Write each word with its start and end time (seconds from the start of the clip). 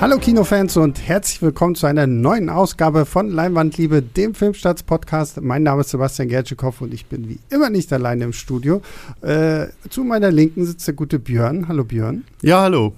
Hallo 0.00 0.16
Kinofans 0.16 0.78
und 0.78 1.06
herzlich 1.06 1.42
willkommen 1.42 1.74
zu 1.74 1.86
einer 1.86 2.06
neuen 2.06 2.48
Ausgabe 2.48 3.04
von 3.04 3.28
Leinwandliebe, 3.28 4.00
dem 4.00 4.34
Filmstarts-Podcast. 4.34 5.42
Mein 5.42 5.62
Name 5.62 5.82
ist 5.82 5.90
Sebastian 5.90 6.30
Gertschikow 6.30 6.80
und 6.80 6.94
ich 6.94 7.04
bin 7.04 7.28
wie 7.28 7.38
immer 7.50 7.68
nicht 7.68 7.92
alleine 7.92 8.24
im 8.24 8.32
Studio. 8.32 8.80
Äh, 9.20 9.66
zu 9.90 10.02
meiner 10.02 10.30
Linken 10.30 10.64
sitzt 10.64 10.86
der 10.86 10.94
gute 10.94 11.18
Björn. 11.18 11.68
Hallo 11.68 11.84
Björn. 11.84 12.24
Ja, 12.40 12.62
hallo. 12.62 12.94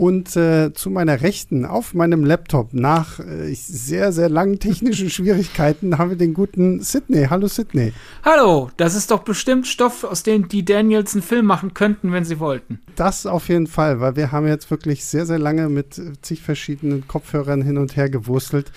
Und 0.00 0.34
äh, 0.34 0.72
zu 0.72 0.88
meiner 0.88 1.20
Rechten 1.20 1.66
auf 1.66 1.92
meinem 1.92 2.24
Laptop 2.24 2.72
nach 2.72 3.20
äh, 3.20 3.52
sehr, 3.52 4.12
sehr 4.12 4.30
langen 4.30 4.58
technischen 4.58 5.10
Schwierigkeiten 5.10 5.98
haben 5.98 6.08
wir 6.08 6.16
den 6.16 6.32
guten 6.32 6.80
Sydney. 6.80 7.26
Hallo 7.28 7.48
Sydney. 7.48 7.92
Hallo, 8.24 8.70
das 8.78 8.94
ist 8.94 9.10
doch 9.10 9.24
bestimmt 9.24 9.66
Stoff, 9.66 10.04
aus 10.04 10.22
dem 10.22 10.48
die 10.48 10.64
Daniels 10.64 11.12
einen 11.12 11.20
Film 11.20 11.44
machen 11.44 11.74
könnten, 11.74 12.12
wenn 12.12 12.24
sie 12.24 12.40
wollten. 12.40 12.80
Das 12.96 13.26
auf 13.26 13.50
jeden 13.50 13.66
Fall, 13.66 14.00
weil 14.00 14.16
wir 14.16 14.32
haben 14.32 14.46
jetzt 14.46 14.70
wirklich 14.70 15.04
sehr, 15.04 15.26
sehr 15.26 15.38
lange 15.38 15.68
mit 15.68 16.00
zig 16.22 16.40
verschiedenen 16.40 17.06
Kopfhörern 17.06 17.60
hin 17.60 17.76
und 17.76 17.94
her 17.94 18.08
gewurstelt 18.08 18.72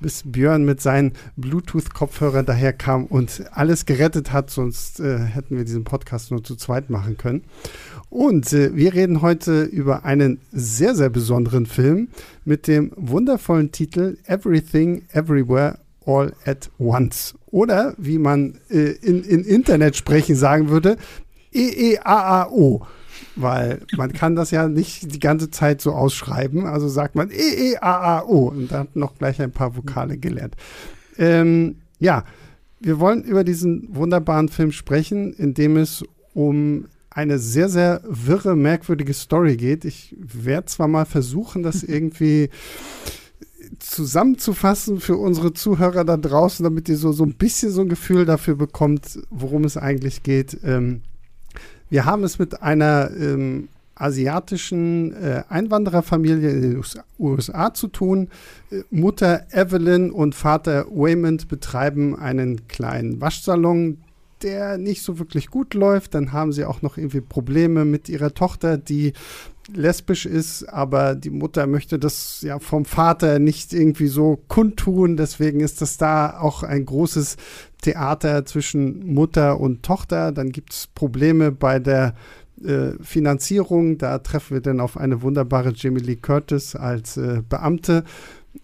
bis 0.00 0.22
Björn 0.24 0.64
mit 0.64 0.80
seinen 0.80 1.12
Bluetooth-Kopfhörern 1.36 2.46
daherkam 2.46 3.04
und 3.06 3.44
alles 3.52 3.86
gerettet 3.86 4.32
hat, 4.32 4.50
sonst 4.50 5.00
äh, 5.00 5.18
hätten 5.18 5.56
wir 5.56 5.64
diesen 5.64 5.84
Podcast 5.84 6.30
nur 6.30 6.42
zu 6.42 6.56
zweit 6.56 6.90
machen 6.90 7.16
können. 7.16 7.44
Und 8.10 8.52
äh, 8.52 8.74
wir 8.74 8.94
reden 8.94 9.22
heute 9.22 9.64
über 9.64 10.04
einen 10.04 10.40
sehr, 10.52 10.94
sehr 10.94 11.10
besonderen 11.10 11.66
Film 11.66 12.08
mit 12.44 12.66
dem 12.66 12.92
wundervollen 12.96 13.72
Titel 13.72 14.16
Everything, 14.24 15.02
Everywhere, 15.12 15.78
All 16.06 16.32
at 16.46 16.70
Once. 16.78 17.34
Oder 17.46 17.94
wie 17.98 18.18
man 18.18 18.58
äh, 18.70 18.92
in, 19.02 19.22
in 19.24 19.44
Internet 19.44 19.96
sprechen 19.96 20.36
sagen 20.36 20.70
würde, 20.70 20.96
EEAAO. 21.52 22.86
Weil 23.40 23.82
man 23.96 24.12
kann 24.12 24.34
das 24.34 24.50
ja 24.50 24.68
nicht 24.68 25.14
die 25.14 25.20
ganze 25.20 25.50
Zeit 25.50 25.80
so 25.80 25.92
ausschreiben. 25.92 26.66
Also 26.66 26.88
sagt 26.88 27.14
man 27.14 27.30
EEAAO 27.30 28.48
und 28.48 28.72
dann 28.72 28.88
noch 28.94 29.16
gleich 29.16 29.40
ein 29.40 29.52
paar 29.52 29.76
Vokale 29.76 30.18
gelernt. 30.18 30.56
Ähm, 31.16 31.76
ja, 31.98 32.24
wir 32.80 33.00
wollen 33.00 33.22
über 33.24 33.44
diesen 33.44 33.94
wunderbaren 33.94 34.48
Film 34.48 34.72
sprechen, 34.72 35.32
in 35.32 35.54
dem 35.54 35.76
es 35.76 36.04
um 36.34 36.86
eine 37.10 37.38
sehr, 37.38 37.68
sehr 37.68 38.00
wirre, 38.04 38.54
merkwürdige 38.54 39.14
Story 39.14 39.56
geht. 39.56 39.84
Ich 39.84 40.14
werde 40.18 40.66
zwar 40.66 40.88
mal 40.88 41.04
versuchen, 41.04 41.62
das 41.62 41.82
irgendwie 41.84 42.50
zusammenzufassen 43.78 45.00
für 45.00 45.16
unsere 45.16 45.52
Zuhörer 45.52 46.04
da 46.04 46.16
draußen, 46.16 46.64
damit 46.64 46.88
ihr 46.88 46.96
so, 46.96 47.12
so 47.12 47.24
ein 47.24 47.34
bisschen 47.34 47.70
so 47.70 47.82
ein 47.82 47.88
Gefühl 47.88 48.24
dafür 48.24 48.56
bekommt, 48.56 49.20
worum 49.30 49.64
es 49.64 49.76
eigentlich 49.76 50.22
geht. 50.22 50.58
Ähm, 50.64 51.02
wir 51.90 52.04
haben 52.04 52.24
es 52.24 52.38
mit 52.38 52.62
einer 52.62 53.10
ähm, 53.18 53.68
asiatischen 53.98 55.12
äh, 55.12 55.42
Einwandererfamilie 55.48 56.50
in 56.50 56.62
den 56.62 56.84
USA 57.18 57.74
zu 57.74 57.88
tun. 57.88 58.28
Äh, 58.70 58.82
Mutter 58.90 59.46
Evelyn 59.50 60.10
und 60.10 60.34
Vater 60.34 60.86
Waymond 60.90 61.48
betreiben 61.48 62.16
einen 62.16 62.68
kleinen 62.68 63.20
Waschsalon, 63.20 63.98
der 64.42 64.78
nicht 64.78 65.02
so 65.02 65.18
wirklich 65.18 65.48
gut 65.48 65.74
läuft. 65.74 66.14
Dann 66.14 66.32
haben 66.32 66.52
sie 66.52 66.64
auch 66.64 66.82
noch 66.82 66.96
irgendwie 66.96 67.20
Probleme 67.20 67.84
mit 67.84 68.08
ihrer 68.08 68.34
Tochter, 68.34 68.78
die 68.78 69.12
lesbisch 69.72 70.26
ist, 70.26 70.64
aber 70.64 71.14
die 71.14 71.30
Mutter 71.30 71.66
möchte 71.66 71.98
das 71.98 72.40
ja 72.42 72.58
vom 72.58 72.84
Vater 72.84 73.38
nicht 73.38 73.72
irgendwie 73.72 74.08
so 74.08 74.38
kundtun. 74.48 75.16
Deswegen 75.16 75.60
ist 75.60 75.80
das 75.80 75.96
da 75.96 76.38
auch 76.40 76.62
ein 76.62 76.86
großes 76.86 77.36
Theater 77.82 78.44
zwischen 78.44 79.12
Mutter 79.12 79.60
und 79.60 79.82
Tochter. 79.82 80.32
Dann 80.32 80.50
gibt 80.50 80.72
es 80.72 80.86
Probleme 80.86 81.52
bei 81.52 81.78
der 81.78 82.14
äh, 82.64 82.92
Finanzierung. 83.02 83.98
Da 83.98 84.18
treffen 84.18 84.54
wir 84.54 84.60
dann 84.60 84.80
auf 84.80 84.96
eine 84.96 85.22
wunderbare 85.22 85.72
Jamie 85.74 86.00
Lee 86.00 86.16
Curtis 86.16 86.74
als 86.74 87.16
äh, 87.16 87.42
Beamte. 87.48 88.04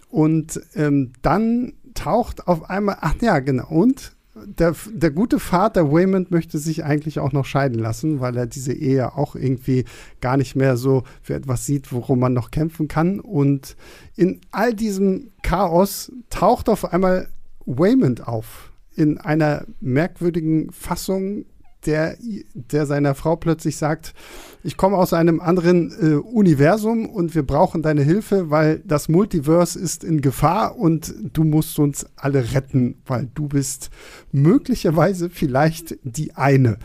Und 0.09 0.61
ähm, 0.75 1.13
dann 1.23 1.75
taucht 1.95 2.49
auf 2.49 2.69
einmal, 2.69 2.99
ach 3.01 3.15
ja, 3.21 3.39
genau, 3.39 3.69
und 3.69 4.14
der, 4.35 4.75
der 4.91 5.11
gute 5.11 5.39
Vater 5.39 5.93
Waymond 5.93 6.31
möchte 6.31 6.59
sich 6.59 6.85
eigentlich 6.85 7.21
auch 7.21 7.33
noch 7.33 7.45
scheiden 7.45 7.79
lassen, 7.79 8.21
weil 8.21 8.37
er 8.37 8.47
diese 8.47 8.73
Ehe 8.73 9.17
auch 9.17 9.37
irgendwie 9.37 9.85
gar 10.21 10.37
nicht 10.37 10.57
mehr 10.57 10.77
so 10.77 11.05
für 11.23 11.35
etwas 11.35 11.67
sieht, 11.67 11.93
worum 11.93 12.19
man 12.19 12.33
noch 12.33 12.51
kämpfen 12.51 12.89
kann. 12.89 13.21
Und 13.21 13.77
in 14.17 14.41
all 14.51 14.75
diesem 14.75 15.31
Chaos 15.43 16.13
taucht 16.31 16.69
auf 16.69 16.93
einmal 16.93 17.29
Waymond 17.65 18.27
auf. 18.27 18.73
In 18.97 19.19
einer 19.19 19.67
merkwürdigen 19.81 20.71
Fassung, 20.73 21.47
der, 21.87 22.17
der 22.55 22.87
seiner 22.87 23.15
Frau 23.15 23.37
plötzlich 23.37 23.77
sagt, 23.77 24.15
ich 24.65 24.79
komme 24.79 24.97
aus 24.97 25.13
einem 25.13 25.41
anderen 25.41 25.93
äh, 26.01 26.15
Universum 26.15 27.07
und 27.07 27.35
wir 27.35 27.43
brauchen 27.43 27.83
deine 27.83 28.03
Hilfe, 28.03 28.51
weil 28.51 28.81
das 28.87 29.11
Multiverse 29.11 29.79
ist 29.79 30.03
in 30.03 30.23
Gefahr 30.23 30.79
und 30.79 31.15
du 31.35 31.45
musst 31.45 31.79
uns 31.79 32.07
alle 32.17 32.55
retten, 32.55 32.97
weil 33.05 33.29
du 33.35 33.47
bist 33.47 33.91
möglicherweise 34.33 35.29
vielleicht 35.29 35.99
die 36.03 36.35
eine. 36.35 36.79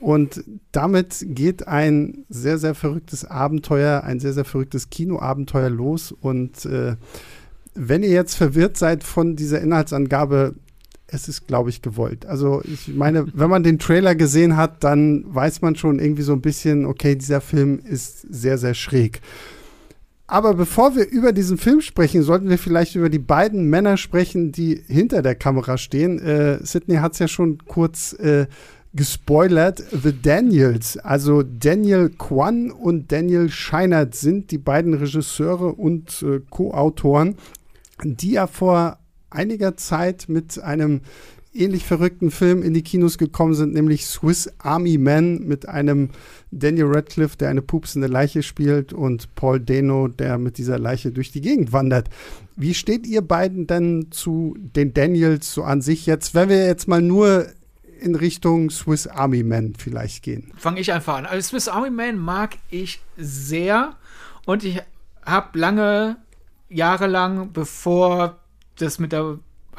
Und 0.00 0.44
damit 0.72 1.24
geht 1.28 1.68
ein 1.68 2.24
sehr, 2.28 2.58
sehr 2.58 2.74
verrücktes 2.74 3.24
Abenteuer, 3.24 4.02
ein 4.02 4.18
sehr, 4.18 4.32
sehr 4.32 4.44
verrücktes 4.44 4.90
Kinoabenteuer 4.90 5.70
los. 5.70 6.10
Und 6.10 6.64
äh, 6.66 6.96
wenn 7.74 8.02
ihr 8.02 8.10
jetzt 8.10 8.34
verwirrt 8.34 8.76
seid 8.76 9.04
von 9.04 9.36
dieser 9.36 9.60
Inhaltsangabe, 9.60 10.56
es 11.08 11.28
ist, 11.28 11.46
glaube 11.46 11.70
ich, 11.70 11.82
gewollt. 11.82 12.26
Also 12.26 12.62
ich 12.64 12.88
meine, 12.88 13.26
wenn 13.32 13.50
man 13.50 13.62
den 13.62 13.78
Trailer 13.78 14.14
gesehen 14.14 14.56
hat, 14.56 14.82
dann 14.82 15.24
weiß 15.28 15.62
man 15.62 15.76
schon 15.76 15.98
irgendwie 15.98 16.22
so 16.22 16.32
ein 16.32 16.40
bisschen, 16.40 16.84
okay, 16.84 17.14
dieser 17.14 17.40
Film 17.40 17.78
ist 17.78 18.20
sehr, 18.28 18.58
sehr 18.58 18.74
schräg. 18.74 19.20
Aber 20.26 20.54
bevor 20.54 20.96
wir 20.96 21.08
über 21.08 21.32
diesen 21.32 21.56
Film 21.56 21.80
sprechen, 21.80 22.22
sollten 22.22 22.48
wir 22.48 22.58
vielleicht 22.58 22.96
über 22.96 23.08
die 23.08 23.20
beiden 23.20 23.70
Männer 23.70 23.96
sprechen, 23.96 24.50
die 24.50 24.82
hinter 24.88 25.22
der 25.22 25.36
Kamera 25.36 25.78
stehen. 25.78 26.18
Äh, 26.18 26.58
Sidney 26.64 26.96
hat 26.96 27.12
es 27.12 27.20
ja 27.20 27.28
schon 27.28 27.58
kurz 27.64 28.12
äh, 28.14 28.46
gespoilert. 28.92 29.84
The 30.02 30.12
Daniels, 30.20 30.96
also 30.96 31.44
Daniel 31.44 32.08
Kwan 32.08 32.72
und 32.72 33.12
Daniel 33.12 33.50
Scheinert 33.50 34.16
sind 34.16 34.50
die 34.50 34.58
beiden 34.58 34.94
Regisseure 34.94 35.72
und 35.74 36.22
äh, 36.22 36.40
Co-Autoren, 36.50 37.36
die 38.02 38.32
ja 38.32 38.48
vor 38.48 38.98
einiger 39.30 39.76
Zeit 39.76 40.28
mit 40.28 40.62
einem 40.62 41.02
ähnlich 41.56 41.84
verrückten 41.84 42.30
Film 42.30 42.62
in 42.62 42.74
die 42.74 42.82
Kinos 42.82 43.18
gekommen 43.18 43.54
sind, 43.54 43.74
nämlich 43.74 44.06
Swiss 44.06 44.52
Army 44.58 44.98
Man 44.98 45.38
mit 45.40 45.68
einem 45.68 46.10
Daniel 46.50 46.86
Radcliffe, 46.86 47.36
der 47.36 47.48
eine 47.48 47.62
pupsende 47.62 48.06
Leiche 48.06 48.42
spielt 48.42 48.92
und 48.92 49.34
Paul 49.34 49.60
Dano, 49.60 50.08
der 50.08 50.38
mit 50.38 50.58
dieser 50.58 50.78
Leiche 50.78 51.12
durch 51.12 51.32
die 51.32 51.40
Gegend 51.40 51.72
wandert. 51.72 52.08
Wie 52.56 52.74
steht 52.74 53.06
ihr 53.06 53.22
beiden 53.22 53.66
denn 53.66 54.08
zu 54.10 54.54
den 54.58 54.94
Daniels 54.94 55.52
so 55.52 55.64
an 55.64 55.80
sich 55.80 56.06
jetzt, 56.06 56.34
wenn 56.34 56.48
wir 56.48 56.66
jetzt 56.66 56.88
mal 56.88 57.02
nur 57.02 57.46
in 58.00 58.14
Richtung 58.14 58.70
Swiss 58.70 59.06
Army 59.06 59.42
Man 59.42 59.74
vielleicht 59.76 60.22
gehen? 60.22 60.52
Fange 60.56 60.80
ich 60.80 60.92
einfach 60.92 61.16
an. 61.16 61.26
Also 61.26 61.48
Swiss 61.48 61.68
Army 61.68 61.90
Man 61.90 62.18
mag 62.18 62.56
ich 62.70 63.00
sehr 63.16 63.94
und 64.44 64.64
ich 64.64 64.80
habe 65.24 65.58
lange, 65.58 66.16
jahrelang, 66.68 67.52
bevor 67.52 68.38
das 68.78 68.98
mit 68.98 69.12
der 69.12 69.38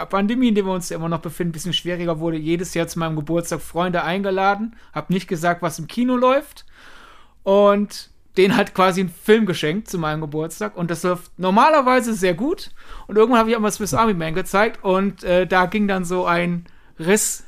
Pandemie, 0.09 0.50
in 0.50 0.56
der 0.56 0.66
wir 0.66 0.74
uns 0.74 0.91
immer 0.91 1.09
noch 1.09 1.22
befinden, 1.22 1.50
ein 1.50 1.53
bisschen 1.53 1.74
schwieriger 1.74 2.19
wurde, 2.19 2.38
jedes 2.38 2.74
Jahr 2.74 2.88
zu 2.88 3.00
meinem 3.00 3.16
Geburtstag 3.16 3.62
Freunde 3.62 4.03
eingeladen, 4.03 4.75
habe 4.94 5.13
nicht 5.13 5.28
gesagt, 5.28 5.62
was 5.62 5.80
im 5.80 5.88
Kino 5.88 6.16
läuft. 6.16 6.66
Und 7.44 8.12
denen 8.38 8.56
halt 8.56 8.74
quasi 8.74 9.02
einen 9.02 9.09
Film 9.09 9.46
geschenkt 9.46 9.90
zu 9.90 9.97
meinem 9.97 10.22
Geburtstag. 10.22 10.78
Und 10.78 10.91
das 10.91 11.03
läuft 11.03 11.31
normalerweise 11.38 12.13
sehr 12.13 12.35
gut. 12.35 12.72
Und 13.08 13.18
irgendwann 13.18 13.40
habe 13.40 13.50
ich 13.50 13.56
auch 13.56 13.62
mal 13.62 13.72
Swiss 13.72 13.94
Army 13.94 14.13
Man 14.13 14.35
gezeigt. 14.35 14.84
Und 14.84 15.24
äh, 15.24 15.47
da 15.47 15.66
ging 15.66 15.88
dann 15.88 16.06
so 16.06 16.25
ein 16.25 16.66
Riss 17.00 17.47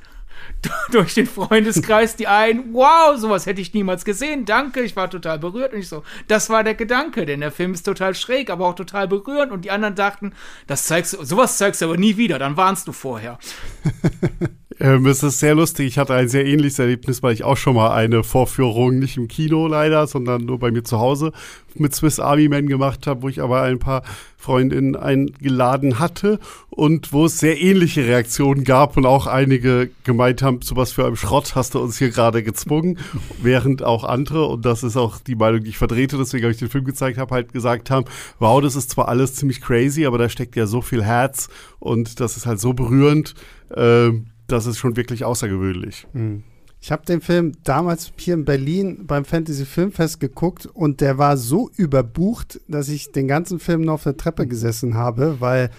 durch 0.92 1.14
den 1.14 1.28
Freundeskreis 1.28 2.16
die 2.16 2.28
einen, 2.28 2.74
wow, 2.74 3.18
sowas 3.18 3.46
hätte 3.46 3.62
ich 3.62 3.74
niemals 3.74 4.06
gesehen, 4.06 4.46
danke, 4.46 4.82
ich 4.82 4.96
war 4.96 5.10
total 5.10 5.40
berührt. 5.40 5.74
Und 5.74 5.80
ich 5.80 5.88
so, 5.88 6.04
das 6.28 6.50
war 6.50 6.64
der 6.64 6.76
Gedanke, 6.76 7.26
denn 7.26 7.40
der 7.42 7.52
Film 7.52 7.74
ist 7.74 7.84
total 7.84 8.16
schräg, 8.16 8.50
aber 8.50 8.68
auch 8.68 8.76
total 8.76 9.08
berührend. 9.08 9.52
Und 9.52 9.66
die 9.66 9.72
anderen 9.72 9.96
dachten, 9.96 10.34
das 10.68 10.84
zeigst 10.84 11.18
sowas 11.20 11.58
zeigst 11.58 11.82
du 11.82 11.86
aber 11.86 11.98
nie 11.98 12.18
wieder, 12.18 12.40
dann 12.40 12.58
warnst 12.58 12.88
du 12.88 12.92
vorher. 12.92 13.40
Ähm, 14.82 15.06
es 15.08 15.24
ist 15.24 15.40
sehr 15.40 15.56
lustig. 15.56 15.88
Ich 15.88 15.98
hatte 15.98 16.14
ein 16.14 16.30
sehr 16.30 16.46
ähnliches 16.46 16.80
Erlebnis, 16.80 17.22
weil 17.22 17.34
ich 17.34 17.44
auch 17.44 17.58
schon 17.58 17.76
mal 17.76 17.92
eine 17.92 18.24
Vorführung 18.24 18.98
nicht 18.98 19.18
im 19.18 19.28
Kino 19.28 19.68
leider, 19.68 20.08
sondern 20.08 20.46
nur 20.46 20.58
bei 20.58 20.72
mir 20.72 20.84
zu 20.84 21.00
Hause 21.00 21.34
mit 21.76 21.94
Swiss 21.94 22.20
Army 22.20 22.48
Man 22.48 22.68
gemacht 22.68 23.06
habe, 23.06 23.22
wo 23.22 23.30
ich 23.30 23.42
aber 23.42 23.62
ein 23.64 23.80
paar 23.80 24.04
Freundinnen 24.38 24.96
eingeladen 24.96 26.00
hatte 26.00 26.40
und 26.70 27.12
wo 27.12 27.26
es 27.26 27.40
sehr 27.40 27.60
ähnliche 27.60 28.08
Reaktionen 28.08 28.64
gab 28.64 28.96
und 28.96 29.06
auch 29.06 29.28
einige 29.28 29.90
gemeint 30.06 30.42
haben, 30.42 30.62
zu 30.62 30.78
was 30.78 30.94
für 30.94 31.06
einem 31.06 31.18
Schrott 31.18 31.56
hast 31.56 31.76
du 31.76 31.80
uns 31.80 31.98
hier 31.98 32.10
gerade 32.10 32.42
gezwungen, 32.42 33.00
während 33.42 33.84
auch 33.84 34.06
andere, 34.06 34.46
und 34.46 34.66
das 34.66 34.84
ist 34.84 34.96
auch 34.96 35.20
die 35.20 35.36
Meinung, 35.36 35.62
die 35.62 35.72
ich 35.72 35.78
vertrete, 35.78 36.18
deswegen 36.18 36.46
habe 36.46 36.54
ich 36.54 36.60
den 36.60 36.70
Film 36.70 36.86
gezeigt 36.86 37.18
habe, 37.18 37.36
halt 37.36 37.52
gesagt 37.52 37.92
haben, 37.92 38.06
wow, 38.40 38.62
das 38.62 38.78
ist 38.78 38.92
zwar 38.92 39.10
alles 39.10 39.36
ziemlich 39.36 39.60
crazy, 39.60 40.06
aber 40.06 40.18
da 40.18 40.30
steckt 40.30 40.56
ja 40.56 40.68
so 40.68 40.82
viel 40.82 41.04
Herz 41.04 41.50
und 41.80 42.22
das 42.22 42.38
ist 42.38 42.46
halt 42.46 42.62
so 42.62 42.72
berührend. 42.72 43.36
Ähm, 43.76 44.28
das 44.52 44.66
ist 44.66 44.78
schon 44.78 44.96
wirklich 44.96 45.26
außergewöhnlich. 45.26 46.08
Mhm. 46.14 46.44
Ich 46.82 46.94
habe 46.94 47.06
den 47.06 47.20
Film 47.20 47.52
damals 47.66 48.14
hier 48.18 48.36
in 48.36 48.46
Berlin 48.46 49.06
beim 49.06 49.26
Fantasy 49.26 49.66
Filmfest 49.66 50.22
geguckt 50.22 50.66
und 50.66 51.02
der 51.02 51.18
war 51.18 51.36
so 51.36 51.70
überbucht, 51.76 52.62
dass 52.70 52.88
ich 52.88 53.12
den 53.12 53.28
ganzen 53.28 53.60
Film 53.60 53.82
nur 53.82 53.96
auf 53.96 54.04
der 54.04 54.16
Treppe 54.16 54.48
gesessen 54.48 54.94
habe, 54.94 55.42
weil 55.42 55.72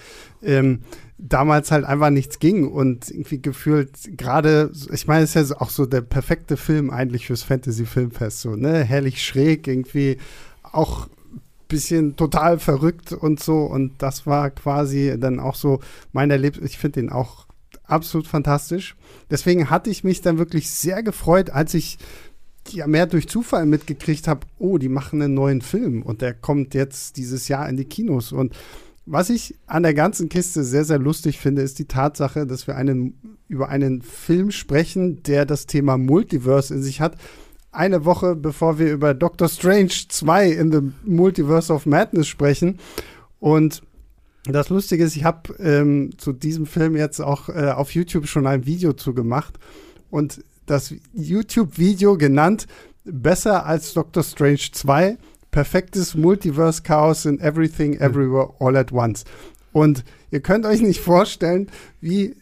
ähm, 0.43 0.81
damals 1.17 1.71
halt 1.71 1.87
einfach 1.87 2.11
nichts 2.11 2.39
ging 2.39 2.69
und 2.69 3.11
irgendwie 3.11 3.41
gefühlt 3.41 4.19
gerade, 4.19 4.71
ich 4.93 5.07
meine, 5.07 5.25
es 5.25 5.35
ist 5.37 5.51
ja 5.51 5.61
auch 5.61 5.71
so 5.71 5.87
der 5.87 6.03
perfekte 6.03 6.59
Film 6.59 6.91
eigentlich 6.91 7.27
fürs 7.27 7.43
Fantasy 7.43 7.87
Filmfest, 7.87 8.43
so, 8.43 8.55
ne? 8.55 8.85
Herrlich 8.85 9.25
schräg, 9.25 9.67
irgendwie 9.69 10.19
auch 10.63 11.09
bisschen 11.69 12.17
total 12.17 12.59
verrückt 12.59 13.13
und 13.13 13.41
so 13.41 13.63
und 13.63 14.03
das 14.03 14.27
war 14.27 14.51
quasi 14.51 15.17
dann 15.19 15.41
auch 15.41 15.55
so 15.55 15.81
mein 16.13 16.31
Erlebnis. 16.31 16.71
Ich 16.71 16.79
finde 16.79 17.01
den 17.01 17.11
auch 17.11 17.47
absolut 17.91 18.27
fantastisch. 18.27 18.97
Deswegen 19.31 19.71
hatte 19.71 19.91
ich 19.91 20.05
mich 20.05 20.21
dann 20.21 20.39
wirklich 20.39 20.71
sehr 20.71 21.03
gefreut, 21.03 21.51
als 21.51 21.75
ich 21.75 21.99
ja 22.69 22.87
mehr 22.87 23.07
durch 23.07 23.29
Zufall 23.29 23.67
mitgekriegt 23.67 24.29
habe, 24.29 24.47
oh, 24.59 24.79
die 24.79 24.89
machen 24.89 25.23
einen 25.23 25.35
neuen 25.35 25.61
Film 25.61 26.03
und 26.03 26.21
der 26.23 26.35
kommt 26.35 26.75
jetzt 26.75 27.17
dieses 27.17 27.49
Jahr 27.49 27.69
in 27.69 27.77
die 27.77 27.85
Kinos. 27.85 28.33
Und 28.33 28.55
was 29.07 29.31
ich 29.31 29.57
an 29.67 29.83
der 29.83 29.95
ganzen 29.95 30.29
Kiste 30.29 30.63
sehr, 30.63 30.85
sehr 30.85 30.99
lustig 30.99 31.39
finde, 31.39 31.63
ist 31.63 31.79
die 31.79 31.87
Tatsache, 31.87 32.47
dass 32.47 32.67
wir 32.67 32.77
einen, 32.77 33.39
über 33.49 33.69
einen 33.69 34.03
Film 34.03 34.51
sprechen, 34.51 35.23
der 35.23 35.47
das 35.47 35.67
Thema 35.67 35.99
Multiverse 35.99 36.75
in 36.75 36.83
sich 36.83 37.01
hat. 37.01 37.17
Eine 37.73 38.05
Woche 38.05 38.37
bevor 38.37 38.79
wir 38.79 38.93
über 38.93 39.15
Doctor 39.15 39.49
Strange 39.49 39.93
2 40.09 40.51
in 40.51 40.73
the 40.73 40.81
Multiverse 41.05 41.73
of 41.73 41.87
Madness 41.87 42.29
sprechen. 42.29 42.79
Und 43.39 43.83
das 44.45 44.69
Lustige 44.71 45.05
ist, 45.05 45.17
ich 45.17 45.25
habe 45.25 45.55
ähm, 45.59 46.13
zu 46.17 46.33
diesem 46.33 46.67
Film 46.67 46.97
jetzt 46.97 47.21
auch 47.21 47.49
äh, 47.49 47.71
auf 47.71 47.95
YouTube 47.95 48.27
schon 48.27 48.47
ein 48.47 48.67
Video 48.67 48.93
zu 48.93 49.15
gemacht 49.15 49.59
und 50.11 50.43
das 50.67 50.95
YouTube-Video 51.13 52.17
genannt 52.17 52.67
Besser 53.05 53.65
als 53.65 53.95
Doctor 53.95 54.23
Strange 54.23 54.69
2, 54.73 55.17
perfektes 55.51 56.15
Multiverse-Chaos 56.15 57.25
in 57.25 57.41
Everything, 57.41 57.95
Everywhere, 57.95 58.51
All 58.61 58.77
at 58.77 58.93
Once. 58.93 59.25
Und 59.73 60.05
ihr 60.31 60.41
könnt 60.41 60.67
euch 60.67 60.83
nicht 60.83 61.01
vorstellen, 61.01 61.69
wie 62.01 62.37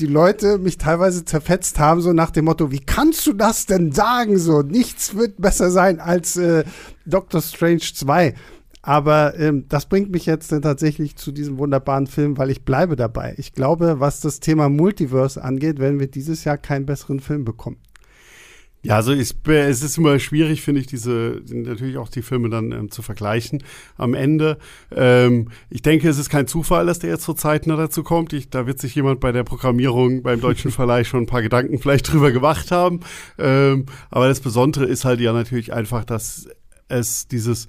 die 0.00 0.06
Leute 0.06 0.58
mich 0.58 0.78
teilweise 0.78 1.24
zerfetzt 1.24 1.78
haben, 1.78 2.00
so 2.00 2.12
nach 2.12 2.30
dem 2.30 2.46
Motto, 2.46 2.72
wie 2.72 2.80
kannst 2.80 3.26
du 3.26 3.34
das 3.34 3.66
denn 3.66 3.92
sagen? 3.92 4.38
So, 4.38 4.62
nichts 4.62 5.14
wird 5.14 5.40
besser 5.40 5.70
sein 5.70 6.00
als 6.00 6.36
äh, 6.36 6.64
Doctor 7.06 7.42
Strange 7.42 7.80
2. 7.94 8.34
Aber 8.82 9.38
ähm, 9.38 9.66
das 9.68 9.86
bringt 9.86 10.10
mich 10.10 10.26
jetzt 10.26 10.52
dann 10.52 10.62
tatsächlich 10.62 11.16
zu 11.16 11.32
diesem 11.32 11.58
wunderbaren 11.58 12.06
Film, 12.06 12.38
weil 12.38 12.50
ich 12.50 12.64
bleibe 12.64 12.96
dabei. 12.96 13.34
Ich 13.36 13.52
glaube, 13.52 14.00
was 14.00 14.20
das 14.20 14.40
Thema 14.40 14.68
Multiverse 14.68 15.42
angeht, 15.42 15.78
werden 15.78 16.00
wir 16.00 16.10
dieses 16.10 16.44
Jahr 16.44 16.56
keinen 16.56 16.86
besseren 16.86 17.20
Film 17.20 17.44
bekommen. 17.44 17.76
Ja, 18.82 18.96
also 18.96 19.12
ich, 19.12 19.34
es 19.46 19.82
ist 19.82 19.98
immer 19.98 20.18
schwierig, 20.18 20.62
finde 20.62 20.80
ich, 20.80 20.86
diese 20.86 21.42
natürlich 21.50 21.98
auch 21.98 22.08
die 22.08 22.22
Filme 22.22 22.48
dann 22.48 22.72
ähm, 22.72 22.90
zu 22.90 23.02
vergleichen 23.02 23.62
am 23.98 24.14
Ende. 24.14 24.56
Ähm, 24.90 25.50
ich 25.68 25.82
denke, 25.82 26.08
es 26.08 26.16
ist 26.16 26.30
kein 26.30 26.46
Zufall, 26.46 26.86
dass 26.86 26.98
der 26.98 27.10
jetzt 27.10 27.24
so 27.24 27.34
zeitnah 27.34 27.76
dazu 27.76 28.02
kommt. 28.02 28.32
Ich, 28.32 28.48
da 28.48 28.66
wird 28.66 28.78
sich 28.78 28.94
jemand 28.94 29.20
bei 29.20 29.32
der 29.32 29.44
Programmierung 29.44 30.22
beim 30.22 30.40
deutschen 30.40 30.70
Verleih 30.70 31.04
schon 31.04 31.24
ein 31.24 31.26
paar 31.26 31.42
Gedanken 31.42 31.78
vielleicht 31.78 32.10
drüber 32.10 32.32
gemacht 32.32 32.70
haben. 32.70 33.00
Ähm, 33.36 33.84
aber 34.10 34.28
das 34.28 34.40
Besondere 34.40 34.86
ist 34.86 35.04
halt 35.04 35.20
ja 35.20 35.34
natürlich 35.34 35.74
einfach, 35.74 36.06
dass 36.06 36.48
es 36.88 37.28
dieses 37.28 37.66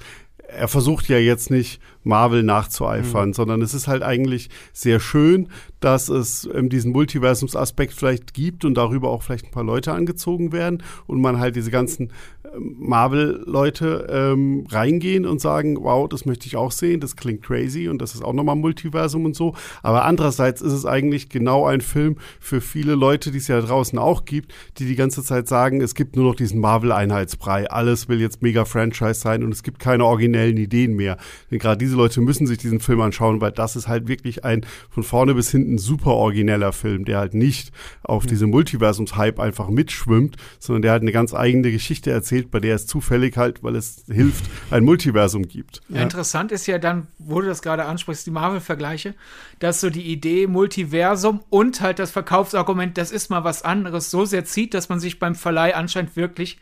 er 0.56 0.68
versucht 0.68 1.08
ja 1.08 1.18
jetzt 1.18 1.50
nicht 1.50 1.82
Marvel 2.04 2.44
nachzueifern, 2.44 3.30
mhm. 3.30 3.34
sondern 3.34 3.62
es 3.62 3.74
ist 3.74 3.88
halt 3.88 4.04
eigentlich 4.04 4.50
sehr 4.74 5.00
schön, 5.00 5.48
dass 5.82 6.10
es 6.10 6.48
ähm, 6.54 6.70
diesen 6.70 6.92
Multiversumsaspekt 6.92 7.94
vielleicht 7.94 8.34
gibt 8.34 8.66
und 8.66 8.76
darüber 8.76 9.10
auch 9.10 9.24
vielleicht 9.24 9.46
ein 9.46 9.52
paar 9.52 9.64
Leute 9.64 9.92
angezogen 9.92 10.52
werden 10.52 10.84
und 11.08 11.22
man 11.22 11.40
halt 11.40 11.56
diese 11.56 11.72
ganzen 11.72 12.12
ähm, 12.54 12.76
Marvel-Leute 12.80 14.08
ähm, 14.10 14.66
reingehen 14.70 15.26
und 15.26 15.42
sagen, 15.42 15.78
wow, 15.82 16.08
das 16.08 16.26
möchte 16.26 16.48
ich 16.48 16.56
auch 16.56 16.72
sehen, 16.72 17.00
das 17.00 17.16
klingt 17.16 17.42
crazy 17.42 17.90
und 17.90 18.00
das 18.02 18.14
ist 18.14 18.24
auch 18.24 18.34
nochmal 18.34 18.56
Multiversum 18.56 19.26
und 19.26 19.36
so. 19.36 19.56
Aber 19.82 20.06
andererseits 20.06 20.62
ist 20.62 20.74
es 20.74 20.86
eigentlich 20.86 21.30
genau 21.30 21.66
ein 21.66 21.82
Film 21.82 22.18
für 22.40 22.62
viele 22.62 22.94
Leute, 22.94 23.32
die 23.32 23.40
es 23.40 23.48
ja 23.48 23.60
draußen 23.60 23.98
auch 23.98 24.26
gibt, 24.26 24.54
die 24.78 24.86
die 24.86 24.96
ganze 24.96 25.24
Zeit 25.24 25.48
sagen, 25.48 25.82
es 25.82 25.96
gibt 25.96 26.16
nur 26.16 26.26
noch 26.26 26.36
diesen 26.36 26.60
Marvel-Einheitsbrei, 26.60 27.70
alles 27.72 28.08
will 28.08 28.22
jetzt 28.22 28.44
mega 28.44 28.66
Franchise 28.66 29.16
sein 29.16 29.44
und 29.44 29.52
es 29.52 29.64
gibt 29.64 29.80
keine 29.80 30.06
originellen 30.06 30.58
Ideen 30.58 30.96
mehr. 30.96 31.18
Denn 31.50 31.58
gerade 31.58 31.80
diese 31.80 31.91
Leute 31.96 32.22
müssen 32.22 32.48
sich 32.48 32.58
diesen 32.58 32.80
Film 32.80 33.02
anschauen, 33.02 33.42
weil 33.42 33.52
das 33.52 33.76
ist 33.76 33.88
halt 33.88 34.08
wirklich 34.08 34.46
ein 34.46 34.66
von 34.90 35.04
vorne 35.04 35.34
bis 35.34 35.52
hinten 35.52 35.78
super 35.78 36.12
origineller 36.12 36.74
Film, 36.74 37.06
der 37.06 37.20
halt 37.20 37.34
nicht 37.34 37.72
auf 38.04 38.24
mhm. 38.24 38.30
diesem 38.30 38.50
Multiversums-Hype 38.52 39.40
einfach 39.40 39.70
mitschwimmt, 39.70 40.38
sondern 40.60 40.82
der 40.82 40.92
halt 40.92 41.02
eine 41.02 41.12
ganz 41.12 41.34
eigene 41.34 41.72
Geschichte 41.72 42.12
erzählt, 42.12 42.52
bei 42.52 42.60
der 42.60 42.76
es 42.76 42.88
zufällig 42.88 43.38
halt, 43.38 43.64
weil 43.64 43.76
es 43.76 44.04
hilft, 44.08 44.46
ein 44.70 44.84
Multiversum 44.84 45.48
gibt. 45.48 45.82
Ja, 45.90 46.02
interessant 46.02 46.52
ist 46.52 46.68
ja 46.68 46.78
dann, 46.78 47.08
wo 47.18 47.42
du 47.42 47.48
das 47.48 47.62
gerade 47.62 47.86
ansprichst, 47.86 48.26
die 48.26 48.32
Marvel-Vergleiche, 48.32 49.16
dass 49.60 49.82
so 49.82 49.90
die 49.90 50.12
Idee 50.12 50.48
Multiversum 50.48 51.42
und 51.50 51.82
halt 51.82 52.00
das 52.00 52.12
Verkaufsargument, 52.12 52.98
das 52.98 53.12
ist 53.12 53.30
mal 53.30 53.44
was 53.44 53.64
anderes, 53.64 54.12
so 54.12 54.26
sehr 54.26 54.46
zieht, 54.46 54.74
dass 54.74 54.90
man 54.90 55.00
sich 55.00 55.20
beim 55.20 55.36
Verleih 55.36 55.76
anscheinend 55.76 56.16
wirklich 56.16 56.60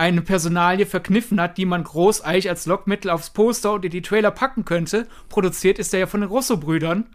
eine 0.00 0.22
Personalie 0.22 0.86
verkniffen 0.86 1.40
hat, 1.40 1.58
die 1.58 1.66
man 1.66 1.84
groß 1.84 2.22
eigentlich 2.22 2.48
als 2.48 2.66
Lockmittel 2.66 3.10
aufs 3.10 3.30
Poster 3.30 3.74
oder 3.74 3.88
die 3.88 4.02
Trailer 4.02 4.30
packen 4.30 4.64
könnte. 4.64 5.06
Produziert 5.28 5.78
ist 5.78 5.92
er 5.92 6.00
ja 6.00 6.06
von 6.06 6.22
den 6.22 6.30
Russo-Brüdern 6.30 7.06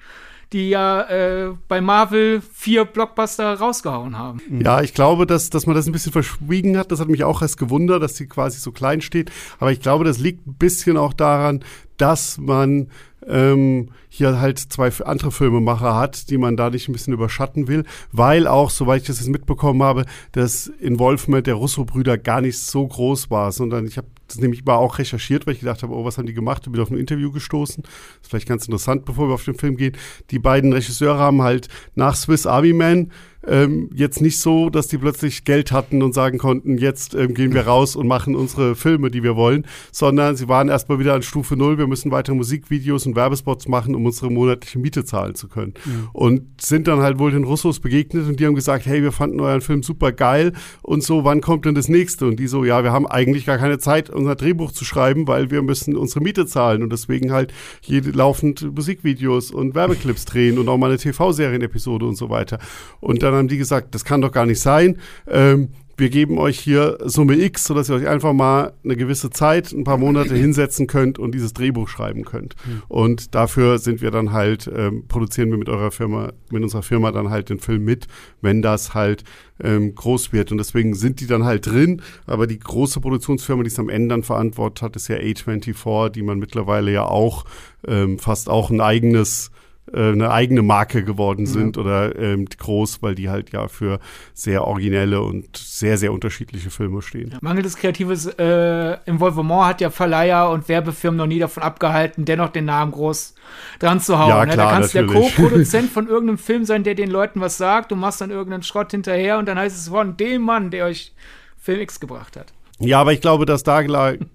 die 0.53 0.69
ja 0.69 1.01
äh, 1.01 1.53
bei 1.67 1.81
Marvel 1.81 2.39
vier 2.53 2.85
Blockbuster 2.85 3.55
rausgehauen 3.55 4.15
haben. 4.15 4.39
Ja, 4.63 4.81
ich 4.81 4.93
glaube, 4.93 5.25
dass, 5.25 5.49
dass 5.49 5.65
man 5.65 5.75
das 5.75 5.87
ein 5.87 5.91
bisschen 5.91 6.11
verschwiegen 6.11 6.77
hat. 6.77 6.91
Das 6.91 6.99
hat 6.99 7.07
mich 7.07 7.23
auch 7.23 7.41
erst 7.41 7.57
gewundert, 7.57 8.03
dass 8.03 8.13
die 8.13 8.27
quasi 8.27 8.59
so 8.59 8.71
klein 8.71 9.01
steht. 9.01 9.31
Aber 9.59 9.71
ich 9.71 9.81
glaube, 9.81 10.05
das 10.05 10.19
liegt 10.19 10.45
ein 10.45 10.53
bisschen 10.53 10.97
auch 10.97 11.13
daran, 11.13 11.63
dass 11.97 12.37
man 12.37 12.89
ähm, 13.27 13.89
hier 14.17 14.39
halt 14.39 14.59
zwei 14.59 14.91
andere 15.03 15.31
Filmemacher 15.31 15.95
hat, 15.95 16.29
die 16.29 16.37
man 16.37 16.55
da 16.55 16.69
nicht 16.69 16.87
ein 16.87 16.93
bisschen 16.93 17.13
überschatten 17.13 17.67
will, 17.67 17.83
weil 18.11 18.47
auch, 18.47 18.69
soweit 18.69 19.01
ich 19.01 19.07
das 19.07 19.19
jetzt 19.19 19.29
mitbekommen 19.29 19.83
habe, 19.83 20.05
das 20.31 20.67
Involvement 20.67 21.47
der 21.47 21.55
Russo-Brüder 21.55 22.17
gar 22.17 22.41
nicht 22.41 22.59
so 22.59 22.87
groß 22.87 23.29
war, 23.29 23.51
sondern 23.51 23.85
ich 23.85 23.97
habe 23.97 24.07
das 24.27 24.39
nämlich 24.39 24.65
mal 24.65 24.75
auch 24.75 24.97
recherchiert, 24.97 25.45
weil 25.45 25.53
ich 25.53 25.59
gedacht 25.59 25.83
habe, 25.83 25.93
oh, 25.93 26.05
was 26.05 26.17
haben 26.17 26.25
die 26.25 26.33
gemacht? 26.33 26.63
Ich 26.65 26.71
bin 26.71 26.81
auf 26.81 26.89
ein 26.89 26.97
Interview 26.97 27.31
gestoßen. 27.31 27.83
Das 27.83 27.93
ist 28.21 28.29
vielleicht 28.29 28.47
ganz 28.47 28.65
interessant, 28.65 29.05
bevor 29.05 29.29
wir 29.29 29.33
auf 29.35 29.45
den 29.45 29.55
Film 29.55 29.77
gehen. 29.77 29.95
Die 30.31 30.39
beiden 30.39 30.73
Regisseure 30.73 31.19
haben 31.19 31.41
halt 31.41 31.67
nach 31.95 32.15
Swiss 32.15 32.47
Army 32.47 32.73
Man 32.73 33.11
ähm, 33.47 33.89
jetzt 33.93 34.21
nicht 34.21 34.39
so, 34.39 34.69
dass 34.69 34.87
die 34.87 34.97
plötzlich 34.97 35.43
Geld 35.43 35.71
hatten 35.71 36.01
und 36.01 36.13
sagen 36.13 36.37
konnten, 36.37 36.77
jetzt 36.77 37.13
ähm, 37.13 37.33
gehen 37.33 37.53
wir 37.53 37.67
raus 37.67 37.95
und 37.95 38.07
machen 38.07 38.35
unsere 38.35 38.75
Filme, 38.75 39.11
die 39.11 39.23
wir 39.23 39.35
wollen, 39.35 39.67
sondern 39.91 40.35
sie 40.35 40.47
waren 40.47 40.69
erstmal 40.69 40.99
wieder 40.99 41.13
an 41.13 41.21
Stufe 41.21 41.55
Null. 41.55 41.77
Wir 41.77 41.87
müssen 41.87 42.11
weitere 42.11 42.35
Musikvideos 42.35 43.05
und 43.05 43.15
Werbespots 43.15 43.67
machen, 43.67 43.95
um 43.95 44.03
unsere 44.05 44.31
monatliche 44.31 44.79
Miete 44.79 45.05
zahlen 45.05 45.35
zu 45.35 45.47
können. 45.47 45.73
Mhm. 45.85 46.09
Und 46.13 46.61
sind 46.61 46.87
dann 46.87 46.99
halt 46.99 47.19
wohl 47.19 47.31
den 47.31 47.43
Russos 47.43 47.79
begegnet 47.79 48.27
und 48.27 48.39
die 48.39 48.45
haben 48.45 48.55
gesagt, 48.55 48.85
hey, 48.85 49.01
wir 49.01 49.11
fanden 49.11 49.39
euren 49.39 49.61
Film 49.61 49.83
super 49.83 50.11
geil 50.11 50.53
und 50.81 51.03
so, 51.03 51.23
wann 51.23 51.41
kommt 51.41 51.65
denn 51.65 51.75
das 51.75 51.87
nächste? 51.87 52.25
Und 52.25 52.37
die 52.37 52.47
so, 52.47 52.63
ja, 52.63 52.83
wir 52.83 52.91
haben 52.91 53.07
eigentlich 53.07 53.45
gar 53.45 53.57
keine 53.57 53.77
Zeit, 53.77 54.09
unser 54.09 54.35
Drehbuch 54.35 54.71
zu 54.71 54.85
schreiben, 54.85 55.27
weil 55.27 55.51
wir 55.51 55.61
müssen 55.61 55.95
unsere 55.95 56.21
Miete 56.21 56.45
zahlen 56.45 56.83
und 56.83 56.91
deswegen 56.91 57.31
halt 57.31 57.53
jede 57.81 58.11
laufend 58.11 58.75
Musikvideos 58.75 59.51
und 59.51 59.75
Werbeclips 59.75 60.25
drehen 60.25 60.57
und 60.57 60.67
auch 60.69 60.77
mal 60.77 60.89
eine 60.89 60.97
TV-Serienepisode 60.97 62.05
und 62.05 62.15
so 62.15 62.29
weiter. 62.29 62.59
Und 62.99 63.23
dann 63.23 63.33
haben 63.33 63.47
die 63.47 63.57
gesagt, 63.57 63.95
das 63.95 64.05
kann 64.05 64.21
doch 64.21 64.31
gar 64.31 64.45
nicht 64.45 64.59
sein. 64.59 64.97
Ähm, 65.27 65.69
wir 65.97 66.09
geben 66.09 66.37
euch 66.37 66.59
hier 66.59 66.97
Summe 67.03 67.35
X, 67.35 67.65
sodass 67.65 67.89
ihr 67.89 67.95
euch 67.95 68.07
einfach 68.07 68.33
mal 68.33 68.73
eine 68.83 68.95
gewisse 68.95 69.29
Zeit, 69.29 69.71
ein 69.71 69.83
paar 69.83 69.97
Monate 69.97 70.35
hinsetzen 70.35 70.87
könnt 70.87 71.19
und 71.19 71.33
dieses 71.33 71.53
Drehbuch 71.53 71.87
schreiben 71.87 72.25
könnt. 72.25 72.55
Mhm. 72.65 72.83
Und 72.87 73.35
dafür 73.35 73.79
sind 73.79 74.01
wir 74.01 74.11
dann 74.11 74.31
halt, 74.31 74.69
ähm, 74.73 75.05
produzieren 75.07 75.51
wir 75.51 75.57
mit 75.57 75.69
eurer 75.69 75.91
Firma, 75.91 76.33
mit 76.49 76.63
unserer 76.63 76.83
Firma 76.83 77.11
dann 77.11 77.29
halt 77.29 77.49
den 77.49 77.59
Film 77.59 77.85
mit, 77.85 78.07
wenn 78.41 78.61
das 78.61 78.93
halt 78.93 79.23
ähm, 79.63 79.95
groß 79.95 80.33
wird. 80.33 80.51
Und 80.51 80.57
deswegen 80.57 80.93
sind 80.93 81.21
die 81.21 81.27
dann 81.27 81.45
halt 81.45 81.67
drin. 81.67 82.01
Aber 82.25 82.47
die 82.47 82.59
große 82.59 82.99
Produktionsfirma, 82.99 83.63
die 83.63 83.69
es 83.69 83.79
am 83.79 83.89
Ende 83.89 84.09
dann 84.09 84.23
verantwortet 84.23 84.81
hat, 84.81 84.95
ist 84.95 85.07
ja 85.07 85.17
A24, 85.17 86.09
die 86.09 86.23
man 86.23 86.39
mittlerweile 86.39 86.91
ja 86.91 87.03
auch 87.05 87.45
ähm, 87.87 88.19
fast 88.19 88.49
auch 88.49 88.69
ein 88.69 88.81
eigenes 88.81 89.51
äh, 89.93 90.11
eine 90.11 90.31
eigene 90.31 90.61
Marke 90.61 91.03
geworden 91.03 91.45
sind 91.45 91.75
ja. 91.75 91.81
oder 91.81 92.15
ähm, 92.17 92.45
groß, 92.45 93.03
weil 93.03 93.15
die 93.15 93.29
halt 93.29 93.51
ja 93.51 93.67
für 93.67 93.99
sehr 94.33 94.65
originelle 94.65 95.21
und 95.21 95.55
sehr, 95.55 95.97
sehr 95.97 96.11
unterschiedliche 96.11 96.69
Filme 96.69 97.01
stehen. 97.01 97.31
Ja, 97.31 97.37
mangelndes 97.41 97.75
kreatives 97.75 98.25
äh, 98.25 98.97
Involvement 99.05 99.65
hat 99.65 99.81
ja 99.81 99.89
Verleiher 99.89 100.49
und 100.49 100.67
Werbefirmen 100.67 101.17
noch 101.17 101.27
nie 101.27 101.39
davon 101.39 101.63
abgehalten, 101.63 102.25
dennoch 102.25 102.49
den 102.49 102.65
Namen 102.65 102.91
groß 102.91 103.35
dran 103.79 103.99
zu 103.99 104.17
hauen. 104.17 104.29
Ja, 104.29 104.45
ne? 104.45 104.53
klar, 104.53 104.67
da 104.67 104.73
kannst 104.73 104.95
du 104.95 105.05
der 105.05 105.07
Co-Produzent 105.07 105.89
von 105.91 106.07
irgendeinem 106.07 106.39
Film 106.39 106.65
sein, 106.65 106.83
der 106.83 106.95
den 106.95 107.09
Leuten 107.09 107.39
was 107.41 107.57
sagt, 107.57 107.91
du 107.91 107.95
machst 107.95 108.21
dann 108.21 108.31
irgendeinen 108.31 108.63
Schrott 108.63 108.91
hinterher 108.91 109.37
und 109.37 109.45
dann 109.47 109.59
heißt 109.59 109.77
es 109.77 109.89
von 109.89 110.17
dem 110.17 110.41
Mann, 110.41 110.71
der 110.71 110.85
euch 110.85 111.13
Film 111.57 111.81
X 111.81 111.99
gebracht 111.99 112.37
hat. 112.37 112.53
Ja, 112.79 112.99
aber 112.99 113.13
ich 113.13 113.21
glaube, 113.21 113.45
dass 113.45 113.63
da 113.63 113.81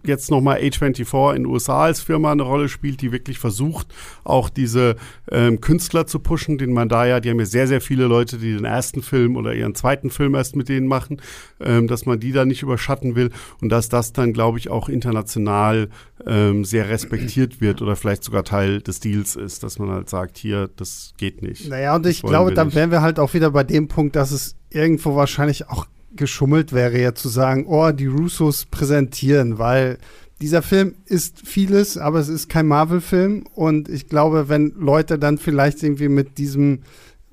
jetzt 0.02 0.30
nochmal 0.30 0.60
A24 0.60 1.36
in 1.36 1.42
den 1.42 1.46
USA 1.46 1.84
als 1.84 2.00
Firma 2.00 2.32
eine 2.32 2.42
Rolle 2.42 2.70
spielt, 2.70 3.02
die 3.02 3.12
wirklich 3.12 3.38
versucht, 3.38 3.88
auch 4.24 4.48
diese 4.48 4.96
ähm, 5.30 5.60
Künstler 5.60 6.06
zu 6.06 6.20
pushen, 6.20 6.56
den 6.56 6.72
man 6.72 6.88
da 6.88 7.04
ja, 7.04 7.20
die 7.20 7.28
haben 7.28 7.38
ja 7.38 7.44
sehr, 7.44 7.66
sehr 7.66 7.82
viele 7.82 8.06
Leute, 8.06 8.38
die 8.38 8.54
den 8.54 8.64
ersten 8.64 9.02
Film 9.02 9.36
oder 9.36 9.54
ihren 9.54 9.74
zweiten 9.74 10.08
Film 10.08 10.34
erst 10.34 10.56
mit 10.56 10.70
denen 10.70 10.86
machen, 10.86 11.20
ähm, 11.60 11.86
dass 11.86 12.06
man 12.06 12.18
die 12.18 12.32
da 12.32 12.46
nicht 12.46 12.62
überschatten 12.62 13.14
will 13.14 13.28
und 13.60 13.68
dass 13.68 13.90
das 13.90 14.14
dann, 14.14 14.32
glaube 14.32 14.56
ich, 14.56 14.70
auch 14.70 14.88
international 14.88 15.90
ähm, 16.26 16.64
sehr 16.64 16.88
respektiert 16.88 17.60
wird 17.60 17.82
oder 17.82 17.94
vielleicht 17.94 18.24
sogar 18.24 18.44
Teil 18.44 18.80
des 18.80 19.00
Deals 19.00 19.36
ist, 19.36 19.62
dass 19.64 19.78
man 19.78 19.90
halt 19.90 20.08
sagt, 20.08 20.38
hier, 20.38 20.70
das 20.76 21.12
geht 21.18 21.42
nicht. 21.42 21.68
Naja, 21.68 21.94
und 21.94 22.06
ich 22.06 22.22
glaube, 22.22 22.54
dann 22.54 22.74
wären 22.74 22.90
wir 22.90 23.02
halt 23.02 23.18
auch 23.18 23.34
wieder 23.34 23.50
bei 23.50 23.64
dem 23.64 23.88
Punkt, 23.88 24.16
dass 24.16 24.30
es 24.30 24.56
irgendwo 24.70 25.14
wahrscheinlich 25.14 25.68
auch 25.68 25.84
geschummelt 26.16 26.72
wäre, 26.72 27.00
ja 27.00 27.14
zu 27.14 27.28
sagen, 27.28 27.66
oh, 27.66 27.90
die 27.92 28.06
Russos 28.06 28.66
präsentieren, 28.66 29.58
weil 29.58 29.98
dieser 30.40 30.62
Film 30.62 30.94
ist 31.04 31.46
vieles, 31.46 31.98
aber 31.98 32.18
es 32.18 32.28
ist 32.28 32.48
kein 32.48 32.66
Marvel-Film. 32.66 33.44
Und 33.54 33.88
ich 33.88 34.08
glaube, 34.08 34.48
wenn 34.48 34.72
Leute 34.78 35.18
dann 35.18 35.38
vielleicht 35.38 35.82
irgendwie 35.82 36.08
mit 36.08 36.38
diesem 36.38 36.80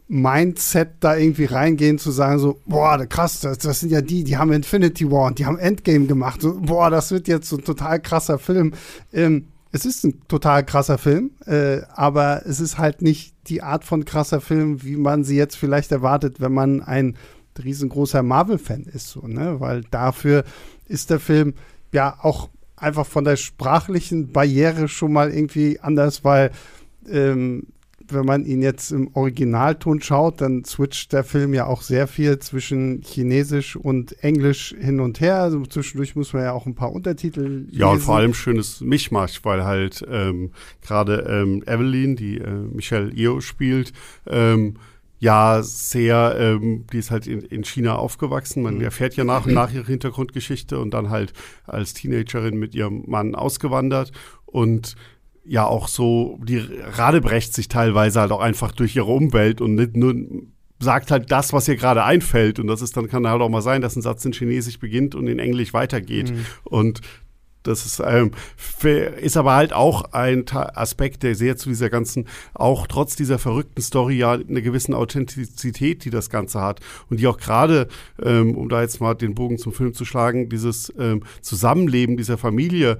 Mindset 0.09 0.89
da 0.99 1.15
irgendwie 1.15 1.45
reingehen, 1.45 1.99
zu 1.99 2.11
sagen 2.11 2.39
so, 2.39 2.59
boah, 2.65 2.97
krass, 3.05 3.41
das, 3.41 3.59
das 3.59 3.79
sind 3.79 3.91
ja 3.91 4.01
die, 4.01 4.23
die 4.23 4.37
haben 4.37 4.51
Infinity 4.51 5.09
War 5.09 5.27
und 5.27 5.39
die 5.39 5.45
haben 5.45 5.57
Endgame 5.57 6.05
gemacht. 6.05 6.41
So, 6.41 6.59
boah, 6.59 6.89
das 6.89 7.11
wird 7.11 7.27
jetzt 7.27 7.49
so 7.49 7.57
ein 7.57 7.63
total 7.63 7.99
krasser 7.99 8.39
Film. 8.39 8.73
Ähm, 9.13 9.47
es 9.71 9.85
ist 9.85 10.05
ein 10.05 10.21
total 10.27 10.65
krasser 10.65 10.97
Film, 10.97 11.31
äh, 11.45 11.81
aber 11.93 12.45
es 12.45 12.59
ist 12.59 12.77
halt 12.77 13.01
nicht 13.01 13.33
die 13.47 13.61
Art 13.61 13.83
von 13.83 14.05
krasser 14.05 14.41
Film, 14.41 14.83
wie 14.83 14.95
man 14.95 15.23
sie 15.23 15.35
jetzt 15.35 15.57
vielleicht 15.57 15.91
erwartet, 15.91 16.39
wenn 16.39 16.53
man 16.53 16.81
ein 16.81 17.17
riesengroßer 17.63 18.23
Marvel-Fan 18.23 18.83
ist, 18.83 19.09
so, 19.09 19.27
ne? 19.27 19.59
Weil 19.59 19.83
dafür 19.91 20.43
ist 20.87 21.09
der 21.09 21.19
Film 21.19 21.53
ja 21.91 22.17
auch 22.21 22.49
einfach 22.75 23.05
von 23.05 23.23
der 23.23 23.35
sprachlichen 23.35 24.31
Barriere 24.31 24.87
schon 24.87 25.13
mal 25.13 25.31
irgendwie 25.31 25.79
anders, 25.79 26.23
weil 26.23 26.51
ähm, 27.09 27.67
wenn 28.09 28.25
man 28.25 28.45
ihn 28.45 28.61
jetzt 28.61 28.91
im 28.91 29.09
Originalton 29.15 30.01
schaut, 30.01 30.41
dann 30.41 30.63
switcht 30.63 31.13
der 31.13 31.23
Film 31.23 31.53
ja 31.53 31.65
auch 31.65 31.81
sehr 31.81 32.07
viel 32.07 32.39
zwischen 32.39 33.01
Chinesisch 33.01 33.75
und 33.75 34.23
Englisch 34.23 34.73
hin 34.79 34.99
und 34.99 35.19
her. 35.19 35.41
Also 35.41 35.65
zwischendurch 35.65 36.15
muss 36.15 36.33
man 36.33 36.43
ja 36.43 36.53
auch 36.53 36.65
ein 36.65 36.75
paar 36.75 36.91
Untertitel 36.91 37.41
lesen. 37.41 37.69
Ja, 37.71 37.87
und 37.87 37.99
vor 37.99 38.15
allem 38.15 38.33
schönes 38.33 38.81
Mischmasch, 38.81 39.43
weil 39.43 39.65
halt 39.65 40.05
ähm, 40.09 40.51
gerade 40.81 41.25
ähm, 41.29 41.63
Evelyn, 41.65 42.15
die 42.15 42.37
äh, 42.37 42.49
Michelle 42.49 43.11
Io 43.13 43.41
spielt, 43.41 43.93
ähm, 44.25 44.75
ja 45.19 45.63
sehr, 45.63 46.35
ähm, 46.39 46.85
die 46.91 46.97
ist 46.97 47.11
halt 47.11 47.27
in, 47.27 47.41
in 47.41 47.63
China 47.63 47.95
aufgewachsen. 47.95 48.63
Man 48.63 48.75
mhm. 48.75 48.81
erfährt 48.81 49.15
ja 49.15 49.23
nach 49.23 49.45
und 49.45 49.53
nach 49.53 49.73
ihre 49.73 49.85
Hintergrundgeschichte 49.85 50.79
und 50.79 50.91
dann 50.91 51.09
halt 51.09 51.33
als 51.65 51.93
Teenagerin 51.93 52.57
mit 52.57 52.75
ihrem 52.75 53.03
Mann 53.07 53.35
ausgewandert 53.35 54.11
und 54.45 54.95
ja 55.43 55.65
auch 55.65 55.87
so, 55.87 56.39
die 56.43 56.61
radebrecht 56.83 57.53
sich 57.53 57.67
teilweise 57.69 58.19
halt 58.19 58.31
auch 58.31 58.41
einfach 58.41 58.71
durch 58.71 58.95
ihre 58.95 59.11
Umwelt 59.11 59.61
und 59.61 59.75
nicht 59.75 59.95
nur 59.95 60.13
sagt 60.79 61.09
halt 61.09 61.31
das, 61.31 61.53
was 61.53 61.67
ihr 61.67 61.75
gerade 61.75 62.03
einfällt. 62.03 62.59
Und 62.59 62.67
das 62.67 62.81
ist 62.81 62.95
dann, 62.97 63.07
kann 63.07 63.27
halt 63.27 63.41
auch 63.41 63.49
mal 63.49 63.61
sein, 63.61 63.81
dass 63.81 63.95
ein 63.95 64.01
Satz 64.01 64.23
in 64.25 64.33
Chinesisch 64.33 64.79
beginnt 64.79 65.15
und 65.15 65.27
in 65.27 65.39
Englisch 65.39 65.73
weitergeht. 65.73 66.31
Mhm. 66.31 66.45
Und 66.63 67.01
das 67.63 67.85
ist, 67.85 68.01
ähm, 68.05 68.31
ist 69.17 69.37
aber 69.37 69.53
halt 69.53 69.73
auch 69.73 70.13
ein 70.13 70.45
Aspekt, 70.49 71.23
der 71.23 71.35
sehr 71.35 71.57
zu 71.57 71.69
dieser 71.69 71.89
ganzen, 71.89 72.27
auch 72.53 72.87
trotz 72.87 73.15
dieser 73.15 73.39
verrückten 73.39 73.81
Story 73.81 74.17
ja 74.17 74.33
eine 74.33 74.61
gewisse 74.61 74.95
Authentizität, 74.95 76.05
die 76.05 76.09
das 76.09 76.29
Ganze 76.29 76.61
hat. 76.61 76.79
Und 77.09 77.19
die 77.19 77.27
auch 77.27 77.37
gerade, 77.37 77.87
ähm, 78.23 78.55
um 78.55 78.69
da 78.69 78.81
jetzt 78.81 79.01
mal 79.01 79.15
den 79.15 79.35
Bogen 79.35 79.57
zum 79.57 79.73
Film 79.73 79.93
zu 79.93 80.05
schlagen, 80.05 80.49
dieses 80.49 80.93
ähm, 80.97 81.23
Zusammenleben 81.41 82.15
dieser 82.15 82.37
Familie 82.37 82.97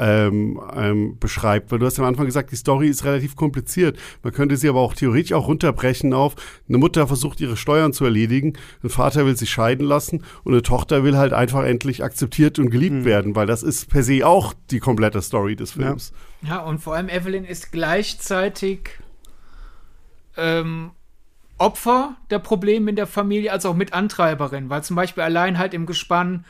ähm, 0.00 0.58
ähm, 0.74 1.18
beschreibt. 1.18 1.70
Weil 1.70 1.78
du 1.78 1.86
hast 1.86 1.98
am 1.98 2.06
Anfang 2.06 2.24
gesagt, 2.24 2.50
die 2.50 2.56
Story 2.56 2.88
ist 2.88 3.04
relativ 3.04 3.36
kompliziert. 3.36 3.98
Man 4.22 4.32
könnte 4.32 4.56
sie 4.56 4.68
aber 4.68 4.80
auch 4.80 4.94
theoretisch 4.94 5.34
auch 5.34 5.46
runterbrechen 5.46 6.14
auf, 6.14 6.36
eine 6.68 6.78
Mutter 6.78 7.06
versucht 7.06 7.40
ihre 7.40 7.56
Steuern 7.56 7.92
zu 7.92 8.04
erledigen, 8.06 8.54
ein 8.82 8.88
Vater 8.88 9.26
will 9.26 9.36
sich 9.36 9.50
scheiden 9.50 9.86
lassen 9.86 10.24
und 10.42 10.54
eine 10.54 10.62
Tochter 10.62 11.04
will 11.04 11.18
halt 11.18 11.34
einfach 11.34 11.64
endlich 11.64 12.02
akzeptiert 12.02 12.58
und 12.58 12.70
geliebt 12.70 12.96
mhm. 12.96 13.04
werden, 13.04 13.36
weil 13.36 13.46
das 13.46 13.62
ist 13.62 13.90
per 13.90 14.02
se 14.02 14.26
auch 14.26 14.54
die 14.70 14.80
komplette 14.80 15.20
Story 15.20 15.54
des 15.54 15.72
Films. 15.72 16.12
Ja, 16.40 16.48
ja 16.48 16.58
und 16.60 16.78
vor 16.78 16.94
allem 16.94 17.10
Evelyn 17.10 17.44
ist 17.44 17.70
gleichzeitig 17.70 18.98
ähm, 20.38 20.92
Opfer 21.58 22.16
der 22.30 22.38
Probleme 22.38 22.88
in 22.88 22.96
der 22.96 23.06
Familie, 23.06 23.52
als 23.52 23.66
auch 23.66 23.74
Mitantreiberin, 23.74 24.70
weil 24.70 24.82
zum 24.82 24.96
Beispiel 24.96 25.22
allein 25.22 25.58
halt 25.58 25.74
im 25.74 25.84
Gespann 25.84 26.46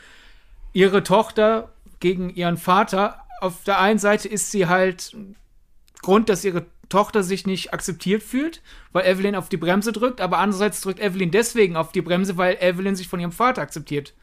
ihre 0.73 1.02
Tochter 1.02 1.73
gegen 1.99 2.30
ihren 2.30 2.57
Vater 2.57 3.16
auf 3.40 3.64
der 3.64 3.80
einen 3.80 3.99
Seite 3.99 4.28
ist 4.28 4.50
sie 4.50 4.66
halt 4.66 5.16
Grund, 6.02 6.28
dass 6.28 6.44
ihre 6.44 6.66
Tochter 6.88 7.23
sich 7.23 7.47
nicht 7.47 7.73
akzeptiert 7.73 8.23
fühlt, 8.23 8.62
weil 8.92 9.06
Evelyn 9.06 9.37
auf 9.37 9.49
die 9.49 9.56
Bremse 9.56 9.92
drückt, 9.92 10.20
aber 10.20 10.38
andererseits 10.38 10.80
drückt 10.80 11.00
Evelyn 11.00 11.30
deswegen 11.30 11.76
auf 11.76 11.92
die 11.92 12.02
Bremse, 12.02 12.37
weil 12.37 12.59
Evelyn 12.61 12.97
sich 12.97 13.09
von 13.09 13.20
ihrem 13.20 13.32
Vater 13.32 13.62
akzeptiert 13.62 14.14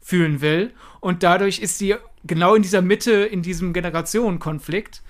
fühlen 0.00 0.40
will. 0.40 0.72
Und 1.00 1.22
dadurch 1.22 1.58
ist 1.58 1.78
sie 1.78 1.96
genau 2.24 2.54
in 2.54 2.62
dieser 2.62 2.82
Mitte, 2.82 3.12
in 3.12 3.42
diesem 3.42 3.72
Generationenkonflikt 3.72 5.02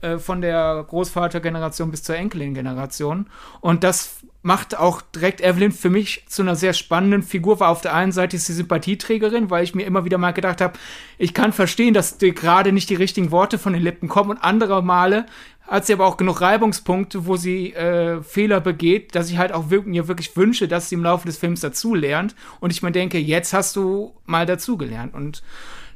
äh, 0.00 0.18
von 0.18 0.40
der 0.40 0.84
Großvatergeneration 0.88 1.90
bis 1.90 2.02
zur 2.02 2.16
Enkelin-Generation. 2.16 3.26
Und 3.60 3.84
das 3.84 4.19
macht 4.42 4.78
auch 4.78 5.02
direkt 5.02 5.42
Evelyn 5.42 5.72
für 5.72 5.90
mich 5.90 6.24
zu 6.26 6.42
einer 6.42 6.56
sehr 6.56 6.72
spannenden 6.72 7.22
Figur. 7.22 7.60
War 7.60 7.68
auf 7.68 7.82
der 7.82 7.94
einen 7.94 8.12
Seite 8.12 8.36
ist 8.36 8.46
sie 8.46 8.54
Sympathieträgerin, 8.54 9.50
weil 9.50 9.64
ich 9.64 9.74
mir 9.74 9.84
immer 9.84 10.04
wieder 10.04 10.18
mal 10.18 10.32
gedacht 10.32 10.60
habe, 10.60 10.78
ich 11.18 11.34
kann 11.34 11.52
verstehen, 11.52 11.92
dass 11.92 12.18
dir 12.18 12.32
gerade 12.32 12.72
nicht 12.72 12.88
die 12.88 12.94
richtigen 12.94 13.30
Worte 13.30 13.58
von 13.58 13.72
den 13.72 13.82
Lippen 13.82 14.08
kommen 14.08 14.30
und 14.30 14.38
andere 14.38 14.82
Male 14.82 15.26
hat 15.70 15.86
sie 15.86 15.92
aber 15.92 16.06
auch 16.06 16.16
genug 16.16 16.40
Reibungspunkte, 16.40 17.26
wo 17.26 17.36
sie 17.36 17.72
äh, 17.74 18.22
Fehler 18.24 18.60
begeht, 18.60 19.14
dass 19.14 19.30
ich 19.30 19.38
halt 19.38 19.52
auch 19.52 19.70
wirklich, 19.70 19.92
mir 19.92 20.08
wirklich 20.08 20.36
wünsche, 20.36 20.66
dass 20.66 20.88
sie 20.88 20.96
im 20.96 21.04
Laufe 21.04 21.26
des 21.26 21.38
Films 21.38 21.60
dazulernt. 21.60 22.34
Und 22.58 22.72
ich 22.72 22.82
mir 22.82 22.90
denke, 22.90 23.18
jetzt 23.18 23.52
hast 23.52 23.76
du 23.76 24.12
mal 24.26 24.46
dazugelernt. 24.46 25.14
Und 25.14 25.44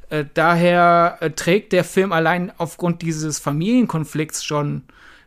äh, 0.09 0.23
daher 0.33 1.17
äh, 1.19 1.31
trägt 1.31 1.73
der 1.73 1.83
Film 1.83 2.13
allein 2.13 2.53
aufgrund 2.57 3.01
dieses 3.01 3.39
Familienkonflikts 3.39 4.45
schon 4.45 4.83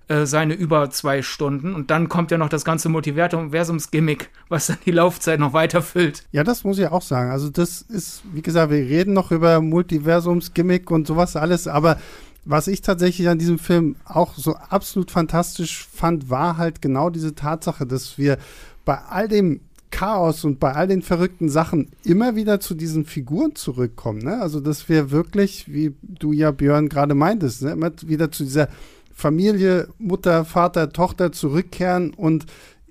äh, 0.09 0.27
seine 0.27 0.55
über 0.55 0.91
zwei 0.91 1.23
Stunden. 1.23 1.75
Und 1.75 1.91
dann 1.91 2.09
kommt 2.09 2.31
ja 2.31 2.38
noch 2.38 2.49
das 2.49 2.65
ganze 2.65 2.88
Multiversums-Gimmick, 2.88 4.31
was 4.49 4.69
dann 4.69 4.79
die 4.85 4.91
Laufzeit 4.91 5.38
noch 5.38 5.53
weiter 5.53 5.83
füllt. 5.83 6.25
Ja, 6.33 6.45
das 6.45 6.65
muss 6.65 6.79
ich 6.79 6.87
auch 6.88 7.03
sagen. 7.03 7.31
Also, 7.31 7.50
das 7.50 7.83
ist, 7.83 8.23
wie 8.33 8.43
gesagt, 8.43 8.71
wir 8.71 8.79
reden 8.79 9.12
noch 9.12 9.31
über 9.31 9.61
Multiversums-Gimmick 9.61 10.91
und 10.91 11.07
sowas 11.07 11.37
alles, 11.37 11.69
aber 11.69 11.99
was 12.45 12.67
ich 12.67 12.81
tatsächlich 12.81 13.29
an 13.29 13.38
diesem 13.38 13.59
Film 13.59 13.97
auch 14.07 14.35
so 14.35 14.55
absolut 14.55 15.11
fantastisch 15.11 15.87
fand, 15.93 16.31
war 16.31 16.57
halt 16.57 16.81
genau 16.81 17.11
diese 17.11 17.35
Tatsache, 17.35 17.87
dass 17.87 18.17
wir 18.17 18.38
bei 18.87 18.97
all 18.97 19.29
dem 19.29 19.61
Chaos 19.91 20.45
und 20.45 20.61
bei 20.61 20.73
all 20.75 20.87
den 20.87 21.03
verrückten 21.03 21.49
Sachen 21.49 21.91
immer 22.05 22.37
wieder 22.37 22.61
zu 22.61 22.75
diesen 22.75 23.05
Figuren 23.05 23.55
zurückkommen. 23.55 24.21
Ne? 24.21 24.41
Also, 24.41 24.61
dass 24.61 24.88
wir 24.88 25.11
wirklich, 25.11 25.71
wie 25.73 25.95
du 26.03 26.33
ja 26.33 26.50
Björn 26.50 26.88
gerade 26.88 27.15
meintest, 27.15 27.62
ne? 27.62 27.73
immer 27.73 27.93
wieder 28.07 28.31
zu 28.31 28.45
dieser 28.45 28.69
Familie, 29.19 29.89
Mutter, 29.99 30.45
Vater, 30.45 30.91
Tochter 30.93 31.33
zurückkehren 31.33 32.15
und 32.15 32.47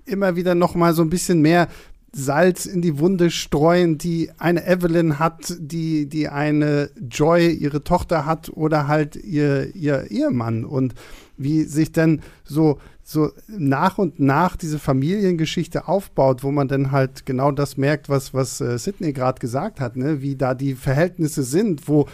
immer 0.05 0.35
wieder 0.35 0.55
noch 0.55 0.75
mal 0.75 0.93
so 0.93 1.01
ein 1.01 1.09
bisschen 1.09 1.41
mehr 1.41 1.69
Salz 2.11 2.65
in 2.65 2.81
die 2.81 2.99
Wunde 2.99 3.31
streuen, 3.31 3.97
die 3.97 4.29
eine 4.37 4.67
Evelyn 4.67 5.19
hat, 5.19 5.55
die, 5.57 6.09
die 6.09 6.27
eine 6.27 6.89
Joy, 6.99 7.53
ihre 7.53 7.85
Tochter 7.85 8.25
hat 8.25 8.49
oder 8.49 8.89
halt 8.89 9.15
ihr, 9.15 9.73
ihr 9.73 10.11
Ehemann 10.11 10.65
und 10.65 10.95
wie 11.37 11.63
sich 11.63 11.93
dann 11.93 12.21
so, 12.43 12.77
so 13.03 13.31
nach 13.47 13.97
und 13.97 14.19
nach 14.19 14.57
diese 14.57 14.79
Familiengeschichte 14.79 15.87
aufbaut, 15.87 16.43
wo 16.43 16.51
man 16.51 16.67
dann 16.67 16.91
halt 16.91 17.25
genau 17.25 17.51
das 17.51 17.77
merkt, 17.77 18.09
was, 18.09 18.33
was 18.33 18.59
äh, 18.59 18.77
Sidney 18.77 19.13
gerade 19.13 19.39
gesagt 19.39 19.79
hat, 19.79 19.95
ne? 19.95 20.21
wie 20.21 20.35
da 20.35 20.55
die 20.55 20.75
Verhältnisse 20.75 21.43
sind, 21.43 21.87
wo 21.87 22.05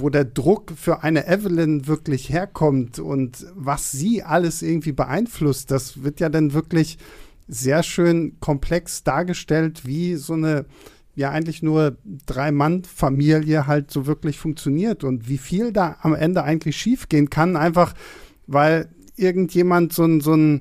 wo 0.00 0.10
der 0.10 0.24
Druck 0.24 0.72
für 0.76 1.02
eine 1.02 1.26
Evelyn 1.26 1.86
wirklich 1.86 2.30
herkommt 2.30 2.98
und 2.98 3.46
was 3.54 3.90
sie 3.90 4.22
alles 4.22 4.62
irgendwie 4.62 4.92
beeinflusst, 4.92 5.70
das 5.70 6.02
wird 6.02 6.20
ja 6.20 6.28
dann 6.28 6.52
wirklich 6.52 6.98
sehr 7.46 7.82
schön 7.82 8.36
komplex 8.40 9.04
dargestellt, 9.04 9.86
wie 9.86 10.16
so 10.16 10.34
eine 10.34 10.66
ja 11.14 11.30
eigentlich 11.30 11.62
nur 11.62 11.96
Drei-Mann-Familie 12.26 13.66
halt 13.66 13.90
so 13.90 14.06
wirklich 14.06 14.38
funktioniert 14.38 15.02
und 15.02 15.28
wie 15.28 15.38
viel 15.38 15.72
da 15.72 15.96
am 16.02 16.14
Ende 16.14 16.44
eigentlich 16.44 16.76
schiefgehen 16.76 17.28
kann, 17.28 17.56
einfach 17.56 17.94
weil 18.46 18.88
irgendjemand 19.16 19.92
so 19.92 20.04
ein, 20.04 20.20
so 20.20 20.34
ein 20.34 20.60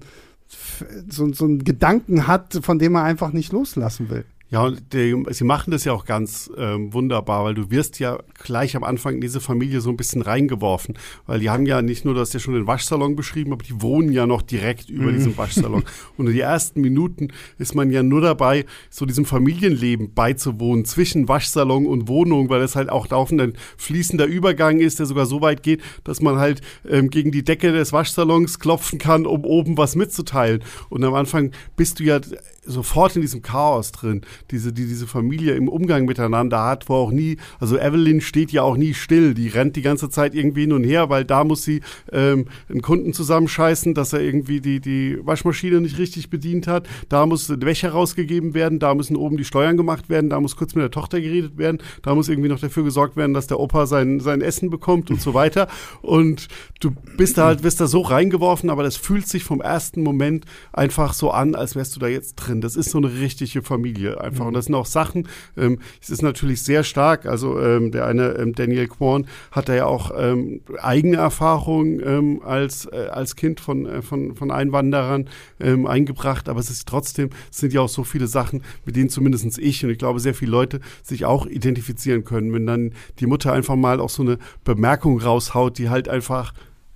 so, 1.09 1.31
so 1.33 1.45
einen 1.45 1.63
Gedanken 1.63 2.27
hat, 2.27 2.59
von 2.61 2.79
dem 2.79 2.95
er 2.95 3.03
einfach 3.03 3.33
nicht 3.33 3.51
loslassen 3.51 4.09
will. 4.09 4.25
Ja, 4.49 4.63
und 4.63 4.93
die, 4.93 5.25
sie 5.31 5.43
machen 5.43 5.71
das 5.71 5.83
ja 5.83 5.91
auch 5.91 6.05
ganz 6.05 6.49
ähm, 6.57 6.93
wunderbar, 6.93 7.43
weil 7.43 7.53
du 7.53 7.69
wirst 7.69 7.99
ja 7.99 8.17
gleich 8.33 8.77
am 8.77 8.85
Anfang 8.85 9.15
in 9.15 9.21
diese 9.21 9.41
Familie 9.41 9.81
so 9.81 9.89
ein 9.89 9.97
bisschen 9.97 10.21
reingeworfen, 10.21 10.97
weil 11.25 11.41
die 11.41 11.49
haben 11.49 11.65
ja 11.65 11.81
nicht 11.81 12.05
nur, 12.05 12.13
du 12.13 12.21
hast 12.21 12.33
ja 12.33 12.39
schon 12.39 12.53
den 12.53 12.65
Waschsalon 12.65 13.17
beschrieben, 13.17 13.51
aber 13.51 13.63
die 13.63 13.81
wohnen 13.81 14.09
ja 14.13 14.25
noch 14.25 14.41
direkt 14.41 14.89
über 14.89 15.11
mhm. 15.11 15.15
diesem 15.15 15.37
Waschsalon. 15.37 15.83
Und 16.17 16.27
in 16.27 16.33
die 16.33 16.39
ersten 16.39 16.79
Minuten 16.79 17.27
ist 17.57 17.75
man 17.75 17.91
ja 17.91 18.03
nur 18.03 18.21
dabei, 18.21 18.65
so 18.89 19.05
diesem 19.05 19.25
Familienleben 19.25 20.13
beizuwohnen 20.13 20.85
zwischen 20.85 21.27
Waschsalon 21.27 21.85
und 21.85 22.07
Wohnung, 22.07 22.49
weil 22.49 22.61
es 22.61 22.77
halt 22.77 22.89
auch 22.89 23.09
laufend 23.09 23.41
ein 23.41 23.53
fließender 23.75 24.25
Übergang 24.25 24.79
ist, 24.79 24.99
der 24.99 25.07
sogar 25.07 25.25
so 25.25 25.41
weit 25.41 25.61
geht, 25.61 25.81
dass 26.05 26.21
man 26.21 26.37
halt 26.37 26.61
ähm, 26.87 27.09
gegen 27.09 27.31
die 27.31 27.43
Decke 27.43 27.73
des 27.73 27.91
Waschsalons 27.91 28.59
klopfen 28.59 28.97
kann, 28.97 29.25
um 29.25 29.43
oben 29.43 29.77
was 29.77 29.95
mitzuteilen. 29.95 30.63
Und 30.89 31.03
am 31.03 31.15
Anfang 31.15 31.51
bist 31.75 31.99
du 31.99 32.03
ja 32.03 32.21
sofort 32.67 33.15
in 33.15 33.21
diesem 33.21 33.41
Chaos 33.41 33.91
drin, 33.91 34.21
diese, 34.51 34.73
die 34.73 34.85
diese 34.85 35.07
Familie 35.07 35.53
im 35.53 35.67
Umgang 35.67 36.05
miteinander 36.05 36.63
hat, 36.63 36.89
wo 36.89 36.95
auch 36.95 37.11
nie, 37.11 37.37
also 37.59 37.77
Evelyn 37.77 38.21
steht 38.21 38.51
ja 38.51 38.63
auch 38.63 38.77
nie 38.77 38.93
still, 38.93 39.33
die 39.33 39.47
rennt 39.47 39.75
die 39.75 39.81
ganze 39.81 40.09
Zeit 40.09 40.35
irgendwie 40.35 40.61
hin 40.61 40.73
und 40.73 40.83
her, 40.83 41.09
weil 41.09 41.25
da 41.25 41.43
muss 41.43 41.63
sie 41.63 41.81
ähm, 42.11 42.45
einen 42.69 42.81
Kunden 42.81 43.13
zusammenscheißen, 43.13 43.93
dass 43.93 44.13
er 44.13 44.21
irgendwie 44.21 44.61
die, 44.61 44.79
die 44.79 45.17
Waschmaschine 45.21 45.81
nicht 45.81 45.97
richtig 45.97 46.29
bedient 46.29 46.67
hat, 46.67 46.87
da 47.09 47.25
muss 47.25 47.49
Wäsche 47.49 47.89
rausgegeben 47.89 48.53
werden, 48.53 48.79
da 48.79 48.95
müssen 48.95 49.15
oben 49.15 49.37
die 49.37 49.45
Steuern 49.45 49.77
gemacht 49.77 50.09
werden, 50.09 50.29
da 50.29 50.39
muss 50.39 50.55
kurz 50.55 50.75
mit 50.75 50.83
der 50.83 50.91
Tochter 50.91 51.21
geredet 51.21 51.57
werden, 51.57 51.79
da 52.01 52.15
muss 52.15 52.29
irgendwie 52.29 52.49
noch 52.49 52.59
dafür 52.59 52.83
gesorgt 52.83 53.15
werden, 53.17 53.33
dass 53.33 53.47
der 53.47 53.59
Opa 53.59 53.85
sein, 53.85 54.19
sein 54.19 54.41
Essen 54.41 54.69
bekommt 54.69 55.11
und 55.11 55.21
so 55.21 55.33
weiter. 55.33 55.67
Und 56.01 56.47
du 56.79 56.91
bist 57.17 57.37
da 57.37 57.45
halt, 57.45 57.63
wirst 57.63 57.81
da 57.81 57.87
so 57.87 58.01
reingeworfen, 58.01 58.69
aber 58.69 58.83
das 58.83 58.97
fühlt 58.97 59.27
sich 59.27 59.43
vom 59.43 59.61
ersten 59.61 60.01
Moment 60.01 60.45
einfach 60.73 61.13
so 61.13 61.31
an, 61.31 61.55
als 61.55 61.75
wärst 61.75 61.95
du 61.95 61.99
da 61.99 62.07
jetzt 62.07 62.35
drin. 62.35 62.61
Das 62.61 62.75
ist 62.75 62.91
so 62.91 62.97
eine 62.97 63.19
richtige 63.19 63.61
Familie 63.61 64.19
einfach. 64.27 64.41
Mhm. 64.41 64.47
Und 64.49 64.53
das 64.53 64.65
sind 64.65 64.75
auch 64.75 64.85
Sachen, 64.85 65.27
ähm, 65.57 65.79
es 66.01 66.09
ist 66.09 66.21
natürlich 66.21 66.61
sehr 66.61 66.83
stark. 66.83 67.25
Also 67.25 67.59
ähm, 67.59 67.91
der 67.91 68.05
eine, 68.05 68.33
ähm, 68.33 68.53
Daniel 68.53 68.87
Kwon, 68.87 69.27
hat 69.51 69.69
da 69.69 69.75
ja 69.75 69.85
auch 69.85 70.11
ähm, 70.17 70.61
eigene 70.79 71.17
Erfahrungen 71.17 72.01
ähm, 72.05 72.41
als, 72.43 72.85
äh, 72.85 73.07
als 73.11 73.35
Kind 73.35 73.59
von, 73.59 73.85
äh, 73.85 74.01
von, 74.01 74.35
von 74.35 74.51
Einwanderern 74.51 75.29
ähm, 75.59 75.87
eingebracht. 75.87 76.49
Aber 76.49 76.59
es 76.59 76.69
ist 76.69 76.87
trotzdem, 76.87 77.29
es 77.51 77.57
sind 77.57 77.73
ja 77.73 77.81
auch 77.81 77.89
so 77.89 78.03
viele 78.03 78.27
Sachen, 78.27 78.63
mit 78.85 78.95
denen 78.95 79.09
zumindest 79.09 79.57
ich 79.57 79.83
und 79.83 79.91
ich 79.91 79.97
glaube 79.97 80.19
sehr 80.19 80.33
viele 80.33 80.51
Leute 80.51 80.81
sich 81.03 81.25
auch 81.25 81.45
identifizieren 81.45 82.23
können. 82.23 82.53
Wenn 82.53 82.65
dann 82.67 82.93
die 83.19 83.25
Mutter 83.25 83.53
einfach 83.53 83.75
mal 83.75 83.99
auch 83.99 84.09
so 84.09 84.23
eine 84.23 84.37
Bemerkung 84.63 85.19
raushaut, 85.19 85.77
die 85.77 85.89
halt 85.89 86.09
einfach 86.09 86.53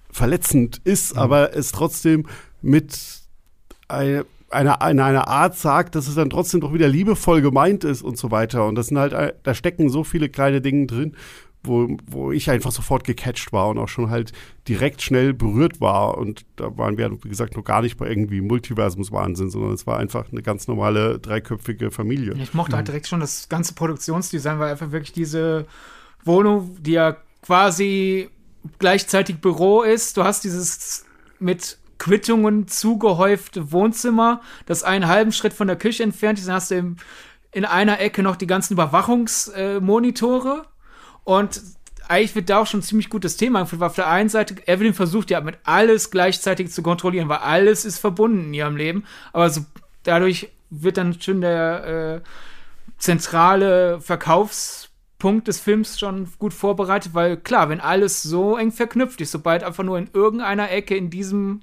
verletzend 0.10 0.82
ist, 0.84 1.16
mhm. 1.16 1.22
aber 1.22 1.56
es 1.56 1.72
trotzdem 1.72 2.26
mit 2.62 3.22
eine, 3.88 4.26
eine, 4.52 4.78
in 4.90 5.00
einer 5.00 5.28
Art 5.28 5.58
sagt, 5.58 5.96
dass 5.96 6.08
es 6.08 6.16
dann 6.16 6.30
trotzdem 6.30 6.62
doch 6.62 6.74
wieder 6.74 6.88
liebevoll 6.88 7.42
gemeint 7.42 7.84
ist 7.84 8.02
und 8.02 8.18
so 8.18 8.32
weiter. 8.32 8.68
Und 8.68 8.76
das 8.76 8.88
sind 8.88 8.98
halt, 8.98 9.36
da 9.44 9.54
stecken 9.54 9.90
so 9.90 10.04
viele 10.04 10.30
kleine 10.30 10.62
Dinge 10.62 10.88
drin, 10.88 11.16
wo, 11.64 11.98
wo 12.06 12.32
ich 12.32 12.50
einfach 12.50 12.72
sofort 12.72 13.04
gecatcht 13.04 13.54
war 13.54 13.70
und 13.70 13.78
auch 13.78 13.88
schon 13.88 14.10
halt 14.10 14.32
direkt 14.68 15.02
schnell 15.02 15.34
berührt 15.34 15.80
war. 15.80 16.18
Und 16.18 16.46
da 16.56 16.76
waren 16.78 16.98
wir, 16.98 17.12
wie 17.24 17.30
gesagt, 17.30 17.56
noch 17.56 17.64
gar 17.64 17.82
nicht 17.82 17.98
bei 17.98 18.10
irgendwie 18.10 18.42
Multiversumswahnsinn, 18.42 19.50
sondern 19.50 19.74
es 19.74 19.86
war 19.86 19.98
einfach 19.98 20.32
eine 20.32 20.42
ganz 20.42 20.68
normale 20.68 21.20
dreiköpfige 21.20 21.92
Familie. 21.92 22.34
Ich 22.34 22.54
mochte 22.54 22.76
halt 22.76 22.88
direkt 22.88 23.08
schon 23.08 23.20
das 23.20 23.48
ganze 23.50 23.74
Produktionsdesign, 23.74 24.60
weil 24.60 24.72
einfach 24.72 24.92
wirklich 24.92 25.14
diese 25.14 25.66
Wohnung, 26.24 26.78
die 26.80 26.94
ja 26.94 27.18
quasi 27.44 28.30
gleichzeitig 28.80 29.40
Büro 29.40 29.82
ist. 29.82 30.18
Du 30.18 30.24
hast 30.24 30.44
dieses 30.44 31.06
mit 31.40 31.78
Quittungen 32.02 32.68
zugehäufte 32.68 33.72
Wohnzimmer, 33.72 34.42
das 34.66 34.82
einen 34.82 35.08
halben 35.08 35.32
Schritt 35.32 35.54
von 35.54 35.68
der 35.68 35.76
Küche 35.76 36.02
entfernt 36.02 36.40
ist. 36.40 36.48
Dann 36.48 36.56
hast 36.56 36.72
du 36.72 36.76
im, 36.76 36.96
in 37.52 37.64
einer 37.64 38.00
Ecke 38.00 38.24
noch 38.24 38.38
die 38.38 38.48
ganzen 38.48 38.74
Überwachungsmonitore. 38.74 40.66
Und 41.26 41.62
eigentlich 42.08 42.34
wird 42.34 42.50
da 42.50 42.58
auch 42.58 42.66
schon 42.66 42.80
ein 42.80 42.84
ziemlich 42.84 43.12
gutes 43.12 43.38
Thema 43.38 43.72
weil 43.72 43.88
auf 43.88 43.94
der 43.94 44.08
einen 44.08 44.30
Seite, 44.30 44.56
Evelyn 44.66 44.96
versucht 44.96 45.30
ja 45.30 45.42
mit 45.42 45.60
alles 45.64 46.10
gleichzeitig 46.10 46.72
zu 46.72 46.82
kontrollieren, 46.82 47.30
weil 47.30 47.38
alles 47.38 47.86
ist 47.86 48.00
verbunden 48.00 48.46
in 48.46 48.54
ihrem 48.56 48.78
Leben. 48.78 49.04
Aber 49.32 49.52
so, 49.52 49.62
dadurch 50.02 50.50
wird 50.72 50.98
dann 50.98 51.22
schon 51.22 51.42
der 51.42 51.86
äh, 51.86 52.22
zentrale 52.98 54.00
Verkaufs- 54.02 54.88
Punkt 55.20 55.48
des 55.48 55.60
Films 55.60 56.00
schon 56.00 56.28
gut 56.40 56.52
vorbereitet, 56.52 57.14
weil 57.14 57.38
klar, 57.38 57.70
wenn 57.70 57.80
alles 57.80 58.24
so 58.24 58.58
eng 58.58 58.72
verknüpft 58.72 59.22
ist, 59.22 59.30
sobald 59.30 59.64
einfach 59.64 59.84
nur 59.84 60.00
in 60.00 60.10
irgendeiner 60.14 60.72
Ecke 60.72 60.96
in 60.96 61.12
diesem 61.12 61.62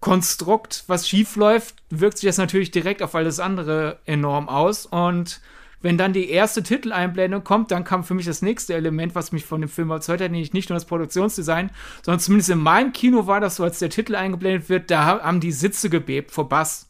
Konstrukt 0.00 0.84
was 0.86 1.08
schief 1.08 1.36
läuft, 1.36 1.76
wirkt 1.90 2.18
sich 2.18 2.28
das 2.28 2.38
natürlich 2.38 2.70
direkt 2.70 3.02
auf 3.02 3.14
alles 3.14 3.40
andere 3.40 3.98
enorm 4.06 4.48
aus. 4.48 4.86
Und 4.86 5.40
wenn 5.80 5.98
dann 5.98 6.12
die 6.12 6.30
erste 6.30 6.62
Titeleinblendung 6.62 7.44
kommt, 7.44 7.70
dann 7.70 7.84
kam 7.84 8.04
für 8.04 8.14
mich 8.14 8.26
das 8.26 8.42
nächste 8.42 8.74
Element, 8.74 9.14
was 9.14 9.32
mich 9.32 9.44
von 9.44 9.60
dem 9.60 9.70
Film 9.70 9.88
überzeugt 9.88 10.20
hat, 10.20 10.30
nämlich 10.30 10.52
nicht 10.52 10.68
nur 10.70 10.76
das 10.76 10.86
Produktionsdesign, 10.86 11.70
sondern 12.02 12.20
zumindest 12.20 12.50
in 12.50 12.58
meinem 12.58 12.92
Kino 12.92 13.26
war 13.26 13.40
das 13.40 13.56
so, 13.56 13.64
als 13.64 13.78
der 13.78 13.90
Titel 13.90 14.16
eingeblendet 14.16 14.68
wird, 14.68 14.90
da 14.90 15.04
haben 15.04 15.40
die 15.40 15.52
Sitze 15.52 15.88
gebebt 15.90 16.30
vor 16.30 16.48
Bass. 16.48 16.88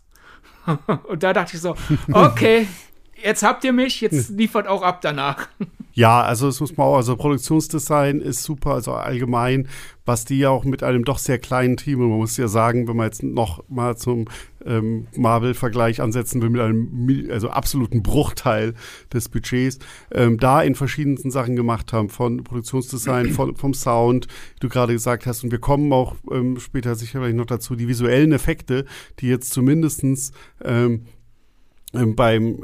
Und 1.05 1.23
da 1.23 1.33
dachte 1.33 1.57
ich 1.57 1.63
so, 1.63 1.77
okay, 2.13 2.67
jetzt 3.23 3.43
habt 3.43 3.65
ihr 3.65 3.73
mich, 3.73 4.01
jetzt 4.01 4.31
liefert 4.31 4.67
auch 4.67 4.83
ab 4.83 5.01
danach. 5.01 5.49
Ja, 5.99 6.23
also 6.23 6.47
es 6.47 6.61
muss 6.61 6.77
man 6.77 6.87
auch, 6.87 6.95
also 6.95 7.17
Produktionsdesign 7.17 8.21
ist 8.21 8.45
super, 8.45 8.75
also 8.75 8.93
allgemein, 8.93 9.67
was 10.05 10.25
die 10.25 10.39
ja 10.39 10.49
auch 10.49 10.65
mit 10.65 10.85
einem 10.85 11.05
doch 11.05 11.19
sehr 11.19 11.41
kleinen 11.41 11.77
Team, 11.77 12.01
und 12.01 12.11
man 12.11 12.19
muss 12.19 12.37
ja 12.37 12.47
sagen, 12.47 12.87
wenn 12.87 12.95
man 12.95 13.07
jetzt 13.07 13.25
noch 13.25 13.65
mal 13.69 13.97
zum 13.97 14.27
ähm, 14.65 15.09
Marvel-Vergleich 15.17 16.01
ansetzen 16.01 16.41
will, 16.41 16.51
mit 16.51 16.61
einem 16.61 17.29
also 17.33 17.51
absoluten 17.51 18.05
Bruchteil 18.05 18.75
des 19.13 19.29
Budgets, 19.29 19.81
ähm, 20.13 20.39
da 20.39 20.63
in 20.63 20.77
verschiedensten 20.77 21.33
Sachen 21.33 21.57
gemacht 21.57 21.93
haben, 21.93 22.11
von 22.11 22.45
Produktionsdesign, 22.45 23.31
von, 23.33 23.57
vom 23.57 23.75
Sound, 23.75 24.29
du 24.61 24.69
gerade 24.69 24.93
gesagt 24.93 25.27
hast, 25.27 25.43
und 25.43 25.51
wir 25.51 25.59
kommen 25.59 25.93
auch 25.93 26.15
ähm, 26.31 26.61
später 26.61 26.95
sicherlich 26.95 27.35
noch 27.35 27.47
dazu, 27.47 27.75
die 27.75 27.89
visuellen 27.89 28.31
Effekte, 28.31 28.85
die 29.19 29.27
jetzt 29.27 29.53
zumindestens 29.53 30.31
ähm, 30.63 31.07
ähm 31.93 32.15
beim 32.15 32.61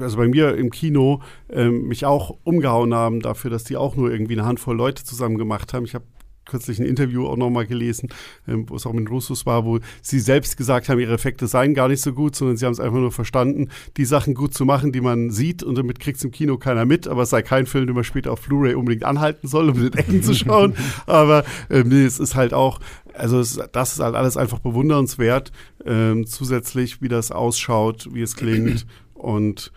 also 0.00 0.16
bei 0.16 0.28
mir 0.28 0.56
im 0.56 0.70
Kino 0.70 1.20
ähm, 1.50 1.88
mich 1.88 2.04
auch 2.04 2.36
umgehauen 2.44 2.94
haben 2.94 3.20
dafür, 3.20 3.50
dass 3.50 3.64
die 3.64 3.76
auch 3.76 3.96
nur 3.96 4.10
irgendwie 4.10 4.34
eine 4.34 4.46
Handvoll 4.46 4.76
Leute 4.76 5.04
zusammen 5.04 5.38
gemacht 5.38 5.74
haben. 5.74 5.84
Ich 5.84 5.94
habe 5.94 6.04
kürzlich 6.44 6.78
ein 6.78 6.86
Interview 6.86 7.26
auch 7.26 7.36
nochmal 7.36 7.66
gelesen, 7.66 8.08
ähm, 8.48 8.68
wo 8.68 8.76
es 8.76 8.86
auch 8.86 8.92
mit 8.92 9.08
Russus 9.10 9.46
war, 9.46 9.64
wo 9.64 9.78
sie 10.00 10.20
selbst 10.20 10.56
gesagt 10.56 10.88
haben, 10.88 10.98
ihre 10.98 11.14
Effekte 11.14 11.46
seien 11.46 11.74
gar 11.74 11.88
nicht 11.88 12.02
so 12.02 12.12
gut, 12.12 12.34
sondern 12.34 12.56
sie 12.56 12.66
haben 12.66 12.72
es 12.72 12.80
einfach 12.80 12.98
nur 12.98 13.12
verstanden, 13.12 13.68
die 13.96 14.04
Sachen 14.04 14.34
gut 14.34 14.54
zu 14.54 14.64
machen, 14.64 14.92
die 14.92 15.00
man 15.00 15.30
sieht 15.30 15.62
und 15.62 15.76
damit 15.76 16.00
kriegt 16.00 16.18
es 16.18 16.24
im 16.24 16.30
Kino 16.30 16.58
keiner 16.58 16.84
mit, 16.84 17.06
aber 17.06 17.22
es 17.22 17.30
sei 17.30 17.42
kein 17.42 17.66
Film, 17.66 17.86
den 17.86 17.94
man 17.94 18.04
später 18.04 18.32
auf 18.32 18.42
Blu-ray 18.42 18.74
unbedingt 18.74 19.04
anhalten 19.04 19.46
soll, 19.46 19.70
um 19.70 19.80
den 19.80 19.92
Ecken 19.92 20.22
zu 20.22 20.34
schauen. 20.34 20.74
aber 21.06 21.44
ähm, 21.70 21.88
nee, 21.88 22.04
es 22.04 22.18
ist 22.18 22.34
halt 22.34 22.54
auch, 22.54 22.80
also 23.14 23.38
es, 23.38 23.60
das 23.72 23.94
ist 23.94 24.00
halt 24.00 24.14
alles 24.14 24.36
einfach 24.36 24.58
bewundernswert, 24.58 25.52
ähm, 25.86 26.26
zusätzlich, 26.26 27.00
wie 27.02 27.08
das 27.08 27.30
ausschaut, 27.30 28.08
wie 28.12 28.22
es 28.22 28.36
klingt 28.36 28.86
und 29.14 29.72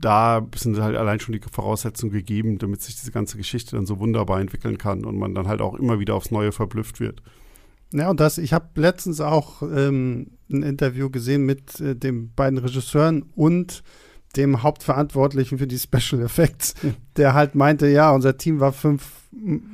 da 0.00 0.46
sind 0.54 0.80
halt 0.80 0.96
allein 0.96 1.20
schon 1.20 1.32
die 1.32 1.40
Voraussetzungen 1.50 2.12
gegeben, 2.12 2.58
damit 2.58 2.82
sich 2.82 2.96
diese 2.96 3.12
ganze 3.12 3.36
Geschichte 3.36 3.76
dann 3.76 3.86
so 3.86 3.98
wunderbar 3.98 4.40
entwickeln 4.40 4.78
kann 4.78 5.04
und 5.04 5.18
man 5.18 5.34
dann 5.34 5.48
halt 5.48 5.60
auch 5.60 5.74
immer 5.74 5.98
wieder 5.98 6.14
aufs 6.14 6.30
Neue 6.30 6.52
verblüfft 6.52 7.00
wird. 7.00 7.22
Ja, 7.92 8.10
und 8.10 8.20
das, 8.20 8.38
ich 8.38 8.52
habe 8.52 8.68
letztens 8.80 9.20
auch 9.20 9.62
ähm, 9.62 10.28
ein 10.50 10.62
Interview 10.62 11.10
gesehen 11.10 11.44
mit 11.44 11.80
äh, 11.80 11.96
den 11.96 12.32
beiden 12.32 12.58
Regisseuren 12.58 13.24
und 13.34 13.82
dem 14.36 14.62
Hauptverantwortlichen 14.62 15.58
für 15.58 15.66
die 15.66 15.78
Special 15.78 16.22
Effects, 16.22 16.74
der 17.16 17.34
halt 17.34 17.54
meinte, 17.54 17.88
ja, 17.88 18.12
unser 18.12 18.36
Team 18.36 18.60
war 18.60 18.72
fünf, 18.72 19.10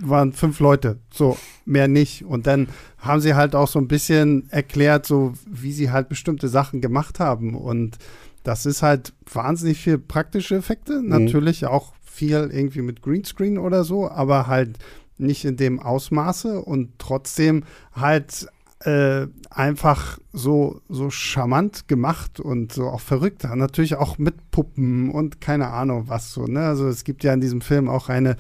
waren 0.01 0.33
fünf 0.33 0.61
Leute, 0.61 0.99
so 1.13 1.37
mehr 1.67 1.89
nicht. 1.89 2.25
Und 2.25 2.47
dann 2.47 2.69
haben 2.99 3.21
sie 3.21 3.35
halt 3.35 3.55
auch 3.55 3.69
so 3.69 3.79
ein 3.79 3.89
bisschen 3.89 4.51
erklärt, 4.51 5.05
so 5.05 5.35
wie 5.47 5.73
sie 5.73 5.91
halt 5.91 6.09
bestimmte 6.09 6.49
Sachen 6.49 6.81
gemacht 6.81 7.21
haben. 7.21 7.55
Und 7.55 7.99
das 8.47 8.65
ist 8.65 8.83
halt 8.83 9.13
wahnsinnig 9.33 9.79
viel 9.79 9.99
praktische 9.99 10.55
Effekte, 10.55 11.01
mhm. 11.01 11.09
natürlich 11.09 11.67
auch 11.67 11.95
viel 12.05 12.51
irgendwie 12.53 12.83
mit 12.83 13.03
Greenscreen 13.03 13.59
oder 13.59 13.83
so, 13.83 14.09
aber 14.09 14.47
halt 14.47 14.79
nicht 15.19 15.45
in 15.45 15.57
dem 15.57 15.81
Ausmaße 15.81 16.61
und 16.61 16.99
trotzdem 16.99 17.65
halt 17.93 18.47
äh, 18.81 19.27
einfach 19.51 20.19
so, 20.33 20.81
so 20.89 21.11
charmant 21.11 21.89
gemacht 21.89 22.39
und 22.39 22.73
so 22.73 22.85
auch 22.87 23.01
verrückt. 23.01 23.45
Natürlich 23.45 23.97
auch 23.97 24.19
mit 24.19 24.51
Puppen 24.51 25.11
und 25.11 25.41
keine 25.41 25.69
Ahnung 25.69 26.05
was 26.07 26.33
so. 26.33 26.45
Ne? 26.45 26.61
Also 26.61 26.87
es 26.87 27.03
gibt 27.03 27.25
ja 27.25 27.33
in 27.33 27.41
diesem 27.41 27.63
Film 27.63 27.89
auch 27.89 28.09
eine 28.09 28.37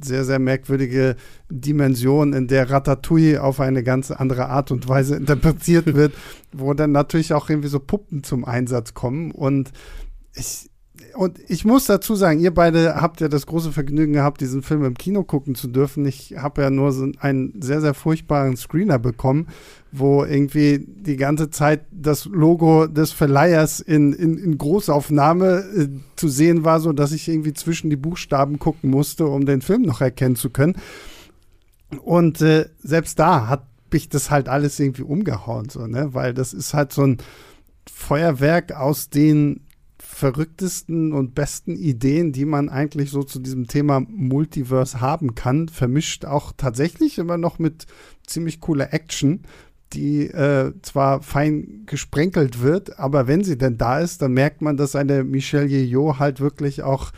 sehr, 0.00 0.24
sehr 0.24 0.38
merkwürdige 0.38 1.16
Dimension, 1.50 2.32
in 2.32 2.48
der 2.48 2.70
Ratatouille 2.70 3.42
auf 3.42 3.60
eine 3.60 3.82
ganz 3.82 4.10
andere 4.10 4.48
Art 4.48 4.70
und 4.70 4.88
Weise 4.88 5.16
interpretiert 5.16 5.94
wird, 5.94 6.14
wo 6.52 6.74
dann 6.74 6.92
natürlich 6.92 7.32
auch 7.32 7.48
irgendwie 7.48 7.68
so 7.68 7.80
Puppen 7.80 8.22
zum 8.22 8.44
Einsatz 8.44 8.94
kommen. 8.94 9.30
Und 9.30 9.72
ich, 10.34 10.70
und 11.16 11.38
ich 11.48 11.64
muss 11.64 11.86
dazu 11.86 12.14
sagen, 12.14 12.40
ihr 12.40 12.52
beide 12.52 12.96
habt 13.00 13.20
ja 13.20 13.28
das 13.28 13.46
große 13.46 13.72
Vergnügen 13.72 14.12
gehabt, 14.12 14.40
diesen 14.40 14.62
Film 14.62 14.84
im 14.84 14.94
Kino 14.94 15.22
gucken 15.22 15.54
zu 15.54 15.68
dürfen. 15.68 16.04
Ich 16.06 16.36
habe 16.36 16.62
ja 16.62 16.70
nur 16.70 16.92
so 16.92 17.10
einen 17.18 17.60
sehr, 17.60 17.80
sehr 17.80 17.94
furchtbaren 17.94 18.56
Screener 18.56 18.98
bekommen, 18.98 19.48
wo 19.92 20.24
irgendwie 20.24 20.84
die 20.86 21.16
ganze 21.16 21.50
Zeit 21.50 21.86
das 21.90 22.24
Logo 22.24 22.86
des 22.86 23.12
Verleihers 23.12 23.80
in, 23.80 24.12
in, 24.12 24.38
in 24.38 24.58
Großaufnahme 24.58 25.64
äh, 25.76 25.88
zu 26.16 26.28
sehen 26.28 26.64
war, 26.64 26.80
so 26.80 26.92
dass 26.92 27.12
ich 27.12 27.28
irgendwie 27.28 27.52
zwischen 27.52 27.90
die 27.90 27.96
Buchstaben 27.96 28.58
gucken 28.58 28.90
musste, 28.90 29.26
um 29.26 29.46
den 29.46 29.62
Film 29.62 29.82
noch 29.82 30.00
erkennen 30.00 30.36
zu 30.36 30.50
können. 30.50 30.76
Und 32.02 32.40
äh, 32.40 32.68
selbst 32.82 33.18
da 33.18 33.48
hat 33.48 33.66
mich 33.92 34.08
das 34.08 34.30
halt 34.30 34.48
alles 34.48 34.80
irgendwie 34.80 35.02
umgehauen, 35.02 35.68
so, 35.68 35.86
ne? 35.86 36.12
Weil 36.12 36.34
das 36.34 36.52
ist 36.52 36.74
halt 36.74 36.92
so 36.92 37.06
ein 37.06 37.18
Feuerwerk 37.88 38.72
aus 38.72 39.08
den 39.10 39.63
verrücktesten 40.24 41.12
und 41.12 41.34
besten 41.34 41.76
Ideen, 41.76 42.32
die 42.32 42.46
man 42.46 42.70
eigentlich 42.70 43.10
so 43.10 43.24
zu 43.24 43.38
diesem 43.38 43.66
Thema 43.66 44.00
Multiverse 44.08 45.02
haben 45.02 45.34
kann, 45.34 45.68
vermischt 45.68 46.24
auch 46.24 46.52
tatsächlich 46.56 47.18
immer 47.18 47.36
noch 47.36 47.58
mit 47.58 47.84
ziemlich 48.26 48.58
cooler 48.60 48.94
Action, 48.94 49.42
die 49.92 50.28
äh, 50.28 50.72
zwar 50.80 51.20
fein 51.20 51.82
gesprenkelt 51.84 52.62
wird, 52.62 52.98
aber 52.98 53.26
wenn 53.26 53.44
sie 53.44 53.58
denn 53.58 53.76
da 53.76 54.00
ist, 54.00 54.22
dann 54.22 54.32
merkt 54.32 54.62
man, 54.62 54.78
dass 54.78 54.96
eine 54.96 55.24
Michelle 55.24 55.66
Yeoh 55.66 56.18
halt 56.18 56.40
wirklich 56.40 56.82
auch 56.82 57.12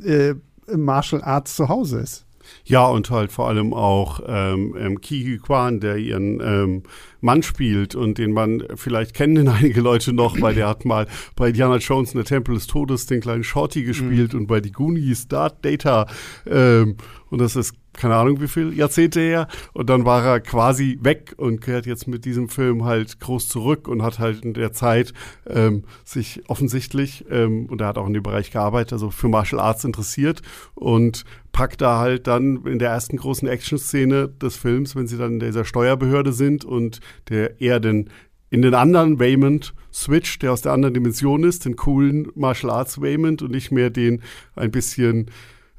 äh, 0.00 0.36
im 0.68 0.82
Martial 0.82 1.24
Arts 1.24 1.56
zu 1.56 1.68
Hause 1.68 1.98
ist. 1.98 2.26
Ja, 2.64 2.86
und 2.86 3.10
halt 3.10 3.32
vor 3.32 3.48
allem 3.48 3.74
auch 3.74 4.20
ähm, 4.26 4.74
ähm, 4.78 5.00
Ki 5.00 5.38
Kwan, 5.42 5.80
der 5.80 5.96
ihren 5.96 6.40
ähm, 6.40 6.82
Mann 7.20 7.42
spielt 7.42 7.94
und 7.94 8.18
den 8.18 8.32
man 8.32 8.64
vielleicht 8.76 9.14
kennen 9.14 9.48
einige 9.48 9.80
Leute 9.80 10.12
noch, 10.12 10.40
weil 10.40 10.54
der 10.54 10.68
hat 10.68 10.84
mal 10.84 11.06
bei 11.36 11.52
Diana 11.52 11.76
Jones 11.76 12.12
in 12.12 12.18
der 12.18 12.26
Tempel 12.26 12.54
des 12.54 12.66
Todes 12.66 13.06
den 13.06 13.20
kleinen 13.20 13.44
Shorty 13.44 13.84
gespielt 13.84 14.32
mhm. 14.32 14.40
und 14.40 14.46
bei 14.46 14.60
die 14.60 14.72
Goonies 14.72 15.28
Data. 15.28 16.06
Ähm, 16.46 16.96
und 17.30 17.40
das 17.40 17.56
ist 17.56 17.74
keine 17.92 18.16
Ahnung 18.16 18.40
wie 18.40 18.48
viel 18.48 18.72
Jahrzehnte 18.76 19.20
her. 19.20 19.48
Und 19.72 19.90
dann 19.90 20.04
war 20.04 20.24
er 20.24 20.40
quasi 20.40 20.98
weg 21.02 21.34
und 21.36 21.60
kehrt 21.60 21.86
jetzt 21.86 22.08
mit 22.08 22.24
diesem 22.24 22.48
Film 22.48 22.84
halt 22.84 23.20
groß 23.20 23.48
zurück 23.48 23.88
und 23.88 24.02
hat 24.02 24.18
halt 24.18 24.44
in 24.44 24.54
der 24.54 24.72
Zeit 24.72 25.12
ähm, 25.46 25.84
sich 26.04 26.42
offensichtlich, 26.48 27.24
ähm, 27.30 27.66
und 27.66 27.80
er 27.80 27.88
hat 27.88 27.98
auch 27.98 28.06
in 28.06 28.14
dem 28.14 28.22
Bereich 28.22 28.50
gearbeitet, 28.50 28.94
also 28.94 29.10
für 29.10 29.28
Martial 29.28 29.60
Arts 29.60 29.84
interessiert 29.84 30.42
und 30.74 31.24
packt 31.52 31.80
da 31.80 31.98
halt 31.98 32.26
dann 32.26 32.64
in 32.64 32.78
der 32.78 32.90
ersten 32.90 33.16
großen 33.16 33.46
Action-Szene 33.46 34.28
des 34.28 34.56
Films, 34.56 34.96
wenn 34.96 35.06
sie 35.06 35.18
dann 35.18 35.34
in 35.34 35.40
dieser 35.40 35.64
Steuerbehörde 35.64 36.32
sind 36.32 36.64
und 36.64 37.00
der 37.28 37.60
eher 37.60 37.80
den 37.80 38.08
in 38.52 38.60
den 38.60 38.74
anderen 38.74 39.18
Waymond 39.18 39.72
Switch, 39.90 40.38
der 40.38 40.52
aus 40.52 40.60
der 40.60 40.72
anderen 40.72 40.92
Dimension 40.92 41.42
ist, 41.42 41.64
den 41.64 41.74
coolen 41.74 42.30
Martial 42.34 42.70
Arts 42.70 43.00
Waymond 43.00 43.40
und 43.40 43.50
nicht 43.50 43.72
mehr 43.72 43.88
den 43.88 44.20
ein 44.56 44.70
bisschen 44.70 45.30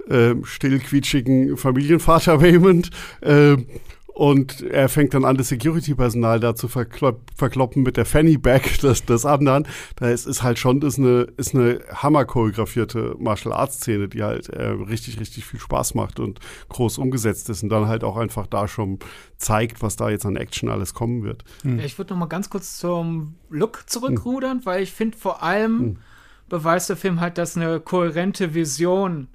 äh, 0.10 0.36
stillquietschigen 0.44 1.58
Familienvater 1.58 2.34
Raymond. 2.42 2.90
Äh, 3.22 3.58
und 4.14 4.62
er 4.62 4.90
fängt 4.90 5.16
dann 5.16 5.26
an, 5.26 5.38
das 5.38 5.48
Security-Personal 5.48 6.40
da 6.40 6.56
zu 6.56 6.68
verklopp 6.68 7.22
verkloppen 7.36 7.82
mit 7.82 7.98
der 7.98 8.06
Fanny 8.06 8.38
Bag 8.38 8.80
des, 8.80 9.06
des 9.08 9.26
anderen. 9.26 9.68
Da 9.96 10.10
ist, 10.10 10.28
ist 10.28 10.44
halt 10.44 10.60
schon 10.60 10.84
ist 10.84 11.00
eine, 11.00 11.28
ist 11.38 11.56
eine 11.56 11.80
hammer-choreografierte 11.92 13.16
Martial 13.18 13.54
Arts-Szene, 13.54 14.08
die 14.10 14.22
halt 14.22 14.50
äh, 14.50 14.68
richtig, 14.68 15.20
richtig 15.20 15.46
viel 15.46 15.60
Spaß 15.60 15.96
macht 15.96 16.20
und 16.20 16.40
groß 16.70 17.00
umgesetzt 17.00 17.50
ist 17.50 17.64
und 17.64 17.70
dann 17.70 17.88
halt 17.88 18.04
auch 18.04 18.16
einfach 18.16 18.46
da 18.46 18.68
schon 18.68 19.00
zeigt, 19.38 19.82
was 19.82 19.96
da 19.96 20.12
jetzt 20.12 20.28
an 20.28 20.36
Action 20.36 20.70
alles 20.70 20.94
kommen 20.94 21.24
wird. 21.24 21.44
Hm. 21.64 21.80
Ich 21.80 21.98
würde 21.98 22.14
noch 22.14 22.20
mal 22.20 22.28
ganz 22.28 22.52
kurz 22.52 22.78
zum 22.78 23.34
Look 23.50 23.86
zurückrudern, 23.88 24.60
hm. 24.60 24.66
weil 24.68 24.84
ich 24.84 24.92
finde 24.92 25.18
vor 25.18 25.42
allem 25.42 25.80
hm. 25.80 25.98
beweist 26.50 26.88
der 26.88 26.98
Film 26.98 27.20
halt, 27.20 27.40
dass 27.40 27.58
eine 27.58 27.80
kohärente 27.80 28.54
Vision 28.54 29.28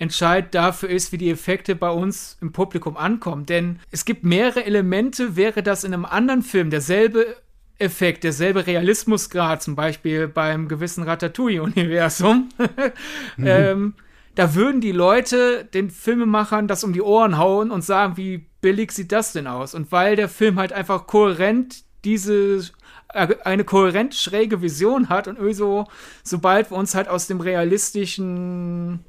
entscheidend 0.00 0.54
dafür 0.54 0.88
ist, 0.88 1.12
wie 1.12 1.18
die 1.18 1.30
Effekte 1.30 1.76
bei 1.76 1.90
uns 1.90 2.38
im 2.40 2.52
Publikum 2.52 2.96
ankommen. 2.96 3.46
Denn 3.46 3.78
es 3.90 4.04
gibt 4.04 4.24
mehrere 4.24 4.64
Elemente, 4.64 5.36
wäre 5.36 5.62
das 5.62 5.84
in 5.84 5.92
einem 5.92 6.06
anderen 6.06 6.42
Film 6.42 6.70
derselbe 6.70 7.36
Effekt, 7.78 8.24
derselbe 8.24 8.66
Realismusgrad, 8.66 9.62
zum 9.62 9.76
Beispiel 9.76 10.26
beim 10.26 10.68
gewissen 10.68 11.04
Ratatouille-Universum, 11.04 12.48
mhm. 13.36 13.46
ähm, 13.46 13.94
da 14.34 14.54
würden 14.54 14.80
die 14.80 14.92
Leute 14.92 15.64
den 15.64 15.90
Filmemachern 15.90 16.66
das 16.68 16.84
um 16.84 16.92
die 16.92 17.02
Ohren 17.02 17.36
hauen 17.36 17.70
und 17.70 17.82
sagen, 17.82 18.16
wie 18.16 18.46
billig 18.60 18.92
sieht 18.92 19.12
das 19.12 19.32
denn 19.32 19.46
aus? 19.46 19.74
Und 19.74 19.92
weil 19.92 20.16
der 20.16 20.28
Film 20.28 20.58
halt 20.58 20.72
einfach 20.72 21.06
kohärent 21.06 21.84
diese 22.04 22.70
äh, 23.12 23.34
eine 23.44 23.64
kohärent 23.64 24.14
schräge 24.14 24.62
Vision 24.62 25.08
hat 25.08 25.28
und 25.28 25.54
so, 25.54 25.86
sobald 26.22 26.70
wir 26.70 26.78
uns 26.78 26.94
halt 26.94 27.08
aus 27.08 27.26
dem 27.26 27.40
realistischen 27.40 29.04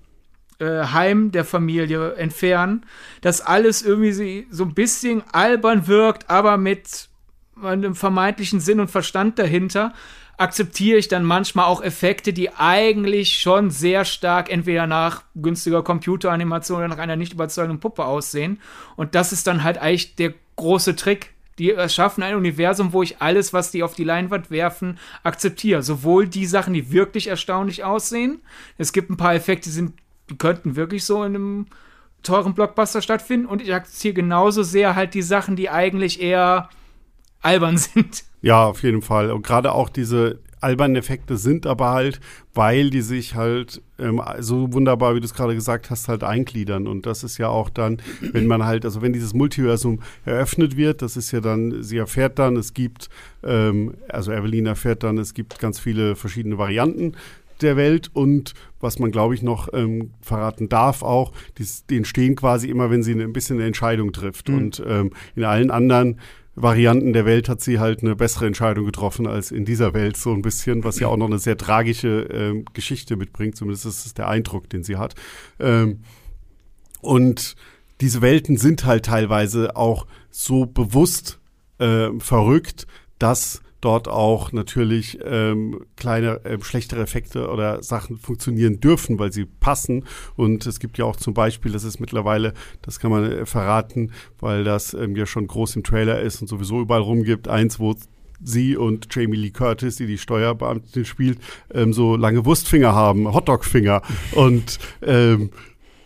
äh, 0.61 0.85
Heim 0.85 1.31
der 1.31 1.43
Familie 1.43 2.13
entfernen, 2.13 2.85
dass 3.21 3.41
alles 3.41 3.81
irgendwie 3.81 4.47
so 4.51 4.63
ein 4.63 4.73
bisschen 4.73 5.23
albern 5.31 5.87
wirkt, 5.87 6.29
aber 6.29 6.57
mit 6.57 7.09
einem 7.61 7.95
vermeintlichen 7.95 8.59
Sinn 8.59 8.79
und 8.79 8.89
Verstand 8.89 9.39
dahinter, 9.39 9.93
akzeptiere 10.37 10.97
ich 10.97 11.07
dann 11.07 11.23
manchmal 11.23 11.65
auch 11.65 11.83
Effekte, 11.83 12.33
die 12.33 12.51
eigentlich 12.51 13.37
schon 13.37 13.69
sehr 13.69 14.05
stark 14.05 14.51
entweder 14.51 14.87
nach 14.87 15.23
günstiger 15.35 15.83
Computeranimation 15.83 16.79
oder 16.79 16.87
nach 16.87 16.97
einer 16.97 17.15
nicht 17.15 17.33
überzeugenden 17.33 17.79
Puppe 17.79 18.05
aussehen. 18.05 18.59
Und 18.95 19.13
das 19.13 19.33
ist 19.33 19.45
dann 19.45 19.63
halt 19.63 19.77
eigentlich 19.77 20.15
der 20.15 20.33
große 20.55 20.95
Trick. 20.95 21.33
Die 21.59 21.71
erschaffen 21.71 22.23
ein 22.23 22.35
Universum, 22.35 22.91
wo 22.91 23.03
ich 23.03 23.21
alles, 23.21 23.53
was 23.53 23.69
die 23.69 23.83
auf 23.83 23.93
die 23.93 24.03
Leinwand 24.03 24.49
werfen, 24.49 24.97
akzeptiere. 25.21 25.83
Sowohl 25.83 26.27
die 26.27 26.47
Sachen, 26.47 26.73
die 26.73 26.91
wirklich 26.91 27.27
erstaunlich 27.27 27.83
aussehen. 27.83 28.41
Es 28.79 28.93
gibt 28.93 29.11
ein 29.11 29.17
paar 29.17 29.35
Effekte, 29.35 29.69
die 29.69 29.75
sind 29.75 29.93
die 30.31 30.37
könnten 30.37 30.75
wirklich 30.75 31.03
so 31.05 31.23
in 31.23 31.35
einem 31.35 31.65
teuren 32.23 32.53
Blockbuster 32.53 33.01
stattfinden 33.01 33.45
und 33.45 33.61
ich 33.61 33.73
akzeptiere 33.73 34.13
genauso 34.13 34.63
sehr 34.63 34.95
halt 34.95 35.13
die 35.13 35.21
Sachen, 35.21 35.55
die 35.55 35.69
eigentlich 35.69 36.21
eher 36.21 36.69
albern 37.41 37.77
sind. 37.77 38.23
Ja, 38.41 38.65
auf 38.65 38.83
jeden 38.83 39.01
Fall. 39.01 39.31
Und 39.31 39.45
gerade 39.45 39.73
auch 39.73 39.89
diese 39.89 40.39
albernen 40.61 40.95
Effekte 40.95 41.37
sind 41.37 41.65
aber 41.65 41.89
halt, 41.89 42.19
weil 42.53 42.91
die 42.91 43.01
sich 43.01 43.35
halt 43.35 43.81
ähm, 43.97 44.21
so 44.39 44.71
wunderbar, 44.73 45.15
wie 45.15 45.19
du 45.19 45.25
es 45.25 45.33
gerade 45.33 45.55
gesagt 45.55 45.89
hast, 45.89 46.07
halt 46.07 46.23
eingliedern. 46.23 46.87
Und 46.87 47.05
das 47.07 47.23
ist 47.23 47.39
ja 47.39 47.49
auch 47.49 47.69
dann, 47.69 47.99
wenn 48.21 48.45
man 48.45 48.63
halt, 48.63 48.85
also 48.85 49.01
wenn 49.01 49.11
dieses 49.11 49.33
Multiversum 49.33 50.01
eröffnet 50.23 50.77
wird, 50.77 51.01
das 51.01 51.17
ist 51.17 51.31
ja 51.31 51.41
dann, 51.41 51.81
sie 51.81 51.97
erfährt 51.97 52.37
dann, 52.37 52.57
es 52.57 52.73
gibt, 52.73 53.09
ähm, 53.43 53.95
also 54.07 54.31
Evelyn 54.31 54.67
erfährt 54.67 55.01
dann, 55.01 55.17
es 55.17 55.33
gibt 55.33 55.57
ganz 55.57 55.79
viele 55.79 56.15
verschiedene 56.15 56.59
Varianten 56.59 57.13
der 57.61 57.77
Welt 57.77 58.09
und 58.13 58.53
was 58.79 58.99
man, 58.99 59.11
glaube 59.11 59.35
ich, 59.35 59.43
noch 59.43 59.69
ähm, 59.73 60.11
verraten 60.21 60.69
darf 60.69 61.03
auch, 61.03 61.31
die, 61.57 61.65
die, 61.89 61.97
entstehen 61.97 62.35
quasi 62.35 62.69
immer, 62.69 62.89
wenn 62.89 63.03
sie 63.03 63.13
ein 63.13 63.33
bisschen 63.33 63.57
eine 63.57 63.67
Entscheidung 63.67 64.11
trifft. 64.11 64.49
Mhm. 64.49 64.55
Und 64.55 64.83
ähm, 64.85 65.11
in 65.35 65.43
allen 65.43 65.71
anderen 65.71 66.19
Varianten 66.55 67.13
der 67.13 67.25
Welt 67.25 67.47
hat 67.47 67.61
sie 67.61 67.79
halt 67.79 68.03
eine 68.03 68.15
bessere 68.15 68.45
Entscheidung 68.45 68.85
getroffen 68.85 69.25
als 69.25 69.51
in 69.51 69.63
dieser 69.63 69.93
Welt 69.93 70.17
so 70.17 70.33
ein 70.33 70.41
bisschen, 70.41 70.83
was 70.83 70.99
ja 70.99 71.07
auch 71.07 71.17
noch 71.17 71.27
eine 71.27 71.39
sehr 71.39 71.57
tragische 71.57 72.27
ähm, 72.31 72.65
Geschichte 72.73 73.15
mitbringt. 73.15 73.55
Zumindest 73.55 73.85
ist 73.85 74.05
es 74.05 74.13
der 74.13 74.27
Eindruck, 74.27 74.69
den 74.69 74.83
sie 74.83 74.97
hat. 74.97 75.15
Ähm, 75.59 76.01
und 77.01 77.55
diese 78.01 78.21
Welten 78.21 78.57
sind 78.57 78.85
halt 78.85 79.05
teilweise 79.05 79.75
auch 79.75 80.07
so 80.29 80.65
bewusst 80.65 81.39
äh, 81.77 82.09
verrückt, 82.19 82.85
dass 83.17 83.61
dort 83.81 84.07
auch 84.07 84.51
natürlich 84.51 85.19
ähm, 85.25 85.81
kleine, 85.97 86.45
äh, 86.45 86.57
schlechtere 86.61 87.01
Effekte 87.01 87.49
oder 87.49 87.83
Sachen 87.83 88.17
funktionieren 88.17 88.79
dürfen, 88.79 89.19
weil 89.19 89.33
sie 89.33 89.45
passen. 89.45 90.05
Und 90.35 90.65
es 90.65 90.79
gibt 90.79 90.97
ja 90.97 91.05
auch 91.05 91.15
zum 91.15 91.33
Beispiel, 91.33 91.71
das 91.71 91.83
ist 91.83 91.99
mittlerweile, 91.99 92.53
das 92.81 92.99
kann 92.99 93.11
man 93.11 93.29
äh, 93.29 93.45
verraten, 93.45 94.11
weil 94.39 94.63
das 94.63 94.93
ähm, 94.93 95.15
ja 95.15 95.25
schon 95.25 95.47
groß 95.47 95.75
im 95.75 95.83
Trailer 95.83 96.21
ist 96.21 96.41
und 96.41 96.47
sowieso 96.47 96.81
überall 96.81 97.01
rumgibt, 97.01 97.47
eins, 97.47 97.79
wo 97.79 97.95
sie 98.43 98.75
und 98.77 99.13
Jamie 99.13 99.37
Lee 99.37 99.51
Curtis, 99.51 99.97
die 99.97 100.07
die 100.07 100.17
Steuerbeamtin 100.17 101.05
spielt, 101.05 101.39
ähm, 101.73 101.93
so 101.93 102.15
lange 102.15 102.45
Wurstfinger 102.45 102.93
haben, 102.93 103.31
Hotdogfinger. 103.31 104.01
Und 104.33 104.79
ähm, 105.01 105.51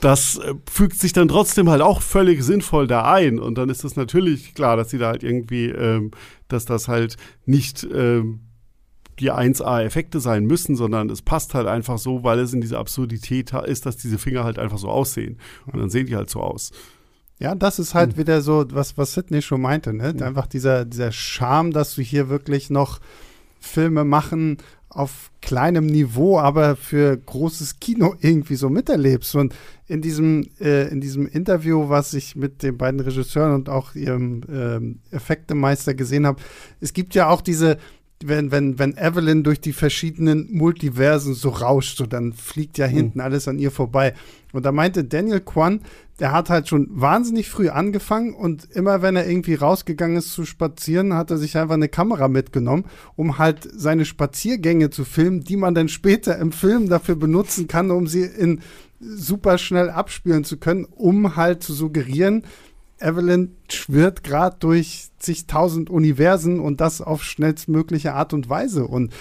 das 0.02 0.38
äh, 0.38 0.54
fügt 0.70 1.00
sich 1.00 1.14
dann 1.14 1.28
trotzdem 1.28 1.70
halt 1.70 1.82
auch 1.82 2.02
völlig 2.02 2.44
sinnvoll 2.44 2.88
da 2.88 3.12
ein. 3.12 3.40
Und 3.40 3.58
dann 3.58 3.70
ist 3.70 3.84
es 3.84 3.96
natürlich 3.96 4.54
klar, 4.54 4.78
dass 4.78 4.90
sie 4.90 4.98
da 4.98 5.08
halt 5.08 5.24
irgendwie, 5.24 5.66
ähm, 5.66 6.12
dass 6.48 6.66
das 6.66 6.88
halt 6.88 7.18
nicht 7.46 7.88
ähm, 7.94 8.42
die 9.20 9.32
1A-Effekte 9.32 10.20
sein 10.20 10.46
müssen, 10.46 10.76
sondern 10.76 11.10
es 11.10 11.22
passt 11.22 11.54
halt 11.54 11.68
einfach 11.68 11.98
so, 11.98 12.24
weil 12.24 12.40
es 12.40 12.54
in 12.54 12.62
dieser 12.62 12.80
Absurdität 12.80 13.54
ist, 13.54 13.86
dass 13.86 13.98
diese 13.98 14.18
Finger 14.18 14.44
halt 14.44 14.60
einfach 14.60 14.78
so 14.78 14.90
aussehen. 14.90 15.40
Und 15.66 15.80
dann 15.80 15.90
sehen 15.90 16.08
die 16.08 16.16
halt 16.16 16.30
so 16.30 16.42
aus. 16.42 16.72
Ja, 17.40 17.56
das 17.56 17.80
ist 17.80 17.94
halt 17.94 18.14
hm. 18.14 18.18
wieder 18.18 18.42
so, 18.42 18.66
was, 18.70 18.98
was 18.98 19.14
Sidney 19.14 19.42
schon 19.42 19.62
meinte, 19.62 19.94
ne? 19.94 20.10
Hm. 20.10 20.24
Einfach 20.24 20.48
dieser, 20.48 20.86
dieser 20.86 21.12
Charme, 21.12 21.72
dass 21.72 21.96
du 21.96 22.02
hier 22.02 22.30
wirklich 22.30 22.70
noch 22.70 23.00
Filme 23.60 24.06
machen 24.06 24.58
auf 24.96 25.30
kleinem 25.42 25.86
Niveau, 25.86 26.40
aber 26.40 26.78
für 26.78 27.18
großes 27.18 27.80
Kino 27.80 28.16
irgendwie 28.22 28.56
so 28.56 28.70
miterlebst. 28.70 29.36
Und 29.36 29.54
in 29.88 30.02
diesem, 30.02 30.48
äh, 30.60 30.88
in 30.88 31.02
diesem 31.02 31.28
Interview, 31.28 31.90
was 31.90 32.14
ich 32.14 32.36
mit 32.36 32.64
den 32.64 32.78
beiden 32.78 33.02
Regisseuren 33.02 33.54
und 33.54 33.70
auch 33.70 33.94
ihrem 33.94 34.42
ähm, 34.50 35.00
Effektemeister 35.12 35.94
gesehen 35.94 36.26
habe, 36.26 36.42
es 36.80 36.94
gibt 36.94 37.14
ja 37.14 37.30
auch 37.30 37.42
diese, 37.42 37.78
wenn, 38.28 38.52
wenn, 38.52 38.80
wenn 38.80 38.98
Evelyn 38.98 39.44
durch 39.44 39.62
die 39.62 39.74
verschiedenen 39.74 40.48
Multiversen 40.52 41.34
so 41.34 41.50
rauscht, 41.50 41.98
so 41.98 42.06
dann 42.06 42.34
fliegt 42.34 42.78
ja 42.78 42.86
hinten 42.86 43.20
mhm. 43.20 43.24
alles 43.24 43.48
an 43.48 43.60
ihr 43.60 43.72
vorbei. 43.72 44.14
Und 44.54 44.66
da 44.66 44.72
meinte 44.72 45.04
Daniel 45.04 45.42
Kwan, 45.42 45.82
der 46.20 46.32
hat 46.32 46.50
halt 46.50 46.70
schon 46.70 46.88
wahnsinnig 46.90 47.50
früh 47.50 47.70
angefangen 47.70 48.34
und 48.34 48.66
immer 48.72 49.02
wenn 49.02 49.16
er 49.16 49.28
irgendwie 49.28 49.56
rausgegangen 49.56 50.18
ist 50.18 50.32
zu 50.32 50.46
spazieren, 50.46 51.14
hat 51.14 51.30
er 51.30 51.38
sich 51.38 51.58
einfach 51.58 51.74
eine 51.74 51.90
Kamera 51.90 52.28
mitgenommen, 52.28 52.86
um 53.16 53.38
halt 53.38 53.68
seine 53.74 54.06
Spaziergänge 54.06 54.90
zu 54.90 55.04
filmen, 55.04 55.42
die 55.42 55.58
man 55.58 55.76
dann 55.76 55.90
später 55.90 56.38
im 56.38 56.52
Film 56.52 56.88
dafür 56.88 57.16
benutzen 57.16 57.68
kann, 57.68 57.92
um 57.92 58.08
sie 58.08 58.24
in 58.24 58.62
super 59.00 59.58
schnell 59.58 59.90
abspielen 59.90 60.46
zu 60.46 60.58
können, 60.58 60.86
um 60.86 61.36
halt 61.36 61.62
zu 61.62 61.74
suggerieren, 61.74 62.44
Evelyn 63.00 63.56
schwirrt 63.70 64.24
gerade 64.24 64.58
durch 64.60 65.10
zigtausend 65.20 65.90
Universen 65.90 66.60
und 66.60 66.82
das 66.82 67.02
auf 67.02 67.24
schnellstmögliche 67.24 68.14
Art 68.14 68.34
und 68.34 68.50
Weise. 68.50 68.86
Und 68.88 69.14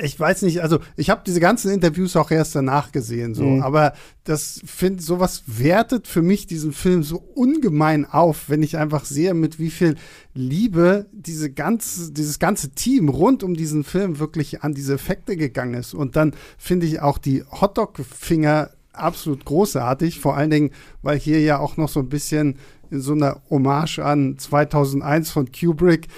ich 0.00 0.18
weiß 0.18 0.42
nicht, 0.42 0.62
also 0.62 0.78
ich 0.96 1.10
habe 1.10 1.22
diese 1.26 1.40
ganzen 1.40 1.72
Interviews 1.72 2.14
auch 2.14 2.30
erst 2.30 2.54
danach 2.54 2.92
gesehen, 2.92 3.34
so, 3.34 3.44
mhm. 3.44 3.62
aber 3.62 3.94
das 4.22 4.60
finde 4.64 5.02
sowas 5.02 5.42
wertet 5.46 6.06
für 6.06 6.22
mich 6.22 6.46
diesen 6.46 6.72
Film 6.72 7.02
so 7.02 7.16
ungemein 7.34 8.06
auf, 8.06 8.48
wenn 8.48 8.62
ich 8.62 8.76
einfach 8.76 9.04
sehe, 9.04 9.34
mit 9.34 9.58
wie 9.58 9.70
viel 9.70 9.96
Liebe 10.32 11.06
diese 11.10 11.50
ganze, 11.50 12.12
dieses 12.12 12.38
ganze 12.38 12.70
Team 12.70 13.08
rund 13.08 13.42
um 13.42 13.54
diesen 13.54 13.82
Film 13.82 14.20
wirklich 14.20 14.62
an 14.62 14.74
diese 14.74 14.94
Effekte 14.94 15.36
gegangen 15.36 15.74
ist. 15.74 15.92
Und 15.92 16.14
dann 16.14 16.34
finde 16.56 16.86
ich 16.86 17.00
auch 17.00 17.18
die 17.18 17.42
Hotdog-Finger 17.42 18.70
absolut 19.00 19.44
großartig, 19.44 20.20
vor 20.20 20.36
allen 20.36 20.50
Dingen, 20.50 20.70
weil 21.02 21.18
hier 21.18 21.40
ja 21.40 21.58
auch 21.58 21.76
noch 21.76 21.88
so 21.88 22.00
ein 22.00 22.08
bisschen 22.08 22.56
in 22.90 23.00
so 23.00 23.12
einer 23.12 23.40
Hommage 23.50 24.00
an 24.00 24.36
2001 24.38 25.30
von 25.30 25.50
Kubrick 25.52 26.08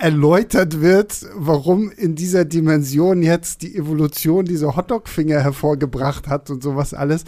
erläutert 0.00 0.80
wird, 0.80 1.26
warum 1.34 1.90
in 1.90 2.14
dieser 2.14 2.46
Dimension 2.46 3.22
jetzt 3.22 3.62
die 3.62 3.76
Evolution 3.76 4.46
diese 4.46 4.74
Hotdog-Finger 4.74 5.40
hervorgebracht 5.40 6.26
hat 6.26 6.48
und 6.48 6.62
sowas 6.62 6.94
alles. 6.94 7.24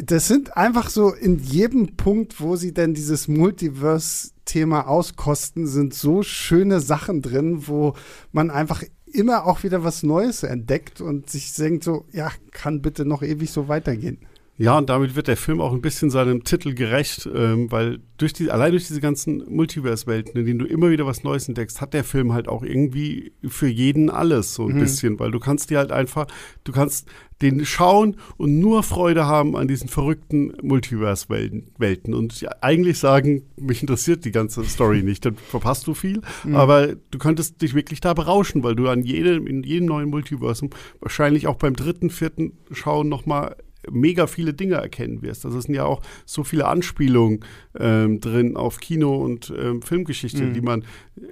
Das 0.00 0.28
sind 0.28 0.56
einfach 0.56 0.88
so 0.88 1.12
in 1.12 1.40
jedem 1.40 1.96
Punkt, 1.96 2.40
wo 2.40 2.54
sie 2.54 2.72
denn 2.72 2.94
dieses 2.94 3.26
Multiverse-Thema 3.26 4.86
auskosten, 4.86 5.66
sind 5.66 5.94
so 5.94 6.22
schöne 6.22 6.80
Sachen 6.80 7.22
drin, 7.22 7.66
wo 7.66 7.94
man 8.30 8.50
einfach 8.50 8.84
immer 9.12 9.46
auch 9.46 9.62
wieder 9.62 9.84
was 9.84 10.02
Neues 10.02 10.42
entdeckt 10.42 11.00
und 11.00 11.30
sich 11.30 11.54
denkt 11.54 11.84
so, 11.84 12.04
ja, 12.12 12.30
kann 12.52 12.82
bitte 12.82 13.04
noch 13.04 13.22
ewig 13.22 13.50
so 13.50 13.68
weitergehen. 13.68 14.18
Ja, 14.60 14.76
und 14.76 14.90
damit 14.90 15.14
wird 15.14 15.28
der 15.28 15.36
Film 15.36 15.60
auch 15.60 15.72
ein 15.72 15.80
bisschen 15.80 16.10
seinem 16.10 16.42
Titel 16.42 16.74
gerecht, 16.74 17.28
ähm, 17.32 17.70
weil 17.70 18.00
durch 18.16 18.32
die, 18.32 18.50
allein 18.50 18.72
durch 18.72 18.88
diese 18.88 19.00
ganzen 19.00 19.44
Multiverse-Welten, 19.48 20.36
in 20.36 20.46
denen 20.46 20.58
du 20.58 20.66
immer 20.66 20.90
wieder 20.90 21.06
was 21.06 21.22
Neues 21.22 21.46
entdeckst, 21.46 21.80
hat 21.80 21.94
der 21.94 22.02
Film 22.02 22.32
halt 22.32 22.48
auch 22.48 22.64
irgendwie 22.64 23.32
für 23.46 23.68
jeden 23.68 24.10
alles 24.10 24.54
so 24.54 24.66
ein 24.66 24.74
mhm. 24.74 24.80
bisschen, 24.80 25.20
weil 25.20 25.30
du 25.30 25.38
kannst 25.38 25.70
dir 25.70 25.78
halt 25.78 25.92
einfach, 25.92 26.26
du 26.64 26.72
kannst 26.72 27.08
den 27.40 27.64
schauen 27.64 28.16
und 28.36 28.58
nur 28.58 28.82
Freude 28.82 29.26
haben 29.26 29.56
an 29.56 29.68
diesen 29.68 29.88
verrückten 29.88 30.52
Multiverse-Welten 30.60 32.12
und 32.12 32.44
eigentlich 32.60 32.98
sagen, 32.98 33.42
mich 33.56 33.80
interessiert 33.80 34.24
die 34.24 34.32
ganze 34.32 34.64
Story 34.64 35.04
nicht, 35.04 35.24
dann 35.24 35.36
verpasst 35.36 35.86
du 35.86 35.94
viel, 35.94 36.20
mhm. 36.42 36.56
aber 36.56 36.96
du 36.96 37.18
könntest 37.18 37.62
dich 37.62 37.74
wirklich 37.74 38.00
da 38.00 38.12
berauschen, 38.12 38.64
weil 38.64 38.74
du 38.74 38.88
an 38.88 39.04
jedem, 39.04 39.46
in 39.46 39.62
jedem 39.62 39.86
neuen 39.86 40.10
Multiversum 40.10 40.70
wahrscheinlich 40.98 41.46
auch 41.46 41.56
beim 41.56 41.76
dritten, 41.76 42.10
vierten 42.10 42.54
Schauen 42.72 43.08
nochmal 43.08 43.54
mega 43.90 44.26
viele 44.26 44.54
Dinge 44.54 44.76
erkennen 44.76 45.22
wirst. 45.22 45.44
Also 45.44 45.58
es 45.58 45.64
sind 45.64 45.74
ja 45.74 45.84
auch 45.84 46.02
so 46.26 46.44
viele 46.44 46.66
Anspielungen 46.66 47.40
ähm, 47.78 48.20
drin 48.20 48.56
auf 48.56 48.78
Kino 48.78 49.16
und 49.16 49.52
ähm, 49.56 49.82
Filmgeschichte, 49.82 50.42
mhm. 50.42 50.54
die 50.54 50.60
man, 50.60 50.84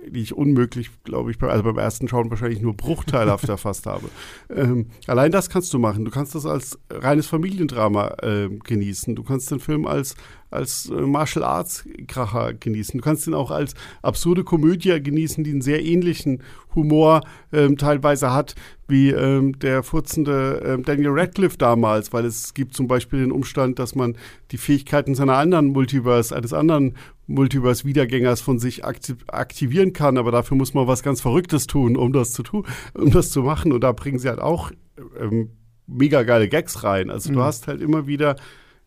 die 0.08 0.20
ich 0.20 0.34
unmöglich, 0.34 0.90
glaube 1.04 1.30
ich, 1.30 1.42
also 1.42 1.62
beim 1.62 1.78
ersten 1.78 2.08
Schauen 2.08 2.30
wahrscheinlich 2.30 2.60
nur 2.60 2.76
bruchteilhaft 2.76 3.48
erfasst 3.48 3.86
habe. 3.86 4.08
Ähm, 4.54 4.86
allein 5.06 5.32
das 5.32 5.50
kannst 5.50 5.72
du 5.74 5.78
machen. 5.78 6.04
Du 6.04 6.10
kannst 6.10 6.34
das 6.34 6.46
als 6.46 6.78
reines 6.90 7.26
Familiendrama 7.26 8.16
äh, 8.22 8.48
genießen. 8.48 9.14
Du 9.14 9.22
kannst 9.22 9.50
den 9.50 9.60
Film 9.60 9.86
als 9.86 10.16
als 10.50 10.90
äh, 10.90 10.94
Martial 10.94 11.44
Arts 11.44 11.84
Kracher 12.06 12.54
genießen. 12.54 12.98
Du 12.98 13.04
kannst 13.04 13.26
ihn 13.26 13.34
auch 13.34 13.50
als 13.50 13.74
absurde 14.02 14.44
Komödie 14.44 15.00
genießen, 15.02 15.44
die 15.44 15.50
einen 15.50 15.60
sehr 15.60 15.84
ähnlichen 15.84 16.42
Humor 16.74 17.22
ähm, 17.52 17.76
teilweise 17.76 18.32
hat 18.32 18.54
wie 18.88 19.10
ähm, 19.10 19.58
der 19.58 19.82
furzende 19.82 20.62
ähm, 20.64 20.84
Daniel 20.84 21.10
Radcliffe 21.10 21.58
damals, 21.58 22.12
weil 22.12 22.24
es 22.24 22.54
gibt 22.54 22.74
zum 22.74 22.86
Beispiel 22.86 23.20
den 23.20 23.32
Umstand, 23.32 23.78
dass 23.78 23.94
man 23.94 24.16
die 24.52 24.58
Fähigkeiten 24.58 25.14
seiner 25.14 25.36
anderen 25.36 25.66
Multiverse, 25.66 26.34
eines 26.34 26.52
anderen 26.52 26.94
Multiverse-Wiedergängers 27.26 28.40
von 28.40 28.58
sich 28.58 28.84
aktivieren 28.84 29.92
kann, 29.92 30.16
aber 30.16 30.30
dafür 30.30 30.56
muss 30.56 30.74
man 30.74 30.86
was 30.86 31.02
ganz 31.02 31.20
Verrücktes 31.20 31.66
tun, 31.66 31.96
um 31.96 32.12
das 32.12 32.32
zu 32.32 32.42
tun, 32.42 32.66
um 32.94 33.10
das 33.10 33.30
zu 33.30 33.42
machen. 33.42 33.72
Und 33.72 33.82
da 33.82 33.92
bringen 33.92 34.18
sie 34.18 34.28
halt 34.28 34.40
auch 34.40 34.70
ähm, 35.18 35.50
mega 35.86 36.22
geile 36.22 36.48
Gags 36.48 36.84
rein. 36.84 37.10
Also 37.10 37.30
mhm. 37.30 37.34
du 37.34 37.42
hast 37.42 37.68
halt 37.68 37.80
immer 37.80 38.06
wieder 38.06 38.36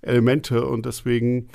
Elemente 0.01 0.65
und 0.65 0.85
deswegen 0.85 1.49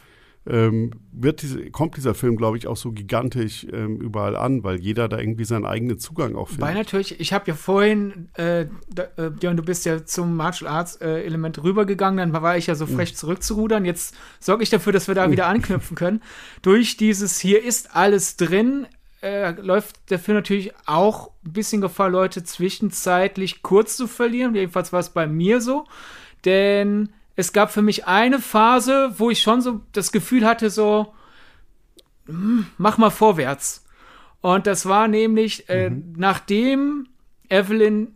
ähm, 0.47 0.91
wird 1.11 1.43
diese, 1.43 1.71
kommt 1.71 1.97
dieser 1.97 2.15
Film, 2.15 2.37
glaube 2.37 2.59
ich, 2.59 2.67
auch 2.67 2.77
so 2.77 2.93
gigantisch 2.93 3.67
ähm, 3.73 3.97
überall 3.97 4.37
an, 4.37 4.63
weil 4.63 4.81
jeder 4.81 5.09
da 5.09 5.19
irgendwie 5.19 5.45
seinen 5.45 5.65
eigenen 5.65 5.99
Zugang 5.99 6.37
auch 6.37 6.49
findet. 6.49 6.67
Weil 6.67 6.75
natürlich, 6.75 7.19
ich 7.19 7.33
habe 7.33 7.47
ja 7.47 7.55
vorhin, 7.55 8.29
äh, 8.35 8.67
da, 8.91 9.05
äh, 9.17 9.31
Björn, 9.31 9.57
du 9.57 9.63
bist 9.63 9.87
ja 9.87 10.05
zum 10.05 10.37
Martial 10.37 10.71
Arts 10.71 10.97
äh, 10.97 11.23
Element 11.23 11.63
rübergegangen, 11.63 12.19
dann 12.19 12.43
war 12.43 12.59
ich 12.59 12.67
ja 12.67 12.75
so 12.75 12.87
frech 12.87 13.13
mhm. 13.13 13.17
zurückzurudern. 13.17 13.85
Jetzt 13.85 14.15
sorge 14.39 14.63
ich 14.63 14.71
dafür, 14.71 14.93
dass 14.93 15.09
wir 15.09 15.15
da 15.15 15.27
mhm. 15.27 15.33
wieder 15.33 15.47
anknüpfen 15.47 15.97
können. 15.97 16.21
Durch 16.61 16.99
dieses 16.99 17.39
hier 17.39 17.65
ist 17.65 17.97
alles 17.97 18.37
drin, 18.37 18.87
äh, 19.23 19.53
läuft 19.53 20.11
der 20.11 20.19
Film 20.19 20.37
natürlich 20.37 20.73
auch 20.85 21.31
ein 21.47 21.55
bisschen 21.55 21.81
Gefahr, 21.81 22.11
Leute 22.11 22.45
zwischenzeitlich 22.45 23.63
kurz 23.63 23.97
zu 23.97 24.07
verlieren. 24.07 24.55
Jedenfalls 24.55 24.93
war 24.93 25.01
es 25.01 25.09
bei 25.09 25.27
mir 25.27 25.63
so. 25.63 25.87
Denn 26.45 27.09
es 27.37 27.53
gab 27.53 27.73
für 27.73 27.83
mich 27.83 28.07
eine 28.07 28.39
Phase, 28.39 29.15
wo 29.19 29.31
ich 29.31 29.43
schon 29.43 29.61
so 29.61 29.81
das 29.93 30.13
Gefühl 30.13 30.47
hatte, 30.47 30.71
so, 30.71 31.15
hm, 32.27 32.67
mach 32.79 32.99
mal 32.99 33.11
vorwärts. 33.11 33.85
Und 34.41 34.67
das 34.67 34.87
war 34.87 35.09
nämlich, 35.09 35.69
äh, 35.69 35.91
mhm. 35.91 36.15
nachdem 36.17 37.09
Evelyn 37.49 38.15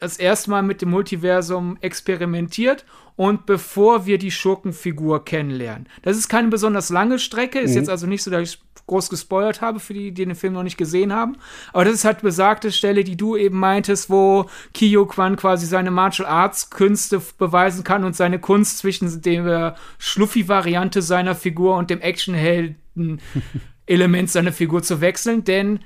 das 0.00 0.16
erste 0.16 0.50
Mal 0.50 0.62
mit 0.62 0.82
dem 0.82 0.90
Multiversum 0.90 1.78
experimentiert 1.80 2.84
und 3.16 3.46
bevor 3.46 4.04
wir 4.06 4.18
die 4.18 4.30
Schurkenfigur 4.30 5.24
kennenlernen. 5.24 5.88
Das 6.02 6.16
ist 6.16 6.28
keine 6.28 6.46
besonders 6.48 6.88
lange 6.88 7.18
Strecke, 7.18 7.58
ist 7.60 7.72
mhm. 7.72 7.76
jetzt 7.76 7.90
also 7.90 8.06
nicht 8.06 8.22
so, 8.22 8.30
dass 8.30 8.42
ich 8.42 8.60
groß 8.86 9.10
gespoilert 9.10 9.60
habe, 9.60 9.78
für 9.78 9.92
die, 9.94 10.12
die 10.12 10.24
den 10.24 10.34
Film 10.34 10.54
noch 10.54 10.64
nicht 10.64 10.78
gesehen 10.78 11.12
haben. 11.12 11.36
Aber 11.72 11.84
das 11.84 11.94
ist 11.94 12.04
halt 12.04 12.22
besagte 12.22 12.72
Stelle, 12.72 13.04
die 13.04 13.16
du 13.16 13.36
eben 13.36 13.56
meintest, 13.58 14.10
wo 14.10 14.46
Kiyo 14.74 15.06
Kwan 15.06 15.36
quasi 15.36 15.66
seine 15.66 15.92
Martial 15.92 16.26
Arts 16.26 16.70
Künste 16.70 17.22
beweisen 17.38 17.84
kann 17.84 18.02
und 18.04 18.16
seine 18.16 18.40
Kunst 18.40 18.78
zwischen 18.78 19.22
der 19.22 19.76
Schluffi-Variante 19.98 21.02
seiner 21.02 21.36
Figur 21.36 21.76
und 21.76 21.90
dem 21.90 22.00
Actionhelden-Element 22.00 24.30
seiner 24.30 24.52
Figur 24.52 24.82
zu 24.82 25.00
wechseln, 25.00 25.44
denn 25.44 25.78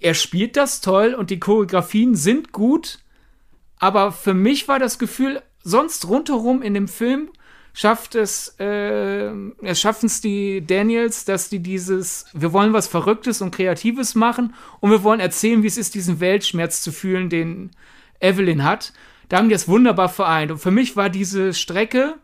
er 0.00 0.14
spielt 0.14 0.56
das 0.56 0.80
toll 0.80 1.14
und 1.14 1.30
die 1.30 1.40
Choreografien 1.40 2.14
sind 2.14 2.52
gut. 2.52 2.98
Aber 3.80 4.12
für 4.12 4.34
mich 4.34 4.68
war 4.68 4.78
das 4.78 4.98
Gefühl, 4.98 5.42
sonst 5.64 6.06
rundherum 6.06 6.62
in 6.62 6.74
dem 6.74 6.86
Film 6.86 7.30
schafft 7.72 8.14
es, 8.14 8.54
äh, 8.58 9.32
es 9.62 9.80
schaffen 9.80 10.06
es 10.06 10.20
die 10.20 10.64
Daniels, 10.64 11.24
dass 11.24 11.48
die 11.48 11.60
dieses, 11.60 12.26
wir 12.32 12.52
wollen 12.52 12.72
was 12.72 12.88
Verrücktes 12.88 13.40
und 13.40 13.54
Kreatives 13.54 14.14
machen 14.14 14.54
und 14.80 14.90
wir 14.90 15.02
wollen 15.02 15.20
erzählen, 15.20 15.62
wie 15.62 15.68
es 15.68 15.78
ist, 15.78 15.94
diesen 15.94 16.20
Weltschmerz 16.20 16.82
zu 16.82 16.92
fühlen, 16.92 17.30
den 17.30 17.70
Evelyn 18.20 18.64
hat. 18.64 18.92
Da 19.28 19.38
haben 19.38 19.48
die 19.48 19.54
es 19.54 19.68
wunderbar 19.68 20.08
vereint. 20.08 20.50
Und 20.50 20.58
für 20.58 20.72
mich 20.72 20.96
war 20.96 21.08
diese 21.08 21.54
Strecke 21.54 22.16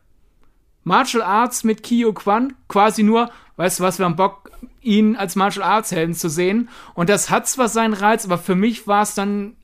Martial 0.84 1.22
Arts 1.22 1.64
mit 1.64 1.82
Kyo 1.82 2.12
Kwan 2.12 2.54
quasi 2.68 3.02
nur, 3.02 3.30
weißt 3.56 3.80
du 3.80 3.84
was, 3.84 3.98
wir 3.98 4.04
haben 4.04 4.16
Bock, 4.16 4.50
ihn 4.82 5.16
als 5.16 5.36
Martial 5.36 5.64
Arts 5.64 5.90
Helden 5.90 6.14
zu 6.14 6.28
sehen. 6.28 6.68
Und 6.94 7.08
das 7.08 7.30
hat 7.30 7.48
zwar 7.48 7.68
seinen 7.68 7.94
Reiz, 7.94 8.24
aber 8.24 8.38
für 8.38 8.54
mich 8.56 8.86
war 8.86 9.02
es 9.02 9.14
dann 9.14 9.56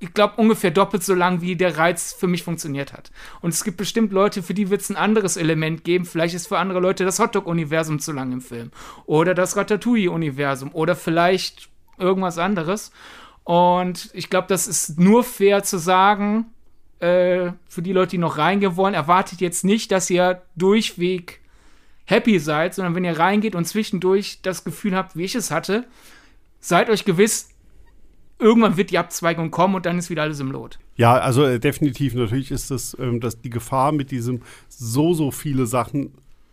ich 0.00 0.14
glaube, 0.14 0.34
ungefähr 0.36 0.70
doppelt 0.70 1.04
so 1.04 1.14
lang, 1.14 1.42
wie 1.42 1.56
der 1.56 1.76
Reiz 1.76 2.14
für 2.14 2.26
mich 2.26 2.42
funktioniert 2.42 2.94
hat. 2.94 3.12
Und 3.42 3.52
es 3.52 3.64
gibt 3.64 3.76
bestimmt 3.76 4.12
Leute, 4.12 4.42
für 4.42 4.54
die 4.54 4.70
wird 4.70 4.80
es 4.80 4.88
ein 4.88 4.96
anderes 4.96 5.36
Element 5.36 5.84
geben. 5.84 6.06
Vielleicht 6.06 6.34
ist 6.34 6.48
für 6.48 6.58
andere 6.58 6.80
Leute 6.80 7.04
das 7.04 7.18
Hotdog-Universum 7.18 8.00
zu 8.00 8.12
lang 8.12 8.32
im 8.32 8.40
Film. 8.40 8.70
Oder 9.04 9.34
das 9.34 9.56
Ratatouille-Universum. 9.56 10.72
Oder 10.72 10.96
vielleicht 10.96 11.68
irgendwas 11.98 12.38
anderes. 12.38 12.92
Und 13.44 14.08
ich 14.14 14.30
glaube, 14.30 14.48
das 14.48 14.66
ist 14.66 14.98
nur 14.98 15.22
fair 15.22 15.62
zu 15.64 15.78
sagen, 15.78 16.46
äh, 17.00 17.52
für 17.68 17.82
die 17.82 17.92
Leute, 17.92 18.12
die 18.12 18.18
noch 18.18 18.38
reingehen 18.38 18.76
wollen, 18.76 18.94
erwartet 18.94 19.42
jetzt 19.42 19.64
nicht, 19.64 19.92
dass 19.92 20.08
ihr 20.08 20.42
durchweg 20.56 21.40
happy 22.06 22.38
seid, 22.38 22.74
sondern 22.74 22.94
wenn 22.94 23.04
ihr 23.04 23.18
reingeht 23.18 23.54
und 23.54 23.66
zwischendurch 23.66 24.40
das 24.42 24.64
Gefühl 24.64 24.96
habt, 24.96 25.14
wie 25.14 25.24
ich 25.24 25.34
es 25.34 25.50
hatte, 25.50 25.84
seid 26.58 26.88
euch 26.88 27.04
gewiss, 27.04 27.50
irgendwann 28.40 28.76
wird 28.76 28.90
die 28.90 28.98
Abzweigung 28.98 29.50
kommen 29.50 29.74
und 29.74 29.86
dann 29.86 29.98
ist 29.98 30.10
wieder 30.10 30.22
alles 30.22 30.40
im 30.40 30.50
Lot. 30.50 30.78
Ja, 30.96 31.14
also 31.18 31.44
äh, 31.44 31.60
definitiv. 31.60 32.14
Natürlich 32.14 32.50
ist 32.50 32.70
das, 32.70 32.96
ähm, 32.98 33.20
dass 33.20 33.40
die 33.40 33.50
Gefahr 33.50 33.92
mit 33.92 34.10
diesem 34.10 34.42
so, 34.68 35.14
so 35.14 35.30
viele 35.30 35.66
Sachen 35.66 36.12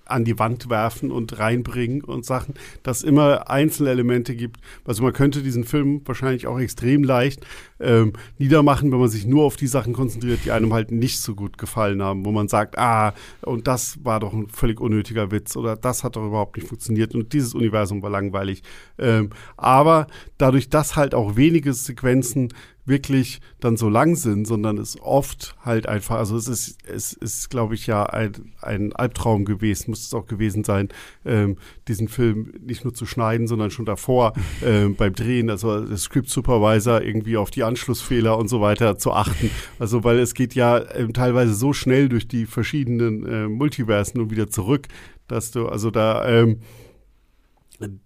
an 0.10 0.26
die 0.26 0.40
Wand 0.40 0.70
werfen 0.70 1.12
und 1.12 1.38
reinbringen 1.38 2.02
und 2.02 2.26
Sachen, 2.26 2.54
dass 2.84 3.04
immer 3.04 3.50
einzelne 3.50 3.90
Elemente 3.90 4.36
gibt. 4.36 4.62
Also 4.86 5.04
man 5.04 5.14
könnte 5.14 5.44
diesen 5.44 5.64
Film 5.64 6.02
wahrscheinlich 6.06 6.48
auch 6.48 6.60
extrem 6.60 7.04
leicht 7.04 7.46
ähm, 7.80 8.14
niedermachen, 8.38 8.92
wenn 8.92 9.00
man 9.00 9.10
sich 9.10 9.26
nur 9.26 9.44
auf 9.44 9.56
die 9.56 9.68
Sachen 9.68 9.94
konzentriert, 9.94 10.42
die 10.46 10.52
einem 10.52 10.74
halt 10.74 10.92
nicht 10.92 11.20
so 11.20 11.36
gut 11.36 11.58
gefallen 11.58 12.02
haben, 12.02 12.26
wo 12.26 12.32
man 12.32 12.48
sagt, 12.48 12.78
ah, 12.78 13.14
und 13.42 13.68
das 13.68 14.04
war 14.04 14.20
doch 14.20 14.34
ein 14.34 14.48
völlig 14.50 14.80
unnötiger 14.80 15.32
Witz 15.32 15.56
oder 15.56 15.76
das 15.76 16.04
hat 16.04 16.16
doch 16.16 16.26
überhaupt 16.26 16.58
nicht 16.58 16.68
funktioniert 16.68 17.16
und 17.16 17.34
dieses 17.34 17.54
Universum 17.54 18.02
war 18.02 18.10
langweilig. 18.10 18.64
Ähm, 18.98 19.30
aber 19.56 20.08
dadurch, 20.38 20.70
dass 20.70 20.96
halt 20.96 21.14
auch 21.14 21.36
wenige 21.36 21.74
Sequenzen 21.74 22.50
wirklich 22.88 23.42
dann 23.60 23.76
so 23.76 23.90
lang 23.90 24.16
sind, 24.16 24.48
sondern 24.48 24.78
es 24.78 25.00
oft 25.02 25.56
halt 25.64 25.88
einfach, 25.88 26.16
also 26.16 26.38
es 26.38 26.48
ist, 26.48 26.78
es 26.88 27.12
ist, 27.14 27.50
glaube 27.50 27.76
ich, 27.76 27.86
ja 27.86 28.06
ein, 28.06 28.54
ein 28.62 28.94
Albtraum 28.94 29.46
gewesen, 29.46 29.92
muss 29.92 30.06
es 30.06 30.14
auch 30.14 30.26
gewesen 30.26 30.64
sein, 30.64 30.88
ähm, 31.26 31.58
diesen 31.88 32.08
Film 32.08 32.54
nicht 32.62 32.86
nur 32.86 32.94
zu 32.94 33.06
schneiden, 33.06 33.48
sondern 33.48 33.72
schon 33.72 33.86
davor 33.86 34.34
ähm, 34.64 34.96
beim 34.96 35.14
Drehen, 35.14 35.50
also 35.50 35.86
der 35.86 35.98
Script 35.98 36.30
Supervisor 36.30 37.02
irgendwie 37.02 37.36
auf 37.36 37.52
die 37.52 37.64
Anschlussfehler 37.68 38.38
und 38.38 38.48
so 38.48 38.62
weiter 38.62 38.98
zu 38.98 39.14
achten. 39.14 39.52
Also 39.80 40.04
weil 40.04 40.20
es 40.20 40.34
geht 40.34 40.56
ja 40.56 40.84
ähm, 40.96 41.14
teilweise 41.14 41.54
so 41.54 41.74
schnell 41.74 42.10
durch 42.10 42.28
die 42.28 42.46
verschiedenen 42.46 43.26
äh, 43.26 43.48
Multiversen 43.48 44.20
und 44.22 44.32
wieder 44.32 44.50
zurück, 44.50 44.88
dass 45.28 45.52
du, 45.52 45.68
also 45.68 45.92
da, 45.92 46.28
ähm, 46.28 46.60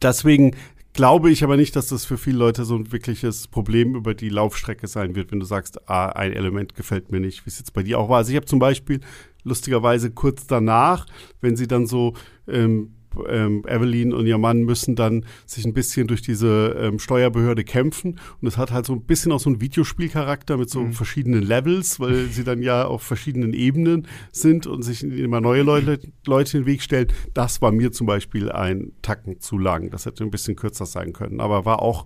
deswegen 0.01 0.55
glaube 0.93 1.31
ich 1.31 1.43
aber 1.43 1.57
nicht, 1.57 1.75
dass 1.75 1.87
das 1.87 2.05
für 2.05 2.17
viele 2.17 2.37
Leute 2.37 2.65
so 2.65 2.75
ein 2.75 2.91
wirkliches 2.91 3.47
Problem 3.47 3.95
über 3.95 4.13
die 4.13 4.29
Laufstrecke 4.29 4.87
sein 4.87 5.15
wird, 5.15 5.31
wenn 5.31 5.39
du 5.39 5.45
sagst, 5.45 5.89
ah, 5.89 6.07
ein 6.07 6.33
Element 6.33 6.75
gefällt 6.75 7.11
mir 7.11 7.19
nicht, 7.19 7.45
wie 7.45 7.49
es 7.49 7.59
jetzt 7.59 7.73
bei 7.73 7.83
dir 7.83 7.99
auch 7.99 8.09
war. 8.09 8.17
Also 8.17 8.31
ich 8.31 8.35
habe 8.35 8.45
zum 8.45 8.59
Beispiel 8.59 8.99
lustigerweise 9.43 10.11
kurz 10.11 10.47
danach, 10.47 11.05
wenn 11.39 11.55
sie 11.55 11.67
dann 11.67 11.87
so 11.87 12.13
ähm, 12.47 12.93
ähm, 13.27 13.63
Evelyn 13.67 14.13
und 14.13 14.25
ihr 14.25 14.37
Mann 14.37 14.63
müssen 14.63 14.95
dann 14.95 15.25
sich 15.45 15.65
ein 15.65 15.73
bisschen 15.73 16.07
durch 16.07 16.21
diese 16.21 16.75
ähm, 16.79 16.99
Steuerbehörde 16.99 17.63
kämpfen. 17.63 18.19
Und 18.41 18.47
es 18.47 18.57
hat 18.57 18.71
halt 18.71 18.85
so 18.85 18.93
ein 18.93 19.03
bisschen 19.03 19.31
auch 19.31 19.39
so 19.39 19.49
einen 19.49 19.61
Videospielcharakter 19.61 20.57
mit 20.57 20.69
so 20.69 20.81
mhm. 20.81 20.93
verschiedenen 20.93 21.43
Levels, 21.43 21.99
weil 21.99 22.25
sie 22.31 22.43
dann 22.43 22.61
ja 22.61 22.85
auf 22.85 23.03
verschiedenen 23.03 23.53
Ebenen 23.53 24.07
sind 24.31 24.67
und 24.67 24.83
sich 24.83 25.03
immer 25.03 25.41
neue 25.41 25.63
Leute, 25.63 25.99
Leute 26.25 26.57
in 26.57 26.63
den 26.63 26.67
Weg 26.67 26.81
stellen. 26.81 27.07
Das 27.33 27.61
war 27.61 27.71
mir 27.71 27.91
zum 27.91 28.07
Beispiel 28.07 28.51
ein 28.51 28.91
Tacken 29.01 29.39
zu 29.39 29.57
lang. 29.57 29.89
Das 29.89 30.05
hätte 30.05 30.23
ein 30.23 30.31
bisschen 30.31 30.55
kürzer 30.55 30.85
sein 30.85 31.13
können. 31.13 31.41
Aber 31.41 31.65
war 31.65 31.81
auch 31.81 32.05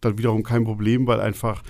dann 0.00 0.18
wiederum 0.18 0.42
kein 0.42 0.64
Problem, 0.64 1.06
weil 1.06 1.20
einfach 1.20 1.62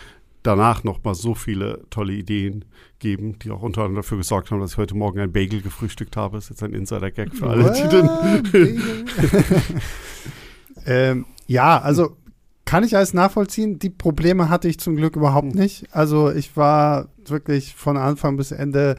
danach 0.46 0.84
noch 0.84 1.02
mal 1.04 1.14
so 1.14 1.34
viele 1.34 1.84
tolle 1.90 2.12
Ideen 2.12 2.64
geben, 2.98 3.38
die 3.38 3.50
auch 3.50 3.62
unter 3.62 3.82
anderem 3.82 3.96
dafür 3.96 4.18
gesorgt 4.18 4.50
haben, 4.50 4.60
dass 4.60 4.72
ich 4.72 4.78
heute 4.78 4.96
Morgen 4.96 5.20
ein 5.20 5.32
Bagel 5.32 5.60
gefrühstückt 5.60 6.16
habe. 6.16 6.36
Das 6.36 6.44
ist 6.44 6.50
jetzt 6.50 6.62
ein 6.62 6.72
Insider-Gag 6.72 7.34
für 7.34 7.48
alle, 7.48 7.72
die 7.72 8.80
ähm, 10.86 11.26
ja, 11.46 11.80
also 11.80 12.16
kann 12.64 12.84
ich 12.84 12.96
alles 12.96 13.14
nachvollziehen. 13.14 13.78
Die 13.78 13.90
Probleme 13.90 14.48
hatte 14.48 14.68
ich 14.68 14.78
zum 14.78 14.96
Glück 14.96 15.16
überhaupt 15.16 15.52
hm. 15.52 15.60
nicht. 15.60 15.86
Also 15.92 16.30
ich 16.30 16.56
war 16.56 17.08
wirklich 17.24 17.74
von 17.74 17.96
Anfang 17.96 18.36
bis 18.36 18.52
Ende 18.52 18.96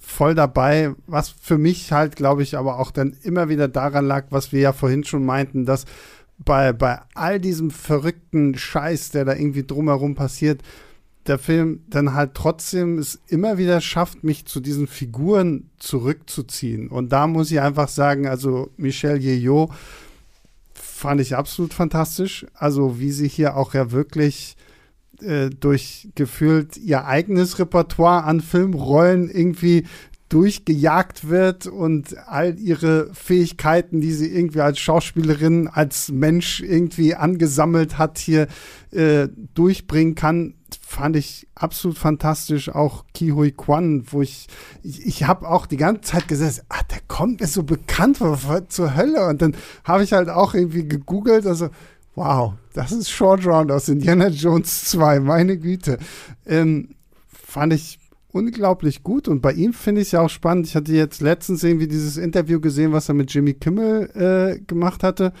voll 0.00 0.34
dabei, 0.34 0.94
was 1.06 1.28
für 1.28 1.58
mich 1.58 1.92
halt, 1.92 2.16
glaube 2.16 2.42
ich, 2.42 2.56
aber 2.56 2.78
auch 2.78 2.90
dann 2.90 3.16
immer 3.22 3.48
wieder 3.48 3.68
daran 3.68 4.06
lag, 4.06 4.26
was 4.30 4.52
wir 4.52 4.60
ja 4.60 4.72
vorhin 4.72 5.04
schon 5.04 5.24
meinten, 5.24 5.66
dass 5.66 5.84
bei, 6.38 6.72
bei 6.72 7.00
all 7.14 7.40
diesem 7.40 7.70
verrückten 7.70 8.56
Scheiß, 8.56 9.10
der 9.10 9.24
da 9.24 9.34
irgendwie 9.34 9.64
drumherum 9.64 10.14
passiert, 10.14 10.62
der 11.26 11.38
Film 11.38 11.82
dann 11.88 12.14
halt 12.14 12.34
trotzdem 12.34 12.98
es 12.98 13.20
immer 13.28 13.58
wieder 13.58 13.80
schafft, 13.80 14.24
mich 14.24 14.46
zu 14.46 14.60
diesen 14.60 14.86
Figuren 14.86 15.70
zurückzuziehen. 15.78 16.88
Und 16.88 17.10
da 17.10 17.26
muss 17.26 17.50
ich 17.50 17.60
einfach 17.60 17.88
sagen, 17.88 18.26
also 18.26 18.70
Michelle 18.76 19.18
Yeoh 19.18 19.68
fand 20.72 21.20
ich 21.20 21.36
absolut 21.36 21.74
fantastisch. 21.74 22.46
Also 22.54 22.98
wie 22.98 23.12
sie 23.12 23.28
hier 23.28 23.56
auch 23.56 23.74
ja 23.74 23.90
wirklich 23.90 24.56
äh, 25.20 25.50
durch 25.50 26.08
gefühlt 26.14 26.76
ihr 26.76 27.04
eigenes 27.04 27.58
Repertoire 27.58 28.24
an 28.24 28.40
Filmrollen 28.40 29.30
irgendwie 29.30 29.84
durchgejagt 30.28 31.28
wird 31.28 31.66
und 31.66 32.16
all 32.28 32.58
ihre 32.58 33.12
Fähigkeiten, 33.14 34.00
die 34.00 34.12
sie 34.12 34.28
irgendwie 34.28 34.60
als 34.60 34.78
Schauspielerin, 34.78 35.68
als 35.68 36.10
Mensch 36.10 36.60
irgendwie 36.60 37.14
angesammelt 37.14 37.96
hat, 37.96 38.18
hier 38.18 38.46
äh, 38.90 39.28
durchbringen 39.54 40.14
kann, 40.14 40.54
fand 40.80 41.16
ich 41.16 41.48
absolut 41.54 41.98
fantastisch. 41.98 42.68
Auch 42.68 43.04
Ki 43.14 43.30
Hui 43.30 43.52
Kwan, 43.52 44.04
wo 44.10 44.20
ich, 44.20 44.48
ich, 44.82 45.06
ich 45.06 45.24
habe 45.24 45.48
auch 45.48 45.66
die 45.66 45.76
ganze 45.76 46.02
Zeit 46.02 46.28
gesagt, 46.28 46.64
ah, 46.68 46.82
der 46.90 47.00
kommt 47.08 47.40
mir 47.40 47.46
so 47.46 47.62
bekannt 47.62 48.18
vor, 48.18 48.68
zur 48.68 48.96
Hölle. 48.96 49.26
Und 49.26 49.40
dann 49.40 49.56
habe 49.84 50.04
ich 50.04 50.12
halt 50.12 50.28
auch 50.28 50.54
irgendwie 50.54 50.86
gegoogelt, 50.86 51.46
also 51.46 51.70
wow, 52.14 52.54
das 52.74 52.92
ist 52.92 53.10
Short 53.10 53.46
Round 53.46 53.70
aus 53.70 53.88
Indiana 53.88 54.28
Jones 54.28 54.84
2, 54.86 55.20
meine 55.20 55.56
Güte. 55.56 55.98
Ähm, 56.44 56.96
fand 57.28 57.72
ich 57.72 57.98
unglaublich 58.38 59.02
gut 59.02 59.28
und 59.28 59.40
bei 59.40 59.52
ihm 59.52 59.72
finde 59.72 60.00
ich 60.00 60.08
es 60.08 60.12
ja 60.12 60.20
auch 60.20 60.30
spannend. 60.30 60.66
Ich 60.66 60.76
hatte 60.76 60.92
jetzt 60.92 61.20
letztens 61.20 61.62
irgendwie 61.64 61.88
dieses 61.88 62.16
Interview 62.16 62.60
gesehen, 62.60 62.92
was 62.92 63.08
er 63.08 63.14
mit 63.14 63.32
Jimmy 63.32 63.54
Kimmel 63.54 64.10
äh, 64.14 64.60
gemacht 64.60 65.02
hatte, 65.02 65.32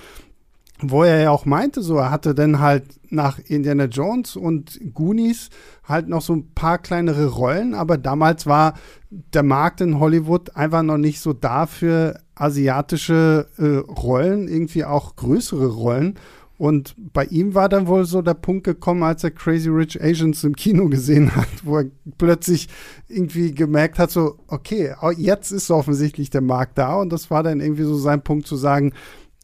wo 0.80 1.02
er 1.02 1.20
ja 1.20 1.30
auch 1.30 1.44
meinte, 1.44 1.82
so 1.82 1.96
er 1.96 2.10
hatte 2.10 2.34
dann 2.34 2.60
halt 2.60 2.84
nach 3.10 3.38
Indiana 3.38 3.84
Jones 3.84 4.36
und 4.36 4.78
Goonies 4.94 5.50
halt 5.84 6.08
noch 6.08 6.22
so 6.22 6.34
ein 6.34 6.52
paar 6.54 6.78
kleinere 6.78 7.26
Rollen, 7.26 7.74
aber 7.74 7.98
damals 7.98 8.46
war 8.46 8.74
der 9.10 9.42
Markt 9.42 9.80
in 9.80 9.98
Hollywood 9.98 10.56
einfach 10.56 10.82
noch 10.82 10.98
nicht 10.98 11.20
so 11.20 11.32
da 11.32 11.66
für 11.66 12.20
asiatische 12.34 13.48
äh, 13.58 13.90
Rollen, 13.90 14.48
irgendwie 14.48 14.84
auch 14.84 15.16
größere 15.16 15.66
Rollen. 15.66 16.14
Und 16.58 16.96
bei 17.14 17.24
ihm 17.26 17.54
war 17.54 17.68
dann 17.68 17.86
wohl 17.86 18.04
so 18.04 18.20
der 18.20 18.34
Punkt 18.34 18.64
gekommen, 18.64 19.04
als 19.04 19.22
er 19.22 19.30
Crazy 19.30 19.68
Rich 19.68 20.02
Asians 20.02 20.42
im 20.42 20.56
Kino 20.56 20.88
gesehen 20.88 21.34
hat, 21.36 21.48
wo 21.62 21.78
er 21.78 21.86
plötzlich 22.18 22.68
irgendwie 23.06 23.54
gemerkt 23.54 24.00
hat, 24.00 24.10
so, 24.10 24.40
okay, 24.48 24.92
jetzt 25.16 25.52
ist 25.52 25.70
offensichtlich 25.70 26.30
der 26.30 26.40
Markt 26.40 26.76
da. 26.76 26.96
Und 26.96 27.12
das 27.12 27.30
war 27.30 27.44
dann 27.44 27.60
irgendwie 27.60 27.84
so 27.84 27.96
sein 27.96 28.22
Punkt 28.22 28.48
zu 28.48 28.56
sagen, 28.56 28.92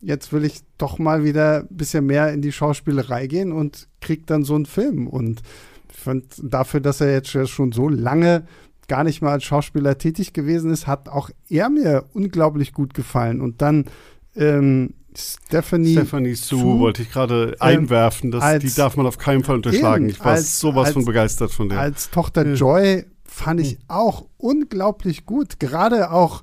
jetzt 0.00 0.32
will 0.32 0.44
ich 0.44 0.62
doch 0.76 0.98
mal 0.98 1.24
wieder 1.24 1.60
ein 1.60 1.76
bisschen 1.76 2.04
mehr 2.04 2.32
in 2.32 2.42
die 2.42 2.52
Schauspielerei 2.52 3.28
gehen 3.28 3.52
und 3.52 3.88
krieg 4.00 4.26
dann 4.26 4.42
so 4.42 4.56
einen 4.56 4.66
Film. 4.66 5.06
Und 5.06 5.42
ich 5.92 5.96
fand 5.96 6.24
dafür, 6.42 6.80
dass 6.80 7.00
er 7.00 7.12
jetzt 7.12 7.30
schon 7.30 7.70
so 7.70 7.88
lange 7.88 8.44
gar 8.88 9.04
nicht 9.04 9.22
mal 9.22 9.30
als 9.32 9.44
Schauspieler 9.44 9.98
tätig 9.98 10.32
gewesen 10.32 10.70
ist, 10.70 10.88
hat 10.88 11.08
auch 11.08 11.30
er 11.48 11.70
mir 11.70 12.04
unglaublich 12.12 12.72
gut 12.72 12.92
gefallen. 12.92 13.40
Und 13.40 13.62
dann 13.62 13.84
ähm, 14.36 14.94
Stephanie, 15.16 15.92
Stephanie 15.92 16.34
Sue, 16.34 16.58
Sue 16.58 16.78
wollte 16.80 17.02
ich 17.02 17.10
gerade 17.10 17.56
ähm, 17.60 17.80
einwerfen. 17.80 18.30
Das, 18.30 18.42
als, 18.42 18.64
die 18.64 18.74
darf 18.74 18.96
man 18.96 19.06
auf 19.06 19.18
keinen 19.18 19.44
Fall 19.44 19.56
unterschlagen. 19.56 20.08
ich 20.08 20.20
war 20.20 20.32
als, 20.32 20.58
sowas 20.58 20.86
als, 20.86 20.94
von 20.94 21.04
begeistert 21.04 21.52
von 21.52 21.68
der. 21.68 21.78
Als 21.78 22.10
Tochter 22.10 22.46
ja. 22.46 22.54
Joy 22.54 23.04
fand 23.24 23.60
ich 23.60 23.72
hm. 23.72 23.78
auch 23.88 24.26
unglaublich 24.36 25.24
gut. 25.26 25.60
Gerade 25.60 26.10
auch 26.10 26.42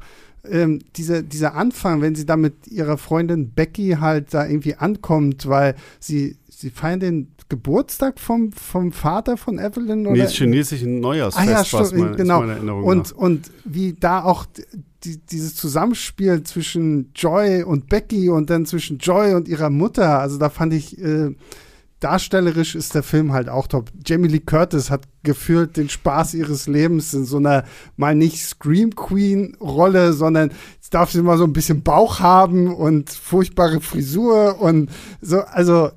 ähm, 0.49 0.79
diese, 0.95 1.23
dieser 1.23 1.55
Anfang, 1.55 2.01
wenn 2.01 2.15
sie 2.15 2.25
da 2.25 2.37
mit 2.37 2.67
ihrer 2.67 2.97
Freundin 2.97 3.51
Becky 3.51 3.97
halt 3.99 4.33
da 4.33 4.45
irgendwie 4.45 4.75
ankommt, 4.75 5.47
weil 5.47 5.75
sie, 5.99 6.37
sie 6.49 6.69
feiern 6.69 6.99
den 6.99 7.31
Geburtstag 7.49 8.19
vom, 8.19 8.51
vom 8.53 8.91
Vater 8.93 9.37
von 9.37 9.59
Evelyn? 9.59 10.07
Oder? 10.07 10.15
Nee, 10.15 10.23
das 10.23 10.33
chinesische 10.33 10.87
Neujahrsfest, 10.87 11.47
ah, 11.47 11.51
ja, 11.51 11.65
stimmt, 11.65 11.97
meine, 11.97 12.15
genau. 12.15 12.81
und, 12.81 13.11
und 13.11 13.51
wie 13.65 13.93
da 13.93 14.23
auch 14.23 14.45
die, 15.03 15.17
dieses 15.17 15.55
Zusammenspiel 15.55 16.43
zwischen 16.43 17.11
Joy 17.15 17.63
und 17.63 17.89
Becky 17.89 18.29
und 18.29 18.49
dann 18.49 18.65
zwischen 18.65 18.97
Joy 18.97 19.33
und 19.33 19.47
ihrer 19.47 19.69
Mutter, 19.69 20.19
also 20.19 20.37
da 20.37 20.49
fand 20.49 20.73
ich, 20.73 21.01
äh, 21.01 21.35
darstellerisch 22.01 22.73
ist 22.75 22.95
der 22.95 23.03
Film 23.03 23.31
halt 23.31 23.47
auch 23.47 23.67
top. 23.67 23.91
Jamie 24.05 24.27
Lee 24.27 24.39
Curtis 24.39 24.89
hat 24.89 25.03
gefühlt 25.23 25.77
den 25.77 25.87
Spaß 25.87 26.33
ihres 26.33 26.67
Lebens 26.67 27.13
in 27.13 27.25
so 27.25 27.37
einer 27.37 27.63
mal 27.95 28.15
nicht 28.15 28.43
Scream 28.43 28.95
Queen 28.95 29.55
Rolle, 29.61 30.13
sondern 30.13 30.51
jetzt 30.75 30.93
darf 30.93 31.11
sie 31.11 31.21
mal 31.21 31.37
so 31.37 31.43
ein 31.43 31.53
bisschen 31.53 31.83
Bauch 31.83 32.19
haben 32.19 32.73
und 32.73 33.11
furchtbare 33.11 33.81
Frisur 33.81 34.59
und 34.59 34.89
so, 35.21 35.41
also 35.41 35.91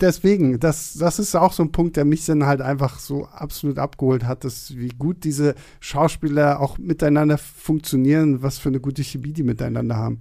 deswegen, 0.00 0.60
das, 0.60 0.94
das 0.94 1.18
ist 1.18 1.34
auch 1.34 1.52
so 1.52 1.62
ein 1.62 1.72
Punkt, 1.72 1.96
der 1.96 2.04
mich 2.04 2.24
dann 2.26 2.46
halt 2.46 2.60
einfach 2.60 2.98
so 2.98 3.26
absolut 3.26 3.78
abgeholt 3.78 4.24
hat, 4.24 4.44
dass 4.44 4.76
wie 4.76 4.88
gut 4.88 5.24
diese 5.24 5.54
Schauspieler 5.80 6.60
auch 6.60 6.78
miteinander 6.78 7.38
funktionieren, 7.38 8.42
was 8.42 8.58
für 8.58 8.68
eine 8.68 8.80
gute 8.80 9.02
Chemie 9.02 9.32
die 9.32 9.42
miteinander 9.42 9.96
haben. 9.96 10.20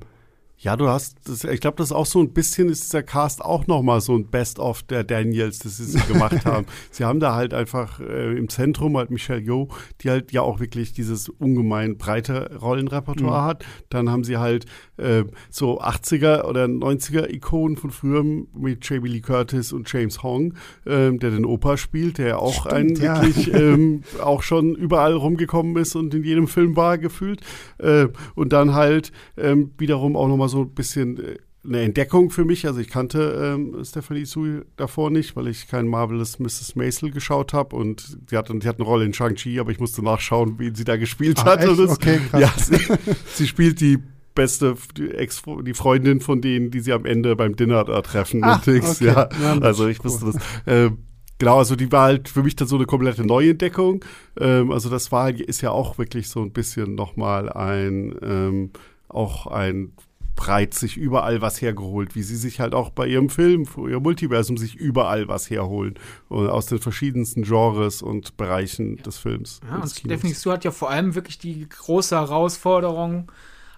Ja, 0.58 0.78
du 0.78 0.88
hast, 0.88 1.18
das, 1.26 1.44
ich 1.44 1.60
glaube, 1.60 1.78
das 1.78 1.88
ist 1.88 1.92
auch 1.92 2.06
so 2.06 2.20
ein 2.20 2.32
bisschen 2.32 2.70
ist 2.70 2.86
dieser 2.86 3.04
Cast 3.04 3.44
auch 3.44 3.68
nochmal 3.68 4.00
so 4.00 4.16
ein 4.16 4.28
Best-of 4.28 4.84
der 4.84 5.04
Daniels, 5.04 5.60
das 5.60 5.78
sie 5.78 6.00
gemacht 6.12 6.46
haben. 6.46 6.66
sie 6.92 7.04
haben 7.04 7.20
da 7.20 7.36
halt 7.36 7.54
einfach 7.54 8.00
äh, 8.00 8.38
im 8.38 8.48
Zentrum 8.48 8.96
halt 8.98 9.12
Michelle 9.12 9.42
Yeoh, 9.42 9.68
die 10.02 10.10
halt 10.10 10.32
ja 10.32 10.42
auch 10.42 10.60
wirklich 10.60 10.94
dieses 10.94 11.28
ungemein 11.30 11.98
breite 11.98 12.58
Rollenrepertoire 12.62 13.42
mhm. 13.42 13.46
hat. 13.46 13.66
Dann 13.90 14.10
haben 14.10 14.24
sie 14.24 14.38
halt 14.38 14.66
äh, 14.98 15.26
so 15.50 15.82
80er 15.82 16.46
oder 16.46 16.66
90er 16.66 17.30
Ikonen 17.30 17.76
von 17.76 17.92
früher 17.92 18.24
mit 18.24 18.88
Jamie 18.90 19.10
Lee 19.10 19.22
Curtis 19.22 19.74
und 19.74 19.92
James 19.92 20.24
Hong, 20.24 20.54
äh, 20.86 21.12
der 21.12 21.32
den 21.32 21.46
Opa 21.46 21.76
spielt, 21.76 22.18
der 22.18 22.40
auch 22.40 22.66
Stimmt, 22.68 23.00
ein 23.00 23.04
ja. 23.04 23.22
wirklich 23.22 23.54
ähm, 23.54 24.04
auch 24.22 24.42
schon 24.42 24.74
überall 24.76 25.14
rumgekommen 25.14 25.76
ist 25.78 25.96
und 25.96 26.14
in 26.14 26.24
jedem 26.24 26.48
Film 26.48 26.76
war 26.76 26.98
gefühlt. 26.98 27.42
Äh, 27.78 28.08
und 28.36 28.54
dann 28.54 28.74
halt 28.74 29.12
ähm, 29.38 29.72
wiederum 29.78 30.16
auch 30.16 30.28
nochmal 30.28 30.45
so 30.50 30.62
ein 30.62 30.70
bisschen 30.70 31.18
äh, 31.18 31.38
eine 31.66 31.82
Entdeckung 31.82 32.30
für 32.30 32.46
mich. 32.46 32.68
Also 32.68 32.80
ich 32.80 32.90
kannte 32.90 33.56
ähm, 33.56 33.84
Stephanie 33.84 34.26
Sui 34.26 34.62
davor 34.78 35.10
nicht, 35.10 35.36
weil 35.36 35.48
ich 35.48 35.68
kein 35.68 35.88
Marvelous 35.88 36.40
Mrs. 36.40 36.76
Maisel 36.76 37.12
geschaut 37.12 37.54
habe 37.54 37.76
und 37.76 38.18
sie 38.30 38.38
hat, 38.38 38.48
sie 38.48 38.68
hat 38.68 38.78
eine 38.78 38.86
Rolle 38.86 39.06
in 39.06 39.14
Shang-Chi, 39.14 39.60
aber 39.60 39.72
ich 39.72 39.80
musste 39.80 40.04
nachschauen, 40.04 40.60
wie 40.60 40.72
sie 40.76 40.84
da 40.84 40.98
gespielt 40.98 41.38
Ach, 41.42 41.46
hat. 41.46 41.62
Echt? 41.62 41.80
Das, 41.80 41.90
okay, 41.90 42.20
krass. 42.30 42.42
Ja, 42.42 42.54
sie, 42.58 42.78
sie, 43.34 43.48
spielt 43.48 43.82
die 43.82 44.00
beste, 44.34 44.76
die, 44.98 45.12
Ex 45.12 45.44
die 45.66 45.74
Freundin 45.74 46.20
von 46.22 46.42
denen, 46.42 46.72
die 46.72 46.80
sie 46.80 46.94
am 46.94 47.06
Ende 47.06 47.36
beim 47.36 47.56
Dinner 47.56 47.84
da 47.84 48.02
treffen 48.02 48.42
Ach, 48.44 48.58
und 48.58 48.68
Dings, 48.68 49.02
okay. 49.02 49.06
ja. 49.06 49.30
ja 49.42 49.58
also 49.60 49.88
ich 49.88 50.00
cool. 50.00 50.06
wusste 50.06 50.26
das. 50.26 50.36
Ähm, 50.68 50.98
Genau, 51.38 51.58
also 51.58 51.76
die 51.76 51.92
war 51.92 52.04
halt 52.04 52.30
für 52.30 52.44
mich 52.44 52.56
dann 52.56 52.70
so 52.70 52.78
eine 52.78 52.86
komplette 52.86 53.26
Neuentdeckung. 53.26 54.06
Ähm, 54.40 54.72
also 54.72 54.90
das 54.90 55.12
war 55.12 55.30
ist 55.30 55.60
ja 55.60 55.72
auch 55.72 55.98
wirklich 55.98 56.30
so 56.30 56.42
ein 56.42 56.52
bisschen 56.52 56.96
nochmal 56.96 57.50
ein 57.50 58.16
ähm, 58.22 58.70
auch 59.10 59.48
ein 59.48 59.92
breit 60.36 60.74
sich 60.74 60.98
überall 60.98 61.42
was 61.42 61.62
hergeholt, 61.62 62.16
wie 62.16 62.24
sie 62.24 62.36
sich 62.36 62.60
halt 62.60 62.74
auch 62.74 62.90
bei 62.90 63.08
ihrem 63.08 63.30
Film, 63.30 63.66
für 63.66 63.90
ihr 63.90 64.00
Multiversum 64.00 64.58
sich 64.58 64.76
überall 64.76 65.28
was 65.28 65.50
herholen 65.50 65.96
und 66.28 66.50
aus 66.50 66.66
den 66.66 66.80
verschiedensten 66.80 67.44
Genres 67.44 68.02
und 68.02 68.38
Bereichen 68.38 68.98
des 68.98 69.18
Films. 69.18 69.62
Ja, 69.68 69.78
und 69.78 69.90
Stephanie 69.90 70.34
Sue 70.34 70.54
hat 70.54 70.64
ja 70.64 70.72
vor 70.72 70.90
allem 70.90 71.16
wirklich 71.16 71.40
die 71.40 71.68
große 71.68 72.16
Herausforderung 72.16 73.32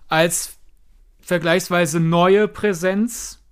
als 0.08 0.58
vergleichsweise 1.20 2.00
neue 2.00 2.48
Präsenz 2.48 3.44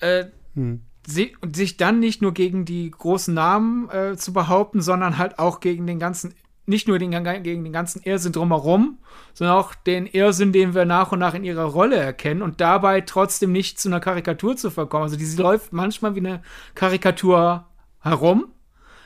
äh, 0.00 0.26
hm. 0.54 0.82
sie, 1.06 1.36
sich 1.54 1.76
dann 1.76 2.00
nicht 2.00 2.22
nur 2.22 2.32
gegen 2.32 2.64
die 2.64 2.90
großen 2.90 3.34
Namen 3.34 3.90
äh, 3.90 4.16
zu 4.16 4.32
behaupten, 4.32 4.80
sondern 4.80 5.18
halt 5.18 5.38
auch 5.38 5.60
gegen 5.60 5.86
den 5.86 5.98
ganzen 5.98 6.34
nicht 6.68 6.86
nur 6.86 6.98
den, 6.98 7.10
gegen 7.10 7.64
den 7.64 7.72
ganzen 7.72 8.02
Irrsinn 8.02 8.32
drumherum, 8.32 8.98
sondern 9.32 9.56
auch 9.56 9.74
den 9.74 10.06
Irrsinn, 10.06 10.52
den 10.52 10.74
wir 10.74 10.84
nach 10.84 11.12
und 11.12 11.18
nach 11.18 11.34
in 11.34 11.44
ihrer 11.44 11.64
Rolle 11.64 11.96
erkennen 11.96 12.42
und 12.42 12.60
dabei 12.60 13.00
trotzdem 13.00 13.52
nicht 13.52 13.80
zu 13.80 13.88
einer 13.88 14.00
Karikatur 14.00 14.56
zu 14.56 14.70
verkommen. 14.70 15.04
Also 15.04 15.16
die 15.16 15.40
läuft 15.40 15.72
manchmal 15.72 16.14
wie 16.14 16.20
eine 16.20 16.42
Karikatur 16.74 17.66
herum 18.00 18.48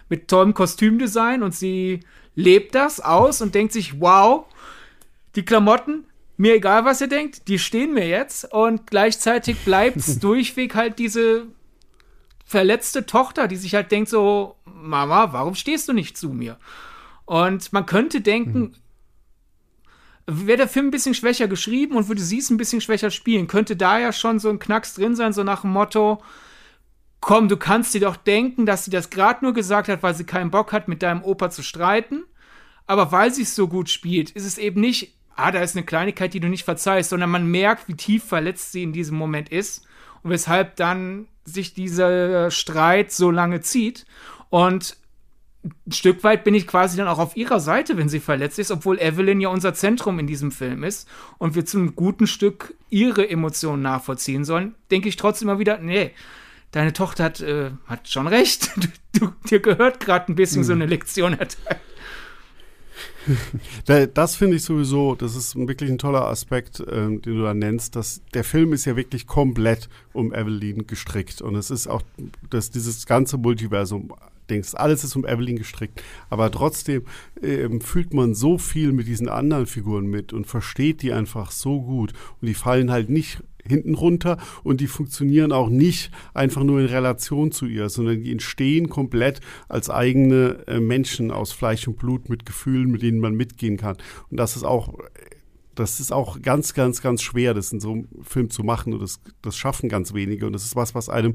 mit 0.09 0.29
tollem 0.29 0.55
Kostümdesign 0.55 1.43
und 1.43 1.55
sie 1.55 2.01
lebt 2.35 2.75
das 2.75 3.01
aus 3.01 3.41
und 3.41 3.55
denkt 3.55 3.73
sich, 3.73 4.01
wow, 4.01 4.45
die 5.37 5.45
Klamotten, 5.45 6.05
mir 6.37 6.55
egal 6.55 6.85
was 6.85 7.01
ihr 7.01 7.09
denkt, 7.09 7.47
die 7.47 7.59
stehen 7.59 7.95
mir 7.95 8.09
jetzt 8.09 8.53
und 8.53 8.89
gleichzeitig 8.89 9.65
bleibt 9.65 9.99
es 9.99 10.19
durchweg 10.21 10.75
halt 10.75 10.99
diese 10.99 11.47
verletzte 12.45 13.07
Tochter, 13.07 13.47
die 13.47 13.57
sich 13.57 13.75
halt 13.75 13.93
denkt 13.93 14.11
so, 14.11 14.57
Mama, 14.65 15.33
warum 15.33 15.55
stehst 15.55 15.89
du 15.89 15.93
nicht 15.93 16.19
zu 16.19 16.31
mir? 16.31 16.59
Und 17.25 17.73
man 17.73 17.87
könnte 17.87 18.21
denken, 18.21 18.75
mhm. 20.27 20.47
wäre 20.47 20.59
der 20.59 20.69
Film 20.69 20.87
ein 20.87 20.91
bisschen 20.91 21.15
schwächer 21.15 21.49
geschrieben 21.49 21.97
und 21.97 22.09
würde 22.09 22.23
sie 22.23 22.39
es 22.39 22.51
ein 22.51 22.57
bisschen 22.57 22.81
schwächer 22.81 23.11
spielen, 23.11 23.47
könnte 23.47 23.77
da 23.77 23.99
ja 23.99 24.13
schon 24.13 24.39
so 24.39 24.49
ein 24.51 24.59
Knacks 24.59 24.95
drin 24.95 25.15
sein, 25.15 25.33
so 25.33 25.45
nach 25.45 25.63
dem 25.63 25.71
Motto, 25.71 26.23
komm, 27.21 27.49
du 27.49 27.57
kannst 27.57 27.95
dir 27.95 28.01
doch 28.01 28.17
denken, 28.17 28.67
dass 28.67 28.85
sie 28.85 28.91
das 28.91 29.09
gerade 29.09 29.45
nur 29.45 29.55
gesagt 29.55 29.89
hat, 29.89 30.03
weil 30.03 30.15
sie 30.15 30.25
keinen 30.25 30.51
Bock 30.51 30.73
hat, 30.73 30.89
mit 30.89 31.03
deinem 31.03 31.23
Opa 31.23 31.51
zu 31.51 31.63
streiten. 31.63 32.25
Aber 32.87 33.13
weil 33.13 33.33
sie 33.33 33.43
es 33.43 33.55
so 33.55 33.69
gut 33.69 33.89
spielt, 33.89 34.31
ist 34.31 34.45
es 34.45 34.59
eben 34.59 34.81
nicht, 34.81 35.15
ah, 35.37 35.53
da 35.53 35.61
ist 35.61 35.77
eine 35.77 35.87
Kleinigkeit, 35.87 36.35
die 36.35 36.41
du 36.41 36.49
nicht 36.49 36.65
verzeihst, 36.65 37.11
sondern 37.11 37.31
man 37.31 37.47
merkt, 37.47 37.89
wie 37.89 37.95
tief 37.95 38.25
verletzt 38.25 38.73
sie 38.73 38.83
in 38.83 38.93
diesem 38.93 39.17
Moment 39.17 39.49
ist 39.51 39.87
und 40.23 40.31
weshalb 40.31 40.77
dann 40.77 41.29
sich 41.45 41.75
dieser 41.75 42.51
Streit 42.51 43.13
so 43.13 43.31
lange 43.31 43.61
zieht. 43.61 44.05
Und 44.51 44.97
ein 45.65 45.93
Stück 45.93 46.25
weit 46.25 46.43
bin 46.43 46.55
ich 46.55 46.67
quasi 46.67 46.97
dann 46.97 47.07
auch 47.09 47.19
auf 47.19 47.37
ihrer 47.37 47.61
Seite, 47.61 47.97
wenn 47.97 48.09
sie 48.09 48.21
verletzt 48.21 48.59
ist, 48.59 48.71
obwohl 48.71 48.99
Evelyn 48.99 49.41
ja 49.41 49.49
unser 49.49 49.75
Zentrum 49.75 50.19
in 50.19 50.27
diesem 50.27 50.51
Film 50.51 50.83
ist 50.83 51.09
und 51.39 51.55
wir 51.55 51.65
zum 51.65 51.95
guten 51.95 52.27
Stück 52.27 52.75
ihre 52.91 53.29
Emotionen 53.29 53.83
nachvollziehen 53.83 54.45
sollen, 54.45 54.75
denke 54.91 55.09
ich 55.09 55.17
trotzdem 55.17 55.49
immer 55.49 55.61
wieder, 55.61 55.79
nee, 55.79 56.11
deine 56.73 56.93
Tochter 56.93 57.25
hat, 57.25 57.41
äh, 57.41 57.71
hat 57.87 58.09
schon 58.09 58.27
recht. 58.27 58.71
Du, 59.15 59.27
du, 59.27 59.33
dir 59.51 59.61
gehört 59.61 60.01
gerade 60.01 60.33
ein 60.33 60.37
bisschen 60.37 60.65
so 60.65 60.73
eine 60.73 60.87
Lektion 60.87 61.35
erteilt. 61.35 61.81
Das 64.15 64.37
finde 64.37 64.57
ich 64.57 64.65
sowieso, 64.65 65.15
das 65.15 65.37
ist 65.37 65.55
wirklich 65.55 65.91
ein 65.91 65.99
toller 65.99 66.27
Aspekt, 66.27 66.83
ähm, 66.91 67.23
den 67.23 67.37
du 67.37 67.43
da 67.43 67.55
nennst, 67.55 67.95
dass 67.95 68.21
der 68.35 68.43
Film 68.43 68.73
ist 68.73 68.85
ja 68.85 68.97
wirklich 68.97 69.27
komplett 69.27 69.89
um 70.13 70.33
Evelyn 70.33 70.87
gestrickt 70.87 71.41
und 71.41 71.55
es 71.55 71.71
ist 71.71 71.87
auch, 71.87 72.03
dass 72.51 72.71
dieses 72.71 73.07
ganze 73.07 73.39
Multiversum 73.39 74.13
denkst, 74.53 74.75
alles 74.75 75.05
ist 75.05 75.17
um 75.17 75.27
Evelyn 75.27 75.57
gestrickt. 75.57 76.03
Aber 76.31 76.51
trotzdem 76.51 77.03
äh, 77.41 77.69
fühlt 77.81 78.15
man 78.15 78.35
so 78.35 78.59
viel 78.59 78.93
mit 78.93 79.07
diesen 79.07 79.29
anderen 79.29 79.67
Figuren 79.67 80.07
mit 80.07 80.33
und 80.33 80.47
versteht 80.47 81.03
die 81.03 81.13
einfach 81.13 81.51
so 81.51 81.83
gut. 81.83 82.13
Und 82.41 82.49
die 82.49 82.55
fallen 82.55 82.91
halt 82.91 83.11
nicht 83.11 83.43
hinten 83.65 83.95
runter 83.95 84.39
und 84.65 84.81
die 84.81 84.87
funktionieren 84.87 85.53
auch 85.53 85.69
nicht 85.69 86.11
einfach 86.35 86.65
nur 86.65 86.81
in 86.81 86.87
Relation 86.87 87.53
zu 87.53 87.67
ihr, 87.67 87.89
sondern 87.89 88.23
die 88.23 88.33
entstehen 88.33 88.89
komplett 88.89 89.41
als 89.69 89.89
eigene 89.89 90.65
äh, 90.67 90.81
Menschen 90.81 91.31
aus 91.31 91.53
Fleisch 91.53 91.87
und 91.87 91.99
Blut 91.99 92.29
mit 92.29 92.45
Gefühlen, 92.47 92.91
mit 92.91 93.03
denen 93.03 93.21
man 93.21 93.35
mitgehen 93.35 93.77
kann. 93.77 93.97
Und 94.31 94.39
das 94.39 94.57
ist 94.57 94.65
auch 94.65 94.95
das 95.75 96.01
ist 96.01 96.13
auch 96.13 96.41
ganz, 96.43 96.75
ganz, 96.75 97.01
ganz 97.01 97.23
schwer, 97.23 97.55
das 97.55 97.73
in 97.73 97.81
so 97.81 97.93
einem 97.93 98.09
Film 98.23 98.51
zu 98.51 98.63
machen. 98.63 98.93
Und 98.93 99.01
das, 99.01 99.21
das 99.41 99.57
schaffen 99.57 99.89
ganz 99.89 100.13
wenige. 100.13 100.47
Und 100.47 100.53
das 100.53 100.65
ist 100.65 100.77
was, 100.77 100.95
was 100.95 101.09
einem 101.09 101.35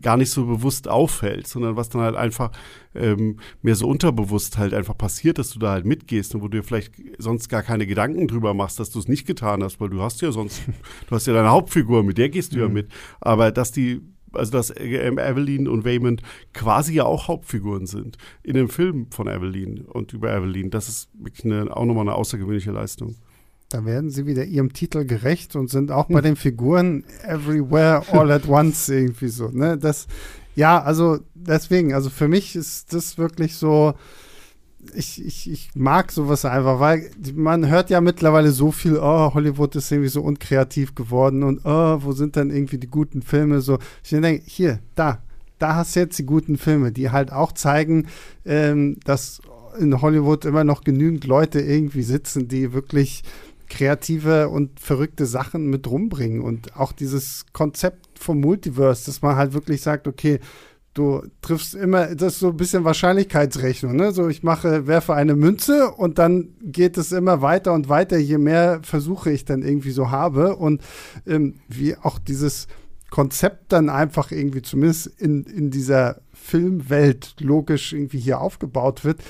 gar 0.00 0.16
nicht 0.16 0.30
so 0.30 0.46
bewusst 0.46 0.88
auffällt, 0.88 1.46
sondern 1.46 1.76
was 1.76 1.88
dann 1.88 2.02
halt 2.02 2.14
einfach 2.14 2.52
ähm, 2.94 3.40
mehr 3.62 3.74
so 3.74 3.88
unterbewusst 3.88 4.58
halt 4.58 4.74
einfach 4.74 4.96
passiert, 4.96 5.38
dass 5.38 5.50
du 5.50 5.58
da 5.58 5.72
halt 5.72 5.84
mitgehst 5.84 6.34
und 6.34 6.42
wo 6.42 6.48
du 6.48 6.58
dir 6.58 6.64
vielleicht 6.64 6.92
sonst 7.18 7.48
gar 7.48 7.62
keine 7.62 7.86
Gedanken 7.86 8.28
drüber 8.28 8.54
machst, 8.54 8.78
dass 8.78 8.90
du 8.90 8.98
es 8.98 9.08
nicht 9.08 9.26
getan 9.26 9.62
hast, 9.62 9.80
weil 9.80 9.90
du 9.90 10.00
hast 10.00 10.20
ja 10.20 10.30
sonst, 10.30 10.62
du 11.08 11.14
hast 11.14 11.26
ja 11.26 11.32
deine 11.32 11.50
Hauptfigur, 11.50 12.04
mit 12.04 12.18
der 12.18 12.28
gehst 12.28 12.52
du 12.52 12.56
mhm. 12.56 12.62
ja 12.62 12.68
mit. 12.68 12.88
Aber 13.20 13.50
dass 13.50 13.72
die 13.72 14.00
also 14.32 14.52
dass 14.52 14.72
ähm, 14.76 15.18
Evelyn 15.18 15.66
und 15.66 15.84
Raymond 15.84 16.22
quasi 16.52 16.94
ja 16.94 17.04
auch 17.04 17.26
Hauptfiguren 17.26 17.86
sind 17.86 18.16
in 18.44 18.54
dem 18.54 18.68
Film 18.68 19.10
von 19.10 19.26
Evelyn 19.26 19.80
und 19.80 20.12
über 20.12 20.32
Evelyn. 20.32 20.70
Das 20.70 20.88
ist 20.88 21.10
wirklich 21.14 21.44
eine, 21.44 21.76
auch 21.76 21.84
nochmal 21.84 22.02
eine 22.02 22.14
außergewöhnliche 22.14 22.70
Leistung. 22.70 23.16
Da 23.70 23.84
werden 23.84 24.10
sie 24.10 24.26
wieder 24.26 24.44
ihrem 24.44 24.72
Titel 24.72 25.04
gerecht 25.04 25.54
und 25.54 25.70
sind 25.70 25.92
auch 25.92 26.06
bei 26.08 26.20
den 26.20 26.34
Figuren 26.34 27.04
everywhere 27.22 28.02
all 28.10 28.30
at 28.32 28.48
once 28.48 28.88
irgendwie 28.88 29.28
so. 29.28 29.48
Ne? 29.48 29.78
Das, 29.78 30.08
ja, 30.56 30.82
also 30.82 31.20
deswegen, 31.34 31.94
also 31.94 32.10
für 32.10 32.26
mich 32.26 32.56
ist 32.56 32.92
das 32.92 33.16
wirklich 33.16 33.54
so, 33.54 33.94
ich, 34.94 35.24
ich, 35.24 35.48
ich 35.48 35.70
mag 35.74 36.10
sowas 36.10 36.44
einfach, 36.44 36.80
weil 36.80 37.12
man 37.34 37.68
hört 37.68 37.90
ja 37.90 38.00
mittlerweile 38.00 38.50
so 38.50 38.72
viel, 38.72 38.98
oh, 38.98 39.34
Hollywood 39.34 39.76
ist 39.76 39.92
irgendwie 39.92 40.08
so 40.08 40.22
unkreativ 40.22 40.96
geworden 40.96 41.44
und 41.44 41.60
oh, 41.64 41.98
wo 42.02 42.10
sind 42.10 42.36
dann 42.36 42.50
irgendwie 42.50 42.78
die 42.78 42.90
guten 42.90 43.22
Filme? 43.22 43.60
So, 43.60 43.78
ich 44.02 44.10
denke, 44.10 44.42
hier, 44.46 44.80
da, 44.96 45.22
da 45.60 45.76
hast 45.76 45.94
du 45.94 46.00
jetzt 46.00 46.18
die 46.18 46.26
guten 46.26 46.58
Filme, 46.58 46.90
die 46.90 47.10
halt 47.10 47.32
auch 47.32 47.52
zeigen, 47.52 48.08
ähm, 48.44 48.98
dass 49.04 49.40
in 49.78 50.02
Hollywood 50.02 50.44
immer 50.44 50.64
noch 50.64 50.82
genügend 50.82 51.24
Leute 51.26 51.60
irgendwie 51.60 52.02
sitzen, 52.02 52.48
die 52.48 52.72
wirklich 52.72 53.22
kreative 53.70 54.50
und 54.50 54.78
verrückte 54.78 55.24
Sachen 55.24 55.70
mit 55.70 55.88
rumbringen. 55.88 56.42
Und 56.42 56.76
auch 56.76 56.92
dieses 56.92 57.46
Konzept 57.54 58.18
vom 58.18 58.40
Multiverse, 58.40 59.06
dass 59.06 59.22
man 59.22 59.36
halt 59.36 59.54
wirklich 59.54 59.80
sagt, 59.80 60.06
okay, 60.06 60.40
du 60.92 61.22
triffst 61.40 61.74
immer, 61.74 62.14
das 62.14 62.34
ist 62.34 62.40
so 62.40 62.48
ein 62.48 62.56
bisschen 62.56 62.84
Wahrscheinlichkeitsrechnung, 62.84 63.94
ne? 63.94 64.12
So, 64.12 64.28
ich 64.28 64.42
mache, 64.42 64.86
werfe 64.86 65.14
eine 65.14 65.36
Münze 65.36 65.90
und 65.92 66.18
dann 66.18 66.50
geht 66.60 66.98
es 66.98 67.12
immer 67.12 67.42
weiter 67.42 67.72
und 67.72 67.88
weiter, 67.88 68.18
je 68.18 68.38
mehr 68.38 68.80
Versuche 68.82 69.30
ich 69.30 69.44
dann 69.44 69.62
irgendwie 69.62 69.92
so 69.92 70.10
habe. 70.10 70.56
Und 70.56 70.82
ähm, 71.26 71.60
wie 71.68 71.96
auch 71.96 72.18
dieses 72.18 72.66
Konzept 73.10 73.72
dann 73.72 73.88
einfach 73.88 74.30
irgendwie 74.32 74.62
zumindest 74.62 75.06
in, 75.06 75.44
in 75.44 75.70
dieser 75.70 76.20
Filmwelt 76.32 77.36
logisch 77.40 77.92
irgendwie 77.92 78.18
hier 78.18 78.40
aufgebaut 78.40 79.04
wird, 79.04 79.22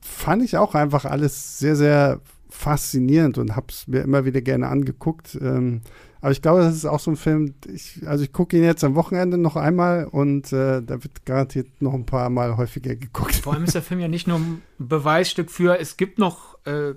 fand 0.00 0.42
ich 0.42 0.56
auch 0.56 0.74
einfach 0.74 1.06
alles 1.06 1.58
sehr, 1.58 1.76
sehr 1.76 2.20
faszinierend 2.56 3.38
und 3.38 3.54
habe 3.54 3.66
es 3.68 3.86
mir 3.86 4.00
immer 4.00 4.24
wieder 4.24 4.40
gerne 4.40 4.68
angeguckt. 4.68 5.38
Ähm, 5.40 5.82
aber 6.20 6.32
ich 6.32 6.42
glaube, 6.42 6.60
das 6.60 6.74
ist 6.74 6.86
auch 6.86 6.98
so 6.98 7.12
ein 7.12 7.16
Film, 7.16 7.54
ich, 7.72 8.00
also 8.06 8.24
ich 8.24 8.32
gucke 8.32 8.56
ihn 8.56 8.64
jetzt 8.64 8.82
am 8.82 8.94
Wochenende 8.94 9.38
noch 9.38 9.54
einmal 9.56 10.06
und 10.06 10.52
äh, 10.52 10.82
da 10.82 11.02
wird 11.04 11.24
garantiert 11.24 11.68
noch 11.80 11.94
ein 11.94 12.06
paar 12.06 12.30
Mal 12.30 12.56
häufiger 12.56 12.96
geguckt. 12.96 13.36
Vor 13.36 13.54
allem 13.54 13.64
ist 13.64 13.74
der 13.74 13.82
Film 13.82 14.00
ja 14.00 14.08
nicht 14.08 14.26
nur 14.26 14.38
ein 14.38 14.62
Beweisstück 14.78 15.50
für, 15.50 15.78
es 15.78 15.96
gibt 15.96 16.18
noch 16.18 16.56
äh, 16.64 16.94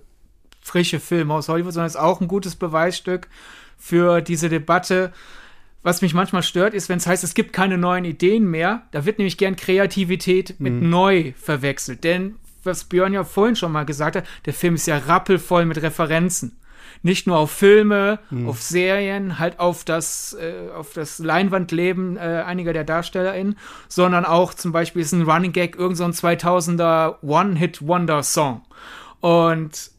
frische 0.62 0.99
Filme 0.99 1.34
aus 1.34 1.49
Hollywood, 1.49 1.74
sondern 1.74 1.88
ist 1.88 1.97
auch 1.97 2.22
ein 2.22 2.28
gutes 2.28 2.55
Beweisstück 2.55 3.28
für 3.78 4.22
diese 4.22 4.49
Debatte. 4.49 5.12
Was 5.82 6.01
mich 6.01 6.14
manchmal 6.14 6.43
stört, 6.43 6.74
ist, 6.74 6.89
wenn 6.89 6.97
es 6.97 7.07
heißt, 7.07 7.24
es 7.24 7.34
gibt 7.34 7.53
keine 7.53 7.78
neuen 7.78 8.05
Ideen 8.05 8.49
mehr. 8.49 8.84
Da 8.91 9.05
wird 9.05 9.18
nämlich 9.18 9.38
gern 9.38 9.55
Kreativität 9.55 10.60
mit 10.60 10.74
mhm. 10.74 10.89
neu 10.89 11.34
verwechselt. 11.38 12.03
Denn, 12.03 12.36
was 12.64 12.84
Björn 12.84 13.14
ja 13.14 13.24
vorhin 13.24 13.55
schon 13.55 13.72
mal 13.72 13.86
gesagt 13.86 14.16
hat, 14.16 14.26
der 14.45 14.53
Film 14.53 14.76
ist 14.76 14.88
ja 14.88 14.97
rappelvoll 14.97 15.66
mit 15.66 15.82
Referenzen 15.82 16.60
nicht 17.01 17.28
nur 17.28 17.38
auf 17.38 17.51
Filme, 17.51 18.20
mhm. 18.30 18.49
auf 18.49 18.62
Serien, 18.62 19.39
halt 19.39 19.60
auf 19.60 19.86
das, 19.86 20.36
äh, 20.39 20.70
auf 20.76 20.93
das 20.93 21.20
Leinwandleben 21.20 22.18
äh, 22.18 22.43
einiger 22.45 22.74
der 22.74 22.84
DarstellerInnen, 22.84 23.57
sondern 23.88 24.26
auch 24.26 24.53
zum 24.53 24.72
Beispiel 24.72 25.01
ist 25.01 25.14
ein 25.14 25.22
Running 25.22 25.53
Gag 25.53 25.78
irgend 25.78 25.97
so 25.97 26.03
ein 26.03 26.12
2000er 26.12 27.22
One-Hit-Wonder-Song. 27.22 28.62
Und 29.22 29.91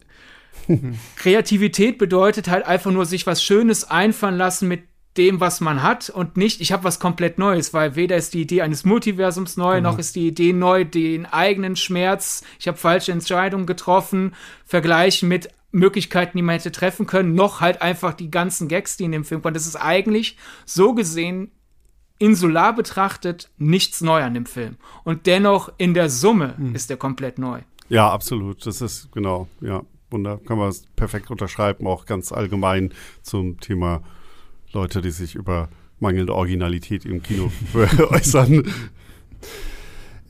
Kreativität 1.16 1.98
bedeutet 1.98 2.48
halt 2.48 2.66
einfach 2.66 2.90
nur 2.90 3.06
sich 3.06 3.26
was 3.26 3.42
Schönes 3.42 3.90
einfallen 3.90 4.36
lassen 4.36 4.68
mit 4.68 4.82
dem, 5.16 5.40
was 5.40 5.60
man 5.60 5.82
hat 5.82 6.08
und 6.08 6.36
nicht, 6.36 6.60
ich 6.60 6.72
habe 6.72 6.84
was 6.84 7.00
komplett 7.00 7.38
Neues, 7.38 7.74
weil 7.74 7.96
weder 7.96 8.16
ist 8.16 8.32
die 8.32 8.42
Idee 8.42 8.62
eines 8.62 8.84
Multiversums 8.84 9.56
neu, 9.56 9.78
mhm. 9.78 9.82
noch 9.82 9.98
ist 9.98 10.14
die 10.14 10.28
Idee 10.28 10.52
neu, 10.52 10.84
den 10.84 11.26
eigenen 11.26 11.76
Schmerz, 11.76 12.44
ich 12.58 12.68
habe 12.68 12.78
falsche 12.78 13.12
Entscheidungen 13.12 13.66
getroffen, 13.66 14.34
vergleichen 14.64 15.28
mit 15.28 15.48
Möglichkeiten, 15.72 16.36
die 16.36 16.42
man 16.42 16.54
hätte 16.54 16.72
treffen 16.72 17.06
können, 17.06 17.34
noch 17.34 17.60
halt 17.60 17.82
einfach 17.82 18.14
die 18.14 18.30
ganzen 18.30 18.68
Gags, 18.68 18.96
die 18.96 19.04
in 19.04 19.12
dem 19.12 19.24
Film 19.24 19.42
kommen. 19.42 19.54
Das 19.54 19.66
ist 19.66 19.76
eigentlich 19.76 20.36
so 20.64 20.94
gesehen 20.94 21.52
insular 22.18 22.74
betrachtet 22.74 23.50
nichts 23.56 24.02
neu 24.02 24.22
an 24.22 24.34
dem 24.34 24.46
Film. 24.46 24.76
Und 25.04 25.26
dennoch 25.26 25.72
in 25.78 25.94
der 25.94 26.10
Summe 26.10 26.54
mhm. 26.58 26.74
ist 26.74 26.90
er 26.90 26.96
komplett 26.96 27.38
neu. 27.38 27.60
Ja, 27.88 28.10
absolut. 28.10 28.64
Das 28.66 28.80
ist 28.80 29.10
genau, 29.10 29.48
ja, 29.60 29.82
wunder, 30.10 30.38
kann 30.46 30.58
man 30.58 30.72
perfekt 30.96 31.30
unterschreiben, 31.30 31.86
auch 31.86 32.04
ganz 32.04 32.30
allgemein 32.30 32.92
zum 33.22 33.58
Thema 33.58 34.02
Leute, 34.72 35.00
die 35.00 35.10
sich 35.10 35.34
über 35.34 35.68
mangelnde 35.98 36.34
Originalität 36.34 37.04
im 37.04 37.22
Kino 37.22 37.50
äußern. 38.10 38.64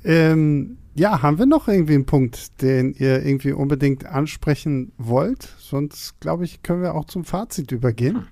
Ähm, 0.04 0.78
ja, 0.94 1.22
haben 1.22 1.38
wir 1.38 1.46
noch 1.46 1.68
irgendwie 1.68 1.94
einen 1.94 2.06
Punkt, 2.06 2.60
den 2.62 2.92
ihr 2.94 3.24
irgendwie 3.24 3.52
unbedingt 3.52 4.06
ansprechen 4.06 4.92
wollt? 4.98 5.54
Sonst, 5.58 6.18
glaube 6.20 6.44
ich, 6.44 6.62
können 6.62 6.82
wir 6.82 6.94
auch 6.94 7.04
zum 7.04 7.24
Fazit 7.24 7.70
übergehen. 7.72 8.26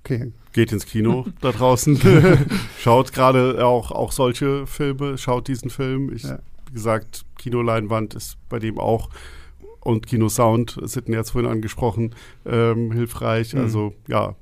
Okay. 0.00 0.32
Geht 0.52 0.72
ins 0.72 0.86
Kino 0.86 1.26
da 1.40 1.52
draußen. 1.52 1.98
schaut 2.80 3.12
gerade 3.12 3.64
auch, 3.64 3.90
auch 3.90 4.12
solche 4.12 4.66
Filme, 4.66 5.18
schaut 5.18 5.48
diesen 5.48 5.70
Film. 5.70 6.12
Ich, 6.12 6.24
ja. 6.24 6.38
wie 6.66 6.74
gesagt, 6.74 7.24
Kinoleinwand 7.38 8.14
ist 8.14 8.36
bei 8.48 8.58
dem 8.58 8.78
auch 8.78 9.10
und 9.80 10.06
Kinosound, 10.06 10.78
Sidney 10.82 11.14
hat 11.14 11.26
es 11.26 11.30
vorhin 11.30 11.50
angesprochen, 11.50 12.14
ähm, 12.44 12.90
hilfreich. 12.90 13.54
Mhm. 13.54 13.60
Also 13.60 13.94
ja, 14.08 14.34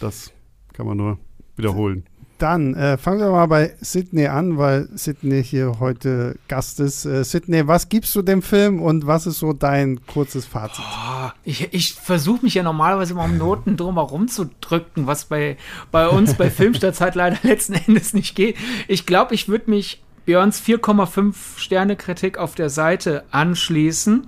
das 0.00 0.32
kann 0.72 0.86
man 0.86 0.96
nur 0.96 1.18
wiederholen. 1.56 2.04
Dann 2.38 2.74
äh, 2.74 2.98
fangen 2.98 3.20
wir 3.20 3.30
mal 3.30 3.46
bei 3.46 3.74
Sydney 3.80 4.26
an, 4.26 4.58
weil 4.58 4.88
Sydney 4.92 5.42
hier 5.42 5.78
heute 5.78 6.36
Gast 6.48 6.80
ist. 6.80 7.04
Äh, 7.04 7.22
Sydney, 7.22 7.68
was 7.68 7.88
gibst 7.88 8.14
du 8.16 8.22
dem 8.22 8.42
Film 8.42 8.82
und 8.82 9.06
was 9.06 9.26
ist 9.26 9.38
so 9.38 9.52
dein 9.52 10.04
kurzes 10.06 10.44
Fazit? 10.44 10.84
Oh, 10.84 11.30
ich 11.44 11.72
ich 11.72 11.94
versuche 11.94 12.44
mich 12.44 12.54
ja 12.54 12.64
normalerweise 12.64 13.12
immer 13.12 13.24
um 13.24 13.38
Noten 13.38 13.76
drum 13.76 13.94
herum 13.94 14.26
zu 14.26 14.50
drücken, 14.60 15.06
was 15.06 15.26
bei, 15.26 15.56
bei 15.92 16.08
uns 16.08 16.34
bei 16.34 16.50
Filmstartzeit 16.50 17.14
leider 17.14 17.38
letzten 17.44 17.74
Endes 17.74 18.14
nicht 18.14 18.34
geht. 18.34 18.56
Ich 18.88 19.06
glaube, 19.06 19.32
ich 19.34 19.48
würde 19.48 19.70
mich 19.70 20.02
Björns 20.24 20.60
4,5 20.60 21.34
Sterne 21.56 21.94
Kritik 21.94 22.38
auf 22.38 22.56
der 22.56 22.68
Seite 22.68 23.24
anschließen, 23.30 24.26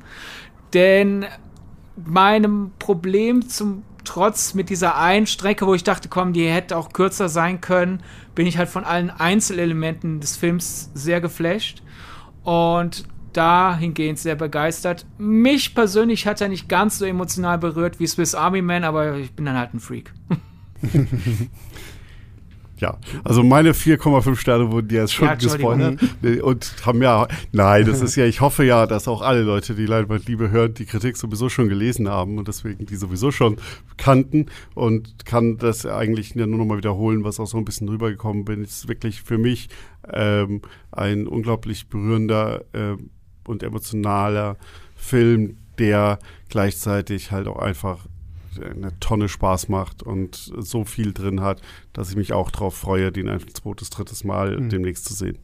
denn 0.75 1.27
meinem 1.97 2.71
Problem 2.79 3.49
zum 3.49 3.83
trotz 4.07 4.55
mit 4.55 4.71
dieser 4.71 4.97
einen 4.97 5.27
Strecke, 5.27 5.67
wo 5.67 5.75
ich 5.75 5.85
dachte, 5.85 6.09
komm, 6.09 6.33
die 6.33 6.49
hätte 6.49 6.77
auch 6.77 6.93
kürzer 6.93 7.29
sein 7.29 7.61
können, 7.61 8.03
bin 8.35 8.47
ich 8.47 8.59
halt 8.59 8.69
von 8.69 8.85
allen 8.85 9.11
Einzelelementen 9.11 10.21
des 10.21 10.37
Films 10.37 10.91
sehr 10.95 11.21
geflasht 11.21 11.83
und 12.43 13.05
dahingehend 13.33 14.19
sehr 14.19 14.35
begeistert. 14.35 15.05
Mich 15.19 15.75
persönlich 15.75 16.27
hat 16.27 16.41
er 16.41 16.49
nicht 16.49 16.69
ganz 16.69 16.99
so 16.99 17.05
emotional 17.05 17.59
berührt 17.59 18.01
wie 18.01 18.07
Swiss 18.07 18.35
Army 18.35 18.63
Man, 18.63 18.85
aber 18.85 19.17
ich 19.17 19.33
bin 19.33 19.45
dann 19.45 19.59
halt 19.59 19.75
ein 19.75 19.81
Freak. 19.81 20.13
Ja, 22.79 22.99
also 23.25 23.43
meine 23.43 23.73
4,5 23.73 24.37
Sterne 24.37 24.71
wurden 24.71 24.91
jetzt 24.91 25.15
schon 25.15 25.29
ja, 25.29 25.35
gespoilert 25.35 25.99
und 26.43 26.75
haben 26.85 27.03
ja, 27.03 27.27
nein, 27.53 27.87
das 27.87 28.03
ist 28.03 28.17
ja, 28.17 28.27
ich 28.27 28.43
hoffe 28.43 28.65
ja, 28.65 28.87
dass 28.87 29.09
auch 29.09 29.23
alle 29.23 29.43
Leute, 29.43 29.75
die 29.75 29.87
Leinwandliebe 29.87 30.51
hören, 30.51 30.75
die 30.75 30.85
Kritik 30.85 31.17
sowieso 31.17 31.49
schon 31.49 31.71
gelesen 31.71 32.09
haben 32.11 32.37
und 32.37 32.49
deswegen 32.49 32.85
die 32.85 32.97
sowieso 32.97 33.31
schon 33.31 33.57
kannten 33.97 34.47
und 34.75 35.25
kann 35.25 35.57
das 35.57 35.87
eigentlich 35.87 36.35
nur 36.35 36.47
noch 36.47 36.67
mal 36.67 36.77
wiederholen, 36.77 37.25
was 37.25 37.41
auch 37.41 37.47
so 37.47 37.57
ein 37.57 37.65
bisschen 37.65 37.89
rübergekommen 37.89 38.45
bin. 38.45 38.63
Es 38.63 38.79
ist 38.79 38.89
wirklich 38.89 39.23
für 39.23 39.39
mich 39.39 39.69
ähm, 40.13 40.61
ein 40.93 41.27
unglaublich 41.27 41.89
berührender 41.89 42.65
äh, 42.75 42.97
und 43.47 43.63
emotionaler 43.63 44.59
Film, 44.97 45.57
der 45.79 46.19
gleichzeitig 46.51 47.33
halt 47.33 47.49
auch 47.49 47.59
einfach 47.59 48.07
eine 48.63 48.99
Tonne 49.01 49.29
Spaß 49.29 49.69
macht 49.69 50.03
und 50.03 50.53
so 50.57 50.85
viel 50.85 51.13
drin 51.13 51.41
hat, 51.41 51.61
dass 51.93 52.11
ich 52.11 52.17
mich 52.17 52.33
auch 52.33 52.51
darauf 52.51 52.75
freue, 52.75 53.13
den 53.13 53.29
ein 53.29 53.41
zweites, 53.53 53.91
drittes 53.91 54.25
Mal 54.25 54.59
mhm. 54.59 54.69
demnächst 54.69 55.05
zu 55.05 55.15
sehen. 55.15 55.39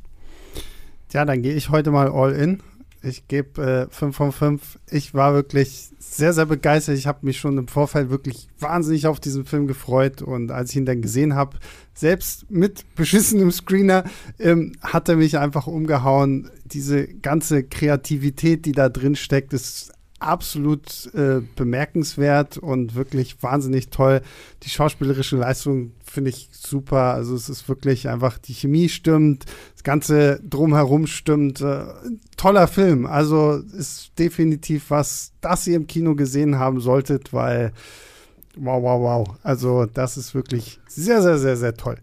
Ja, 1.13 1.25
dann 1.25 1.43
gehe 1.43 1.55
ich 1.55 1.69
heute 1.69 1.91
mal 1.91 2.09
all 2.09 2.33
in. 2.33 2.63
Ich 3.05 3.27
gebe 3.27 3.89
5 3.91 4.03
äh, 4.03 4.13
von 4.13 4.33
5. 4.33 4.79
Ich 4.89 5.13
war 5.13 5.35
wirklich 5.35 5.91
sehr, 5.99 6.33
sehr 6.33 6.47
begeistert. 6.47 6.97
Ich 6.97 7.09
habe 7.09 7.27
mich 7.27 7.39
schon 7.39 7.59
im 7.59 7.67
Vorfeld 7.67 8.11
wirklich 8.11 8.49
wahnsinnig 8.61 9.09
auf 9.09 9.19
diesen 9.19 9.45
Film 9.45 9.67
gefreut. 9.67 10.23
Und 10.23 10.53
als 10.53 10.71
ich 10.71 10.77
ihn 10.77 10.87
dann 10.87 11.03
gesehen 11.03 11.35
habe, 11.35 11.59
selbst 11.95 12.49
mit 12.49 12.95
beschissenem 12.95 13.51
Screener, 13.51 14.05
ähm, 14.39 14.73
hat 14.81 15.09
er 15.09 15.17
mich 15.17 15.37
einfach 15.37 15.67
umgehauen. 15.67 16.49
Diese 16.65 17.09
ganze 17.09 17.65
Kreativität, 17.65 18.67
die 18.67 18.73
da 18.73 18.89
drin 18.89 19.17
steckt, 19.17 19.53
ist 19.53 19.93
absolut 20.23 21.13
äh, 21.15 21.41
bemerkenswert 21.57 22.59
und 22.59 22.95
wirklich 22.95 23.43
wahnsinnig 23.43 23.91
toll. 23.91 24.23
Die 24.63 24.71
schauspielerische 24.71 25.37
Leistung 25.37 25.93
finde 26.05 26.31
ich 26.31 26.49
super. 26.53 27.15
Also 27.15 27.35
es 27.35 27.49
ist 27.49 27.69
wirklich 27.69 28.09
einfach, 28.09 28.39
die 28.39 28.55
Chemie 28.55 28.89
stimmt, 28.89 29.47
das 29.75 29.83
Ganze 29.83 30.41
drumherum 30.49 31.07
stimmt. 31.07 31.61
Äh, 31.61 31.85
toller 32.37 32.69
Film. 32.69 33.07
Also 33.07 33.63
ist 33.77 34.13
definitiv 34.19 34.91
was, 34.91 35.33
das 35.41 35.67
ihr 35.67 35.77
im 35.77 35.87
Kino 35.87 36.15
gesehen 36.15 36.59
haben 36.59 36.81
solltet, 36.81 37.33
weil 37.33 37.73
wow, 38.57 38.83
wow, 38.83 39.01
wow. 39.01 39.37
Also 39.43 39.87
das 39.87 40.17
ist 40.17 40.35
wirklich 40.35 40.81
sehr, 40.87 41.23
sehr, 41.23 41.39
sehr, 41.39 41.57
sehr 41.57 41.75
toll. 41.75 41.97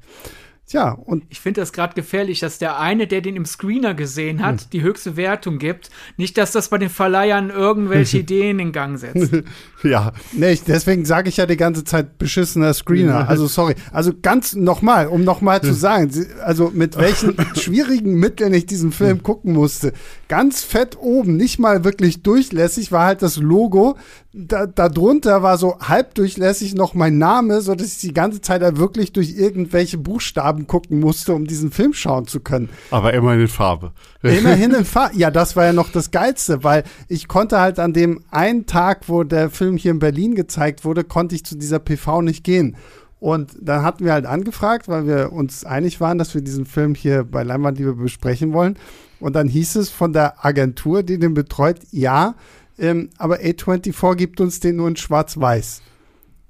Tja, 0.69 0.91
und 0.91 1.23
ich 1.29 1.39
finde 1.39 1.61
das 1.61 1.73
gerade 1.73 1.95
gefährlich, 1.95 2.41
dass 2.41 2.59
der 2.59 2.79
eine, 2.79 3.07
der 3.07 3.21
den 3.21 3.35
im 3.35 3.47
Screener 3.47 3.95
gesehen 3.95 4.45
hat, 4.45 4.61
hm. 4.61 4.69
die 4.71 4.83
höchste 4.83 5.17
Wertung 5.17 5.57
gibt. 5.57 5.89
Nicht, 6.15 6.37
dass 6.37 6.51
das 6.51 6.69
bei 6.69 6.77
den 6.77 6.91
Verleihern 6.91 7.49
irgendwelche 7.49 8.17
Ideen 8.19 8.59
in 8.59 8.71
Gang 8.71 8.99
setzt. 8.99 9.31
ja. 9.83 10.11
Nee, 10.31 10.59
deswegen 10.67 11.05
sage 11.05 11.29
ich 11.29 11.37
ja 11.37 11.47
die 11.47 11.57
ganze 11.57 11.85
Zeit 11.85 12.19
beschissener 12.19 12.71
Screener. 12.75 13.27
Also 13.27 13.47
sorry. 13.47 13.73
Also 13.91 14.11
ganz 14.21 14.53
nochmal, 14.53 15.07
um 15.07 15.23
nochmal 15.23 15.59
zu 15.63 15.73
sagen, 15.73 16.11
also 16.45 16.69
mit 16.71 16.97
welchen 16.97 17.35
schwierigen 17.55 18.13
Mitteln 18.13 18.53
ich 18.53 18.67
diesen 18.67 18.91
Film 18.91 19.23
gucken 19.23 19.53
musste. 19.53 19.91
Ganz 20.27 20.61
fett 20.61 20.99
oben, 21.01 21.35
nicht 21.35 21.57
mal 21.57 21.83
wirklich 21.83 22.21
durchlässig, 22.21 22.91
war 22.91 23.05
halt 23.05 23.23
das 23.23 23.37
Logo. 23.37 23.97
Da, 24.31 24.67
darunter 24.67 25.41
war 25.41 25.57
so 25.57 25.79
halbdurchlässig 25.79 26.75
noch 26.75 26.93
mein 26.93 27.17
Name, 27.17 27.61
so 27.61 27.73
dass 27.73 27.87
ich 27.87 27.97
die 27.97 28.13
ganze 28.13 28.39
Zeit 28.39 28.61
da 28.61 28.77
wirklich 28.77 29.11
durch 29.11 29.35
irgendwelche 29.35 29.97
Buchstaben 29.97 30.58
gucken 30.67 30.99
musste, 30.99 31.33
um 31.33 31.45
diesen 31.45 31.71
Film 31.71 31.93
schauen 31.93 32.27
zu 32.27 32.39
können. 32.39 32.69
Aber 32.91 33.13
immerhin 33.13 33.41
in 33.41 33.47
Farbe. 33.47 33.91
Immerhin 34.21 34.73
in 34.73 34.85
Farbe. 34.85 35.17
Ja, 35.17 35.31
das 35.31 35.55
war 35.55 35.65
ja 35.65 35.73
noch 35.73 35.91
das 35.91 36.11
Geilste, 36.11 36.63
weil 36.63 36.83
ich 37.07 37.27
konnte 37.27 37.59
halt 37.59 37.79
an 37.79 37.93
dem 37.93 38.23
einen 38.31 38.65
Tag, 38.65 39.07
wo 39.07 39.23
der 39.23 39.49
Film 39.49 39.77
hier 39.77 39.91
in 39.91 39.99
Berlin 39.99 40.35
gezeigt 40.35 40.85
wurde, 40.85 41.03
konnte 41.03 41.35
ich 41.35 41.45
zu 41.45 41.55
dieser 41.55 41.79
PV 41.79 42.21
nicht 42.21 42.43
gehen. 42.43 42.75
Und 43.19 43.51
dann 43.59 43.83
hatten 43.83 44.05
wir 44.05 44.13
halt 44.13 44.25
angefragt, 44.25 44.87
weil 44.87 45.05
wir 45.05 45.33
uns 45.33 45.65
einig 45.65 45.99
waren, 45.99 46.17
dass 46.17 46.33
wir 46.33 46.41
diesen 46.41 46.65
Film 46.65 46.95
hier 46.95 47.25
bei 47.25 47.43
Leinwandliebe 47.43 47.93
besprechen 47.93 48.53
wollen. 48.53 48.77
Und 49.19 49.35
dann 49.35 49.49
hieß 49.49 49.75
es 49.75 49.89
von 49.89 50.13
der 50.13 50.45
Agentur, 50.45 51.03
die 51.03 51.19
den 51.19 51.33
betreut, 51.33 51.79
ja, 51.91 52.35
ähm, 52.77 53.09
aber 53.17 53.39
A24 53.39 54.15
gibt 54.15 54.39
uns 54.39 54.61
den 54.61 54.77
nur 54.77 54.87
in 54.87 54.95
Schwarz-Weiß. 54.95 55.81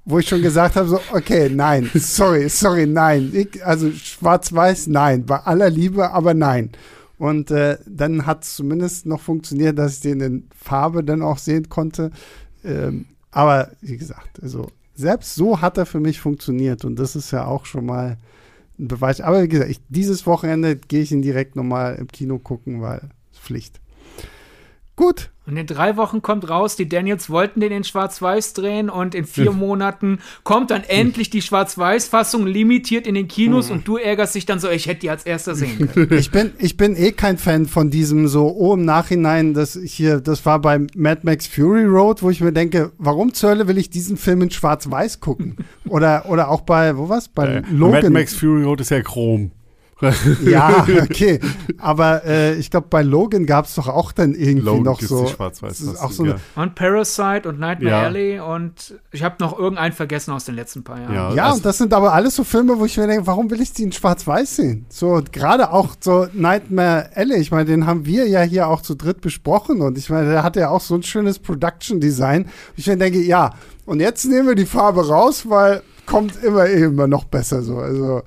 Wo 0.04 0.18
ich 0.18 0.28
schon 0.28 0.42
gesagt 0.42 0.76
habe, 0.76 0.88
so, 0.88 1.00
okay, 1.12 1.50
nein, 1.50 1.90
sorry, 1.94 2.48
sorry, 2.48 2.86
nein. 2.86 3.30
Ich, 3.34 3.64
also 3.64 3.90
Schwarz-Weiß, 3.90 4.86
nein. 4.88 5.26
Bei 5.26 5.38
aller 5.40 5.70
Liebe, 5.70 6.10
aber 6.10 6.34
nein. 6.34 6.70
Und 7.18 7.50
äh, 7.50 7.76
dann 7.86 8.24
hat 8.24 8.44
es 8.44 8.56
zumindest 8.56 9.04
noch 9.04 9.20
funktioniert, 9.20 9.78
dass 9.78 9.96
ich 9.96 10.00
den 10.00 10.20
in 10.20 10.48
Farbe 10.56 11.04
dann 11.04 11.20
auch 11.20 11.36
sehen 11.36 11.68
konnte. 11.68 12.10
Ähm, 12.64 13.06
aber 13.30 13.72
wie 13.82 13.98
gesagt, 13.98 14.42
also 14.42 14.68
selbst 14.94 15.34
so 15.34 15.60
hat 15.60 15.78
er 15.78 15.86
für 15.86 16.00
mich 16.00 16.20
funktioniert. 16.20 16.84
Und 16.84 16.98
das 16.98 17.16
ist 17.16 17.30
ja 17.30 17.44
auch 17.44 17.66
schon 17.66 17.86
mal 17.86 18.16
ein 18.78 18.88
Beweis. 18.88 19.20
Aber 19.20 19.42
wie 19.42 19.48
gesagt, 19.48 19.70
ich, 19.70 19.80
dieses 19.88 20.26
Wochenende 20.26 20.76
gehe 20.76 21.02
ich 21.02 21.12
ihn 21.12 21.22
direkt 21.22 21.56
nochmal 21.56 21.96
im 21.96 22.08
Kino 22.08 22.38
gucken, 22.38 22.80
weil 22.80 23.10
Pflicht. 23.32 23.79
Gut. 25.00 25.30
Und 25.46 25.56
in 25.56 25.66
drei 25.66 25.96
Wochen 25.96 26.20
kommt 26.20 26.48
raus, 26.48 26.76
die 26.76 26.86
Daniels 26.88 27.30
wollten 27.30 27.58
den 27.60 27.72
in 27.72 27.84
Schwarz-Weiß 27.84 28.52
drehen 28.52 28.90
und 28.90 29.14
in 29.14 29.24
vier 29.24 29.50
Monaten 29.50 30.18
kommt 30.44 30.70
dann 30.70 30.84
endlich 30.84 31.30
die 31.30 31.40
Schwarz-Weiß-Fassung 31.40 32.46
limitiert 32.46 33.06
in 33.06 33.14
den 33.14 33.26
Kinos 33.26 33.70
und 33.70 33.88
du 33.88 33.96
ärgerst 33.96 34.34
dich 34.34 34.44
dann 34.44 34.60
so, 34.60 34.68
ich 34.68 34.86
hätte 34.86 35.00
die 35.00 35.10
als 35.10 35.24
erster 35.24 35.54
sehen 35.54 35.90
können. 35.92 36.12
Ich 36.12 36.30
bin, 36.30 36.52
ich 36.58 36.76
bin 36.76 36.94
eh 36.96 37.12
kein 37.12 37.38
Fan 37.38 37.66
von 37.66 37.90
diesem 37.90 38.28
so, 38.28 38.54
oh, 38.54 38.74
im 38.74 38.84
Nachhinein, 38.84 39.54
das 39.54 39.78
hier, 39.82 40.20
das 40.20 40.44
war 40.44 40.60
bei 40.60 40.78
Mad 40.94 41.22
Max 41.22 41.46
Fury 41.46 41.84
Road, 41.86 42.22
wo 42.22 42.28
ich 42.28 42.42
mir 42.42 42.52
denke, 42.52 42.92
warum 42.98 43.32
zur 43.32 43.50
Hölle 43.50 43.66
will 43.66 43.78
ich 43.78 43.88
diesen 43.88 44.18
Film 44.18 44.42
in 44.42 44.50
Schwarz-Weiß 44.50 45.20
gucken? 45.20 45.56
Oder, 45.88 46.26
oder 46.28 46.50
auch 46.50 46.60
bei, 46.60 46.96
wo 46.98 47.08
was? 47.08 47.28
Bei 47.28 47.46
Äh, 47.46 47.62
Logan. 47.72 48.02
Mad 48.02 48.10
Max 48.10 48.34
Fury 48.34 48.62
Road 48.64 48.82
ist 48.82 48.90
ja 48.90 49.00
chrom. 49.00 49.50
Ja, 50.44 50.86
okay. 51.02 51.40
Aber 51.78 52.24
äh, 52.24 52.54
ich 52.54 52.70
glaube, 52.70 52.86
bei 52.90 53.02
Logan 53.02 53.46
gab 53.46 53.66
es 53.66 53.74
doch 53.74 53.88
auch 53.88 54.12
dann 54.12 54.34
irgendwie 54.34 54.60
Logan 54.66 54.82
noch 54.84 55.00
so. 55.00 55.26
auch 56.00 56.10
so 56.12 56.22
eine, 56.22 56.32
ja. 56.32 56.38
Und 56.62 56.74
Parasite 56.74 57.48
und 57.48 57.58
Nightmare 57.58 57.94
Ja. 57.94 58.02
Alley 58.02 58.40
und 58.40 58.94
ich 59.12 59.22
habe 59.22 59.36
noch 59.40 59.58
irgendeinen 59.58 59.92
vergessen 59.92 60.32
aus 60.32 60.44
den 60.44 60.54
letzten 60.54 60.82
paar 60.84 61.00
Jahren. 61.00 61.14
Ja. 61.14 61.34
Ja, 61.34 61.44
also- 61.46 61.56
und 61.56 61.66
das 61.66 61.78
sind 61.78 61.92
aber 61.92 62.12
alles 62.12 62.36
so 62.36 62.44
Filme, 62.44 62.78
wo 62.78 62.84
ich 62.84 62.96
mir 62.96 63.06
denke, 63.06 63.26
warum 63.26 63.50
will 63.50 63.60
ich 63.60 63.72
die 63.72 63.82
in 63.84 63.92
Schwarz-Weiß 63.92 64.56
sehen? 64.56 64.86
So, 64.88 65.22
gerade 65.32 65.72
auch 65.72 65.90
so 66.00 66.26
Nightmare 66.32 67.10
Alley, 67.14 67.36
ich 67.38 67.50
meine, 67.50 67.64
den 67.66 67.86
haben 67.86 68.06
wir 68.06 68.26
ja 68.26 68.40
hier 68.42 68.68
auch 68.68 68.82
zu 68.82 68.94
dritt 68.94 69.20
besprochen 69.20 69.80
und 69.82 69.98
ich 69.98 70.10
meine, 70.10 70.30
der 70.30 70.42
hatte 70.42 70.60
ja 70.60 70.70
auch 70.70 70.80
so 70.80 70.94
ein 70.94 71.02
schönes 71.02 71.38
Production-Design. 71.38 72.48
Ich 72.76 72.86
mir 72.86 72.96
denke, 72.96 73.18
ja, 73.20 73.54
und 73.86 74.00
jetzt 74.00 74.24
nehmen 74.24 74.48
wir 74.48 74.54
die 74.54 74.66
Farbe 74.66 75.06
raus, 75.08 75.44
weil 75.48 75.82
kommt 76.06 76.42
immer 76.42 76.66
immer 76.66 77.06
noch 77.06 77.24
besser 77.24 77.62
so. 77.62 77.78
Also, 77.78 78.22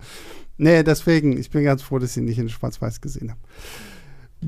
nee, 0.63 0.83
deswegen, 0.83 1.37
ich 1.37 1.49
bin 1.49 1.63
ganz 1.63 1.81
froh, 1.81 1.99
dass 1.99 2.11
ich 2.11 2.17
ihn 2.17 2.25
nicht 2.25 2.39
in 2.39 2.49
Schwarz-Weiß 2.49 3.01
gesehen 3.01 3.29
habe. 3.29 3.39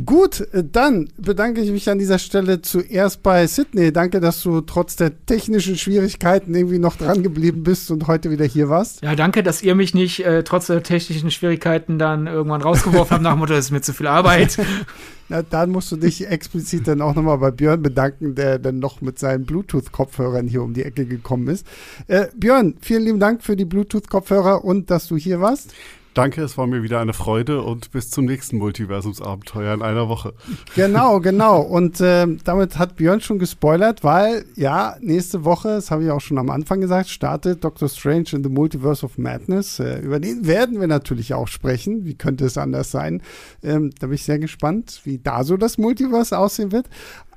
Gut, 0.04 0.46
dann 0.52 1.08
bedanke 1.18 1.62
ich 1.62 1.72
mich 1.72 1.90
an 1.90 2.00
dieser 2.00 2.20
Stelle 2.20 2.62
zuerst 2.62 3.24
bei 3.24 3.48
Sydney. 3.48 3.94
Danke, 3.94 4.20
dass 4.20 4.42
du 4.42 4.60
trotz 4.62 4.98
der 4.98 5.26
technischen 5.26 5.78
Schwierigkeiten 5.78 6.54
irgendwie 6.54 6.80
noch 6.80 6.98
dran 6.98 7.24
geblieben 7.24 7.64
bist 7.64 7.92
und 7.92 8.08
heute 8.08 8.30
wieder 8.30 8.44
hier 8.44 8.68
warst. 8.68 9.02
Ja, 9.04 9.16
danke, 9.16 9.42
dass 9.42 9.62
ihr 9.62 9.74
mich 9.76 9.94
nicht 9.94 10.26
äh, 10.26 10.44
trotz 10.44 10.68
der 10.68 10.84
technischen 10.84 11.32
Schwierigkeiten 11.32 11.98
dann 11.98 12.28
irgendwann 12.28 12.62
rausgeworfen 12.62 13.12
habt 13.12 13.24
nach 13.24 13.34
dem 13.34 13.40
Motto, 13.40 13.54
das 13.54 13.66
ist 13.66 13.72
mir 13.72 13.82
zu 13.82 13.94
viel 13.94 14.08
Arbeit. 14.08 14.58
Na, 15.30 15.42
dann 15.42 15.72
musst 15.72 15.92
du 15.92 15.96
dich 15.96 16.28
explizit 16.28 16.88
dann 16.88 17.02
auch 17.02 17.16
nochmal 17.16 17.38
bei 17.38 17.52
Björn 17.52 17.82
bedanken, 17.82 18.36
der 18.36 18.60
dann 18.60 18.80
noch 18.80 19.02
mit 19.02 19.18
seinen 19.18 19.46
Bluetooth-Kopfhörern 19.46 20.48
hier 20.48 20.62
um 20.62 20.74
die 20.74 20.84
Ecke 20.84 21.06
gekommen 21.06 21.48
ist. 21.48 21.66
Äh, 22.08 22.28
Björn, 22.36 22.76
vielen 22.82 23.04
lieben 23.04 23.20
Dank 23.20 23.44
für 23.44 23.56
die 23.56 23.66
Bluetooth-Kopfhörer 23.66 24.64
und 24.64 24.92
dass 24.92 25.08
du 25.08 25.16
hier 25.16 25.40
warst. 25.40 25.74
Danke, 26.16 26.42
es 26.44 26.58
war 26.58 26.66
mir 26.66 26.82
wieder 26.82 27.02
eine 27.02 27.12
Freude 27.12 27.62
und 27.62 27.92
bis 27.92 28.10
zum 28.10 28.24
nächsten 28.24 28.58
Multiversumsabenteuer 28.58 29.74
in 29.74 29.82
einer 29.82 30.08
Woche. 30.08 30.34
Genau, 30.74 31.20
genau. 31.20 31.60
Und 31.60 32.00
ähm, 32.00 32.40
damit 32.46 32.78
hat 32.78 32.96
Björn 32.96 33.20
schon 33.20 33.38
gespoilert, 33.38 34.02
weil 34.06 34.46
ja, 34.56 34.96
nächste 35.02 35.44
Woche, 35.44 35.68
das 35.68 35.92
habe 35.92 36.06
ich 36.06 36.12
auch 36.12 36.22
schon 36.22 36.38
am 36.38 36.50
Anfang 36.50 36.80
gesagt, 36.80 37.10
startet 37.10 37.66
Doctor 37.66 37.90
Strange 37.90 38.28
in 38.32 38.46
the 38.46 38.50
Multiverse 38.50 39.06
of 39.06 39.18
Madness. 39.18 39.82
Äh, 39.82 40.00
über 40.00 40.22
den 40.22 40.48
werden 40.48 40.80
wir 40.80 40.88
natürlich 40.88 41.34
auch 41.34 41.50
sprechen. 41.50 42.06
Wie 42.06 42.16
könnte 42.16 42.46
es 42.46 42.58
anders 42.58 42.92
sein? 42.92 43.22
Ähm, 43.62 43.92
da 44.00 44.08
bin 44.08 44.16
ich 44.16 44.24
sehr 44.24 44.40
gespannt, 44.40 45.02
wie 45.04 45.18
da 45.18 45.44
so 45.44 45.58
das 45.58 45.78
Multiverse 45.78 46.38
aussehen 46.38 46.72
wird. 46.72 46.88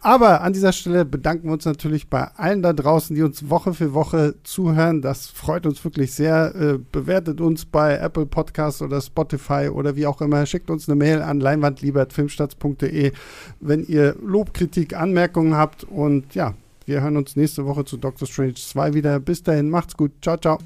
Aber 0.00 0.42
an 0.42 0.52
dieser 0.52 0.72
Stelle 0.72 1.04
bedanken 1.04 1.48
wir 1.48 1.52
uns 1.52 1.64
natürlich 1.64 2.08
bei 2.08 2.28
allen 2.36 2.62
da 2.62 2.72
draußen, 2.72 3.16
die 3.16 3.22
uns 3.22 3.50
Woche 3.50 3.74
für 3.74 3.94
Woche 3.94 4.34
zuhören. 4.44 5.02
Das 5.02 5.26
freut 5.26 5.66
uns 5.66 5.82
wirklich 5.84 6.12
sehr. 6.12 6.54
Äh, 6.54 6.78
bewertet 6.92 7.40
uns 7.40 7.64
bei 7.64 7.96
Apple 7.96 8.26
Podcasts 8.26 8.80
oder 8.80 9.00
Spotify 9.00 9.68
oder 9.72 9.96
wie 9.96 10.06
auch 10.06 10.20
immer. 10.20 10.46
Schickt 10.46 10.70
uns 10.70 10.88
eine 10.88 10.96
Mail 10.96 11.20
an 11.22 11.40
leinwandliebert.filmstarts.de, 11.40 13.12
wenn 13.60 13.84
ihr 13.86 14.14
Lob, 14.22 14.54
Kritik, 14.54 14.94
Anmerkungen 14.94 15.56
habt. 15.56 15.84
Und 15.84 16.34
ja, 16.34 16.54
wir 16.86 17.02
hören 17.02 17.16
uns 17.16 17.36
nächste 17.36 17.66
Woche 17.66 17.84
zu 17.84 17.96
Doctor 17.96 18.28
Strange 18.28 18.54
2 18.54 18.94
wieder. 18.94 19.18
Bis 19.20 19.42
dahin, 19.42 19.68
macht's 19.68 19.96
gut. 19.96 20.12
Ciao, 20.22 20.36
ciao. 20.36 20.58